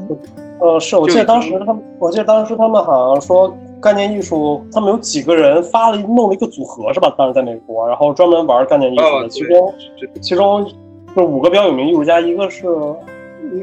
[0.60, 3.54] 呃，是我记得当时他们，我记得当时他们好像说。
[3.80, 7.14] 概念艺术，他们有几个人发了弄了一个组合是吧？
[7.16, 9.28] 当时在美国，然后专门玩概念艺术的。
[9.28, 9.74] 其中，
[10.20, 10.68] 其中
[11.14, 12.66] 就五个比较有名艺术家，一个是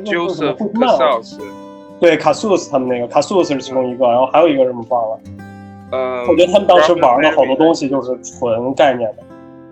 [0.04, 0.98] 一个是惠特曼，
[2.00, 5.20] 对卡苏斯他们那个卡苏斯是其中一个，然后还有一个什么忘了。
[5.92, 9.24] 呃，我觉得他们当时玩的好多东西就是纯概念的。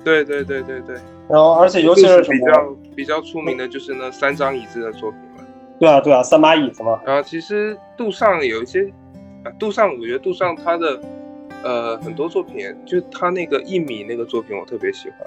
[0.04, 0.96] 对对对对对。
[1.30, 5.46] 然后，而且尤其是比较比较出名的就是那三张椅子的作品了。
[5.80, 7.00] 对啊对啊，三把椅子嘛。
[7.06, 8.92] 然后其实杜尚有一些。
[9.52, 11.00] 杜尚，我觉得杜尚他的，
[11.64, 15.20] 呃，很多作品，就他那个一米那个作品，我特别喜欢。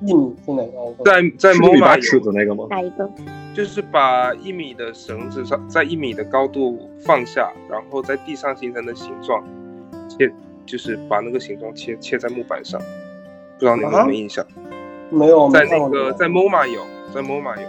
[0.00, 1.04] 一米是哪个？
[1.04, 2.66] 在在某马尺子那个吗？
[2.70, 3.08] 哪一个？
[3.54, 9.44] 就是把一米的绳子上，在一米的高度放下，然后在地上形成的形状，
[10.08, 10.32] 切
[10.64, 12.80] 就是把那个形状切切在木板上，
[13.58, 14.44] 不知道你有没有印象？
[15.10, 16.80] 没有，在那个在 MoMA 有，
[17.14, 17.68] 在 MoMA 有，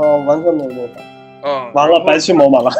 [0.00, 0.96] 哦，完全没有印象。
[1.42, 2.70] 嗯，完了，白去某马了。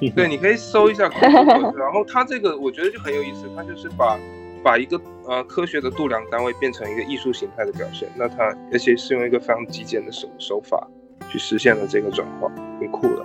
[0.14, 4.18] 对，你可以搜一下然后它这个我觉得就很有意思，它就是把
[4.62, 10.86] 把一个呃科学的度量单位变成一个艺术形态的表现，那它而且是用一个非常极简的手手法
[11.30, 12.50] 去实现了这个转化，
[12.80, 13.24] 挺酷的。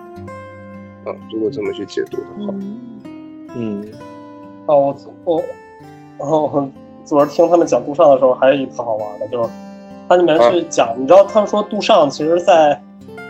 [1.05, 2.99] 嗯，如果这么去解读的话，嗯，
[3.55, 3.85] 嗯，
[4.67, 5.43] 哦，我我，
[6.19, 6.69] 然后
[7.05, 9.49] 昨儿听他们讲杜尚的时候，还有一特好玩的，就是
[10.07, 12.79] 它里面去讲，你知道他们说杜尚其实在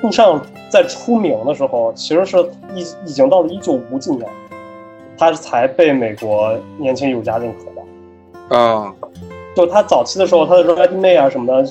[0.02, 2.38] 杜尚在出名的时候，其实是
[2.74, 4.30] 已已经到了一九五几年，
[5.18, 8.58] 他才被美国年轻艺术家认可的。
[8.58, 8.94] 啊，
[9.56, 11.70] 就他早期的时候，他的 Made 啊什么的，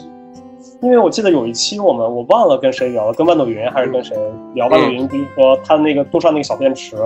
[0.80, 4.16] 因为我记得有一期我们我忘了跟谁聊了，跟万朵云还是跟谁
[4.54, 6.96] 聊，万朵云就是说他那个杜尚那个小便池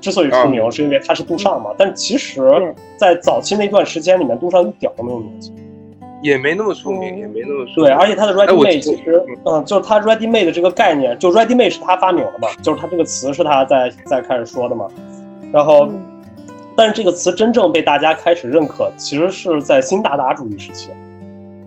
[0.00, 5.52] 之所以出名，是因为他是杜尚嘛，但其实，在早期那段时间里面，杜尚一点都没有名气。
[6.24, 7.84] 也没那么出名，也没那么出名。
[7.84, 14.88] 对，而且他的 Ready Made 其实，嗯，就是他 Ready Made 的这个概念，就 Ready Made 是他发明的嘛，就是他这个词是他在在开始说的嘛，
[15.52, 15.86] 然后。
[15.86, 16.10] 嗯
[16.76, 20.90] 但是这个词真正被大家开始认可，其实是在新达达主义时期，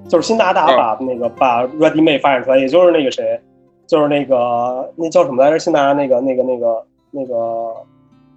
[0.09, 3.39] 就是新达达把那个把 Ready Made 发展出来，也就是那个谁，
[3.87, 5.57] 就是那个那叫什么来着？
[5.57, 7.33] 新达达那个那个那个那个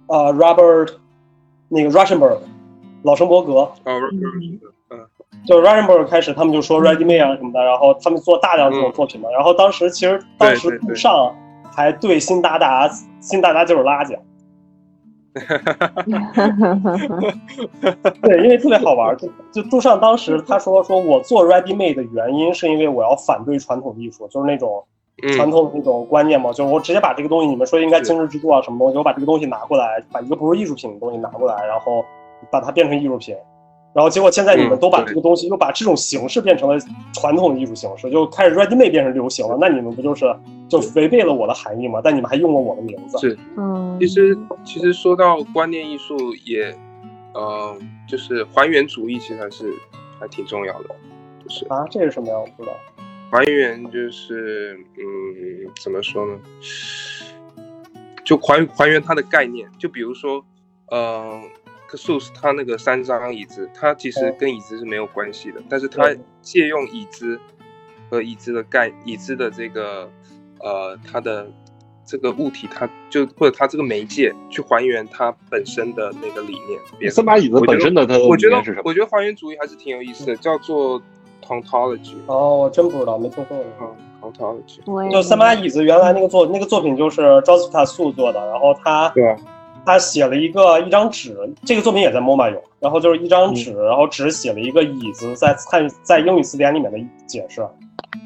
[0.07, 0.93] 呃 Robert
[1.67, 2.37] 那个 Rauschenberg
[3.03, 3.69] 老生伯格，
[5.45, 11.33] 就是 Rauschenberg 开始他们就说 Ready Made 啊什么的，然后他们做大量这种作品嘛，然后当时其实当时杜尚
[11.73, 12.89] 还对新达达
[13.19, 14.17] 新达达就是垃圾。
[18.21, 24.83] 对，因为特别好玩，就就杜尚当时他说说我做 Ready Made 的原因是因为我要反对传统艺术，就是那种
[25.33, 32.03] 传嗯，统的那种观念嘛，就是我直接把这个东西，你们说应该精致制作啊什么东西，我把这个东西拿过来，把一个不是艺术品的东西拿过来，然后
[32.51, 33.33] 把它变成艺术品，
[33.93, 36.79] 然后结果现在你们嗯都把这个东西又把这种形式变成了
[37.13, 40.25] 传统的艺术形式，就开始 Ready Made 变成流行了，那你们不就是
[40.69, 41.99] 就违背了我的含义吗？
[42.03, 43.37] 但你们还用了我的名字，是。
[43.57, 46.73] 嗯，其实其实说到观念艺术也，
[47.33, 47.77] 呃，
[48.07, 49.73] 就是还原主义，其实还是
[50.19, 50.89] 还挺重要的，
[51.43, 52.37] 就是啊，这是什么呀？
[52.37, 52.75] 我不知道。
[53.29, 56.39] 还原就是嗯，怎么说呢？
[58.23, 60.43] 就还还原它的概念，就比如说，
[60.89, 61.41] 呃，
[61.91, 66.09] 克苏斯他那个三张椅子，它其实嗯跟椅子是没有关系的，但是它
[66.41, 67.37] 借用椅子
[68.09, 70.09] 和椅子的概椅子的这个
[70.61, 71.45] 呃它的
[72.05, 77.11] 这个物体，它就或者它这个媒介去还原它本身的那个理念。
[77.11, 78.83] 三把椅子本身的它我觉得是什么？
[78.85, 81.01] 我觉得还原主义还是挺有意思的，叫做
[81.45, 82.15] ontology。
[82.27, 83.57] 哦，我真不知道，没听说过。
[83.57, 83.95] 嗯
[85.07, 89.35] 也就三把椅子原来那个作那个作品就是 Joseph 素做的，然后他对啊，
[89.85, 91.35] 他写了一个一张纸，
[91.65, 97.65] 这个作品也在 MoMA 有，然后就是一张纸，然后只写了一个椅子在汉在英语词典里面的解释，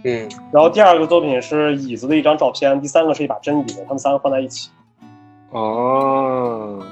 [0.04, 4.70] 嗯然后第二个作品是椅子的一张照片，第三个是一把真椅子，他们三个放在一起，
[5.52, 6.84] 哦，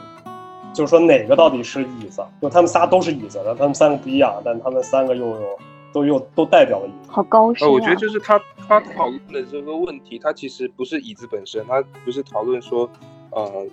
[0.74, 2.24] 就是说哪个到底是椅子？
[2.42, 5.60] 就他们仨都是椅子，然后他们三个不一样，但他们三个又有
[5.94, 7.12] 都又都代表了椅子。
[7.12, 7.70] 好高深！
[7.70, 12.90] 我觉得就是他他讨论的这个问题，他其实不是椅子本身，他不是讨论说，
[13.30, 13.66] 呃，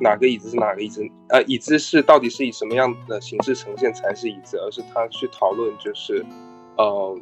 [0.00, 6.24] 哪个椅子是哪个椅子，呃，椅子是到底是以什么样的形式呈现才是椅子，而是他去讨论就是，
[6.76, 7.16] 呃，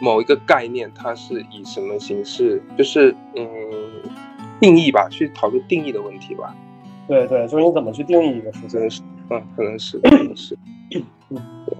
[0.00, 3.44] 某一个概念它是以什么形式，就是嗯
[4.60, 6.54] 定义吧，去讨论定义的问题吧，
[7.06, 8.68] 对对，就是你怎么去定义一个事情。
[8.68, 8.82] 真。
[8.82, 10.58] 的是，嗯，可能是， 可能是，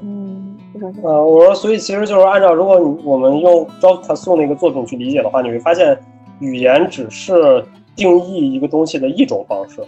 [0.03, 0.57] 嗯，
[1.03, 5.99] 呃，我说，所以其实就是按照如果你我们用 Joseph Tassu 那个作品去理解的话，你会发现
[6.39, 7.65] 语言只是
[8.01, 9.83] 定义一个东西的一种方式，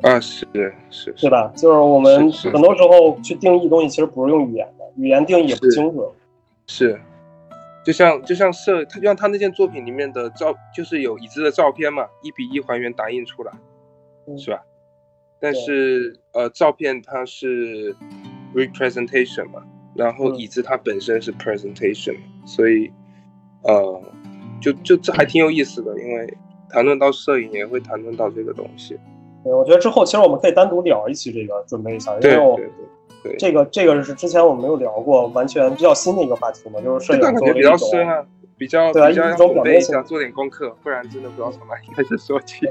[0.00, 0.46] 啊，是
[0.88, 1.52] 是是，对吧？
[1.54, 6.08] 就是我们很多时候去定义东西，其实不是用语言的，语言定义也不是精准。
[6.66, 6.98] 是，
[7.84, 13.52] 就像就像摄，他就像他那件作品里面的照，就是有椅子的照片嘛，一比一还原打印出来，
[14.26, 14.38] 嗯。
[14.38, 14.62] 是吧？
[15.38, 17.94] 但是呃，照片它是
[18.54, 19.62] representation 嘛，
[19.94, 20.36] 然后嗯。
[20.38, 22.16] 椅子它本身是 presentation，
[22.46, 22.90] 所以
[23.62, 24.02] 呃，
[24.62, 26.34] 就就这还挺有意思的，因为
[26.70, 28.98] 谈论到摄影也会谈论到这个东西。
[29.42, 38.24] 对，我觉得之后其实我们可以单独聊一期这个，准备一下，因为我对对对，这个这个是之前我们没有聊过，完全比较新的一个话题嘛，就是摄影个感觉比较深啊。
[38.56, 42.64] 比较对啊比较要一种表面性准备一下，做点功课，不然真的不知道从哪里开始说起。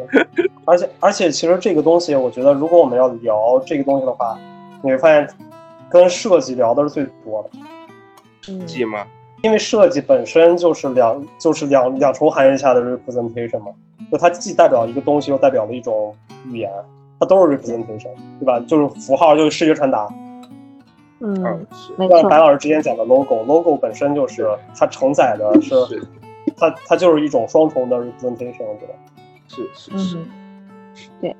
[0.64, 4.40] 而且而且，其实这个东西，我觉得如果我们要聊这个东西的话，
[4.82, 5.28] 你会发现
[5.92, 7.50] 跟设计聊的是最多的，
[8.40, 9.06] 设计吗？
[9.44, 13.72] 因为设计本身就是两就是两两重含义下的 representation 嘛，
[14.12, 16.16] 就它既代表一个东西，又代表了一种
[16.50, 16.72] 语言。
[17.20, 18.10] 它都是 representation，
[18.40, 18.60] 对吧？
[18.62, 20.10] 就是符号，就是视觉传达。
[21.22, 21.36] 嗯，
[21.72, 22.38] 是像白。
[22.38, 26.04] 老师之前讲的 logo，logo 本身就是它承载的是是
[26.58, 28.94] 它它就是一种双重的 representation，我觉得。
[29.48, 30.26] 是是是，嗯，
[31.22, 31.36] 对，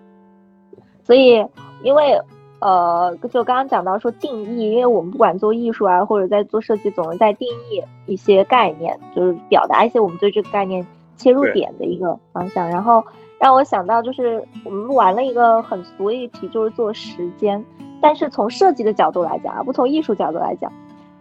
[1.04, 1.46] 所以
[1.84, 2.18] 因为
[2.64, 10.88] 呃，就刚刚讲到说定义，因为我们不管做艺术啊，或者在做设计，总是在定义一些概念，就是表达一些我们对这个概念
[11.18, 12.66] 切入点的一个方向。
[12.70, 13.04] 然后
[13.38, 17.62] 让我想到，就是我们玩了一个很俗的一题，就是做时间。
[18.02, 20.72] 但是从设计的角度来讲，而不从艺术角度来讲，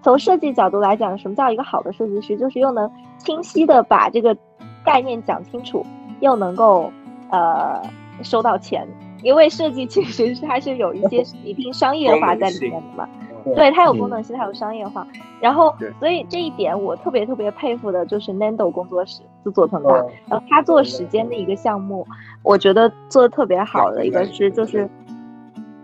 [0.00, 2.36] 从设计角度来讲，什么叫一个好的设计师？
[2.36, 2.88] 就是又能
[3.18, 4.36] 清晰的把这个
[4.84, 5.84] 概念讲清楚，
[6.20, 6.88] 又能够
[7.30, 7.82] 呃
[8.22, 8.86] 收到钱，
[9.22, 13.08] 因为设计其实是它是有一些一定商业化在里面的嘛。
[13.44, 15.04] 对对，它有功能性，它有商业化。
[15.40, 19.90] 然后，所以这一点我特别特别佩服的就是 Nando 工作室，就佐藤大。
[19.94, 22.06] 嗯然后他做时间的一个项目，
[22.44, 24.88] 我觉得做的特别好的一个是就是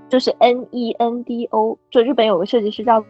[0.08, 3.02] 就是 N E N D O，就日本有个设计师叫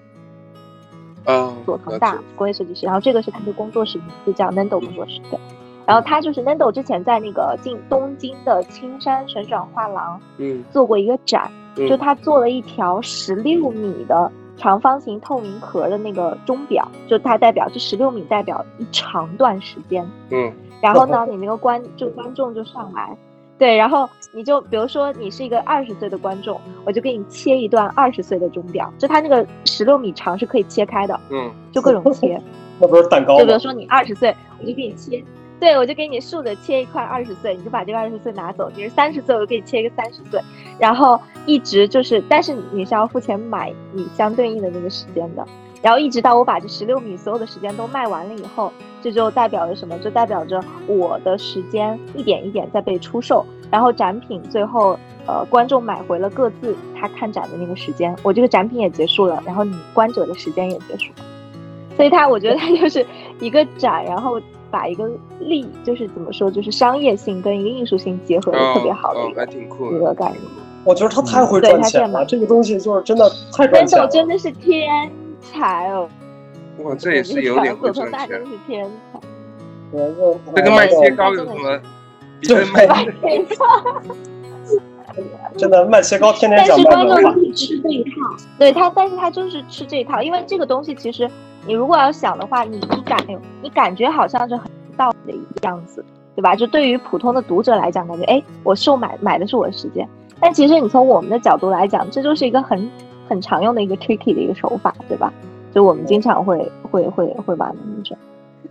[1.27, 5.39] 啊，佐藤大工业设计师，然后这个是他的工作室名字叫 Nando 工作室对。
[5.89, 20.07] 然后他就是 Nando 之前在那个进东京的青山旋转画廊嗯，做过一个展，嗯就他做了一条十六米的长方形透明壳的那个钟表，就它代表这十六米代表一长段时间。
[20.31, 20.53] 嗯
[20.83, 23.17] 然后呢，你那个观就观众就上来，
[23.57, 32.39] 对，然后你就比如说你是一个二十岁的观众，我就给你切一段二十岁的钟表，就它那个十六米长是可以切开的，嗯就各种切。
[32.79, 33.59] 那不是蛋糕吗就比如？
[33.59, 35.25] 说你二十岁，我就给你切，
[35.61, 38.71] 对我就给你竖着切一块二十岁，你就把这个二十岁拿走。
[38.75, 40.41] 你是三十岁，我就给你切一个三十岁，
[40.79, 45.47] 然后一直就是，但是你是要付钱买你相对应的那个时间的。
[45.81, 49.97] 然后一直到我把这十六米所有的时间都卖完了以后，这就代表着什么？
[49.99, 61.25] 就代表着我的时间一点一点在被出售，然后展品最后呃观众买回了各自他看展的那个时间，我这个展品也结束了，然后你观者的时间也结束了。
[61.97, 63.07] 所以它，我觉得它就是
[63.41, 64.41] 一个展，然后
[64.71, 65.09] 把一个
[65.41, 69.99] 利，就是怎么说，就是商业性跟一个艺术性结合的特别好的一，个、哦还挺酷一。
[69.99, 70.41] 个概念。
[70.85, 74.07] 我觉得他太会对赚钱了，他这个东西就是真的 太赚钱了。
[74.09, 76.09] 真的是天才哦，
[76.85, 78.41] 哇，这也是有点会赚钱真。
[78.41, 79.21] 的是天才。
[80.55, 81.81] 这跟卖切糕有什么？
[82.41, 82.87] 比这卖
[85.57, 88.11] 真的卖切糕天天但是讲卖文化观众就，是吃这一套，
[88.59, 91.29] 对他，但是他就是吃这一套，因为这个东西其实
[91.67, 93.19] 你如果要想的话，你你感
[93.63, 96.05] 你感觉好像是很道理的一个样子，
[96.35, 96.55] 对吧？
[96.55, 100.09] 就对于普通的读者来讲，感觉哎，我售买买的是我的时间，
[100.41, 102.91] 但其实你从我们的角度来讲，这就是一个很
[103.29, 105.33] 很常用的一个 tricky 的一个手法，对吧？
[105.73, 108.17] 就我们经常会会会会玩的那种。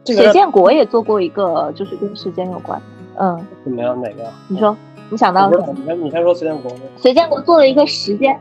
[0.03, 2.81] 这个水建国也做过一个，就是跟时间有关，
[3.17, 4.01] 嗯，怎么样？
[4.01, 4.23] 哪个？
[4.47, 4.75] 你说
[5.09, 5.75] 你想到不是什么？
[5.79, 6.71] 你先你先说隋建国。
[6.97, 8.39] 隋建国做了一个时间，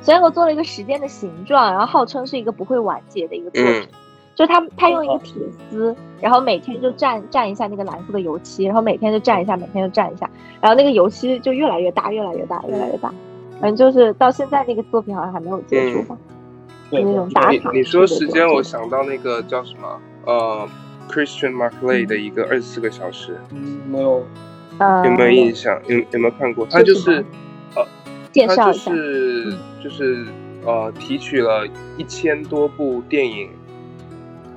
[0.00, 3.80] 隋建国做了一个时间的形状，然后号称是一个不会完结的一个作品。
[3.82, 3.88] 嗯
[4.36, 5.34] 就他他用一个铁
[5.70, 10.28] 丝，然后每天就蘸蘸一下那个蓝色的油漆，然后每天就蘸一下，每天就蘸一下，
[10.60, 13.14] 然后那个油漆就越来越大，越来越大，越来越大。
[13.60, 16.18] 反正就是到现在那个作品好像还没有结束吧，
[16.90, 17.70] 对，那种打你卡。
[17.70, 20.00] 你说时间，我想到那个叫什么？
[20.26, 20.68] 呃
[21.08, 24.24] ，Christian Markley 的一个二十四个小时，嗯没有
[24.78, 25.80] 呃有没有印象？
[25.86, 26.66] 有有没有看过？
[26.70, 27.24] 他就是是
[27.76, 28.92] 呃，他就介绍一下？
[28.92, 30.26] 是就是
[30.64, 33.50] 呃，提取了一千多部电影，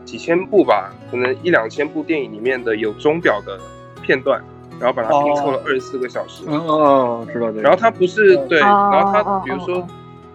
[0.06, 3.60] 几千部吧，可能一两千部电影里面的有钟表的
[4.02, 4.42] 片段，
[4.80, 6.44] 然后把它拼凑了二十四个小时。
[6.48, 7.62] 嗯哦，知道这个。
[7.62, 9.82] 然后它不是对，哦然后它哦比如说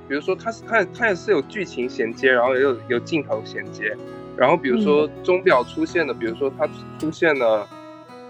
[0.07, 3.97] 比如说它是它它也是有剧情衔接，然后也有有镜头衔接，
[4.37, 6.69] 然后比如说钟表出现的，比如说它
[6.99, 7.67] 出现了，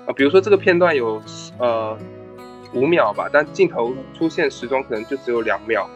[0.07, 1.23] 呃，比如说这个片段有
[1.59, 1.97] 呃
[2.75, 5.89] 五秒吧，但镜头出现时钟可能就只有两秒，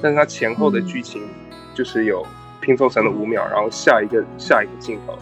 [0.00, 1.22] 但是它前后的嗯剧情
[1.74, 2.24] 就是有
[2.60, 5.18] 拼凑成了五秒，然后下一个下一个镜头，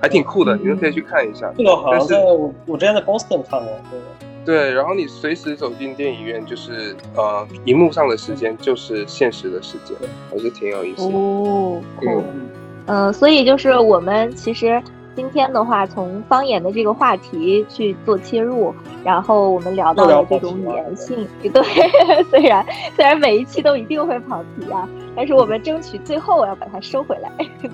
[0.00, 1.52] 还挺酷的，嗯你们可以去看一下。
[1.56, 4.00] 这个好像是在我我之前在 Boston 看过，对
[4.42, 9.94] 对，然后你随时走进电影院，就是呃，荧幕上的时间就是现实的时间，
[10.30, 11.14] 还是挺有意思的。
[11.14, 12.48] 哦，酷嗯
[12.86, 14.82] 呃，所以就是我们其实
[15.16, 18.74] 今天的话，从方言的这个话题去做切入，
[19.04, 21.62] 然后我们聊到了这种语言性，对，
[22.30, 22.64] 虽然
[22.94, 27.30] 虽然每一期都一定会跑题啊，但是我们争取最后要把它收回来，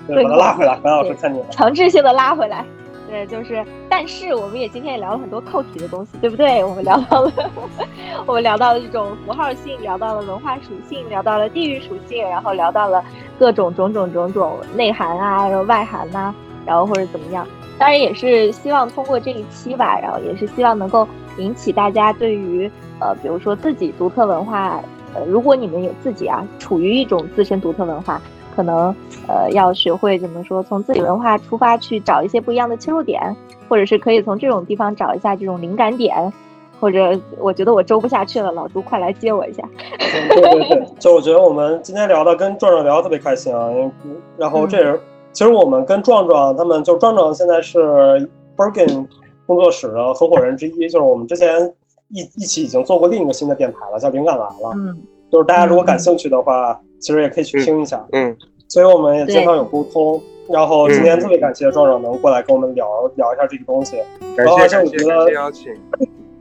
[0.07, 1.49] 对，把它拉回来，樊老师看见了。
[1.51, 2.65] 强制性的拉回来。
[3.09, 6.61] 对，就是，但是我们也今天也聊了很多扣题的东西，对不对？
[6.61, 7.31] 我们聊到了，
[8.27, 13.01] 我们聊到了这种符号性，聊到了文化属性，聊到了地域属性，然后聊到了
[13.39, 16.35] 各种种种种种内涵啊，然后外涵呐、
[16.67, 17.47] 然后或者怎么样。
[17.79, 21.07] 当然也是希望通过这一期吧，然后也是希望能够
[21.37, 22.69] 引起大家对于
[22.99, 24.81] 呃，比如说自己独特文化，
[25.13, 28.19] 呃，如果你们有自己啊，处于一种自身独特文化，
[28.55, 28.93] 可能
[29.27, 33.35] 呃要学会怎么说，从自己文化出发去找一些不一样的切入点，
[33.69, 36.33] 或者是可以从这种地方找一下这种灵感点，
[36.79, 39.61] 或者我觉得我周不下去了，老朱快来接我一下。
[39.99, 43.91] 对对对， 就我觉得我们今天聊的跟壮壮聊特别开心啊，因为
[44.35, 44.99] 然后这也是。
[45.37, 47.77] 其实我们跟壮壮他们，就壮壮现在是
[48.55, 49.05] Bergen
[49.45, 51.71] 工作室的合伙人之一，就是我们之前
[52.07, 54.71] 一一起已经做过另一个新的电台了，叫灵感来了。
[54.73, 54.97] 嗯，
[55.31, 58.03] 就是大家如果感兴趣的话，其实也可以去听一下。
[58.13, 58.35] 嗯，
[58.67, 60.19] 所以我们也经常有沟通。
[60.49, 63.97] 然后今天特别感谢壮壮能过来跟我们聊聊一下这个东西。
[64.35, 65.71] 感谢感谢感谢邀请。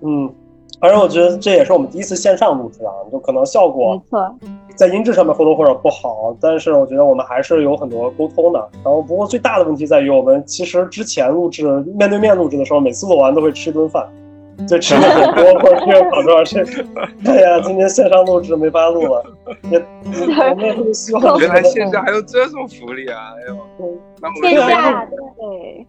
[0.00, 0.34] 嗯。
[0.78, 4.36] 反正我觉得这也是我们第一次线上录制啊，就可能效果没错，
[4.74, 8.58] 在音质上面或多或少不好，但是我觉得我们还是有很多沟通的。
[8.84, 11.66] 然后不过最大的问题在于，我们其实之前录制
[11.96, 14.06] 面对面录制的时候，每次录完都会吃一顿饭，
[14.68, 16.86] 就吃了很多，或者是跑多少是，
[17.24, 19.24] 哎呀，今天线上录制没法录了，
[19.70, 23.32] 也我们也希望原来线下还有这种福利啊！
[23.38, 23.56] 哎呦，
[24.42, 25.06] 线下
[25.38, 25.86] 对，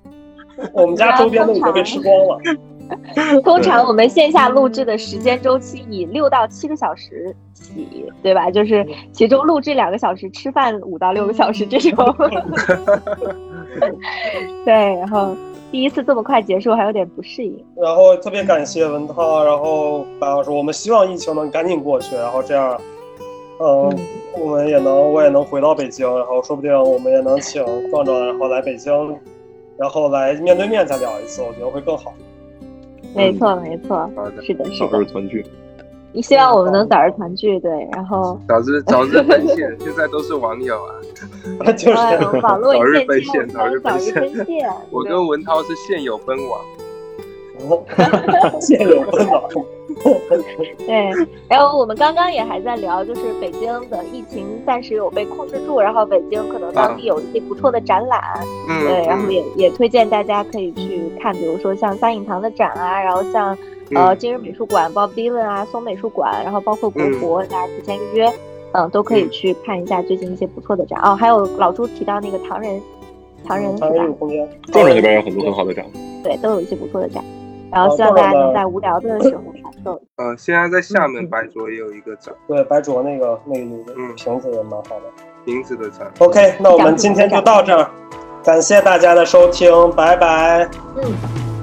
[0.71, 2.39] 我们家周边都已经被吃光了。
[3.43, 8.49] 通常我们线下录制的时间周期以六到七个小时起，对吧？
[8.51, 12.15] 就是其中录制两个小时，吃饭五到六个小时这种。
[14.65, 15.35] 对，然后
[15.71, 17.65] 第一次这么快结束，还有点不适应。
[17.75, 22.79] 然后特别感谢文涛，然后白老师，我们希望疫情能赶紧过去，然后这样，
[23.59, 23.95] 嗯，
[24.39, 28.93] 我们也能，我也能回到北京，然后说不定我们也能请壮壮，然后来北京，
[29.77, 32.13] 然后来面对面再聊一次，我觉得会更好。
[33.17, 34.09] 没错，没错，
[34.45, 34.87] 是的，是的。
[34.89, 35.43] 早日团聚，
[36.13, 40.93] 你希望我们能早日团聚，对，然后早日早日奔现，现在都是网友啊，
[41.73, 44.15] 就是网络早日奔现，早日奔现。
[44.91, 47.81] 我跟文涛是现有分网，
[48.61, 49.43] 现有分网。
[50.85, 51.11] 对，
[51.49, 58.21] 然后我们刚刚也还在聊，就是北京的疫情暂时有被控制住，然后北京可能当地有一些不错的展览，
[58.67, 63.57] 对，然后也也推荐大家可以去看，比如说像三影堂的展啊，然后像
[63.95, 68.31] 呃今日美术馆、Bob Dylan 啊、松美术馆，然后包括国博，大家提前预约，
[68.73, 70.99] 嗯，都可以去看一下最近一些不错的展。
[71.01, 71.15] 哦。
[71.15, 72.81] 还有老朱提到那个唐人，
[73.45, 73.87] 唐人是吧？
[74.71, 75.85] 唐人那边有很多很好的展，
[76.23, 77.23] 对，都有一些不错的展。
[77.70, 80.00] 然后希望大家能在无聊的时候感受。
[80.16, 83.64] 呃，现在在厦门白卓也有一个展，对，白卓那个那个
[83.96, 85.02] 嗯瓶子也蛮好的，
[85.44, 86.10] 瓶子的展。
[86.18, 87.90] OK，那我们今天就到这儿，
[88.44, 90.68] 感谢大家的收听，拜拜。
[90.96, 91.12] 嗯，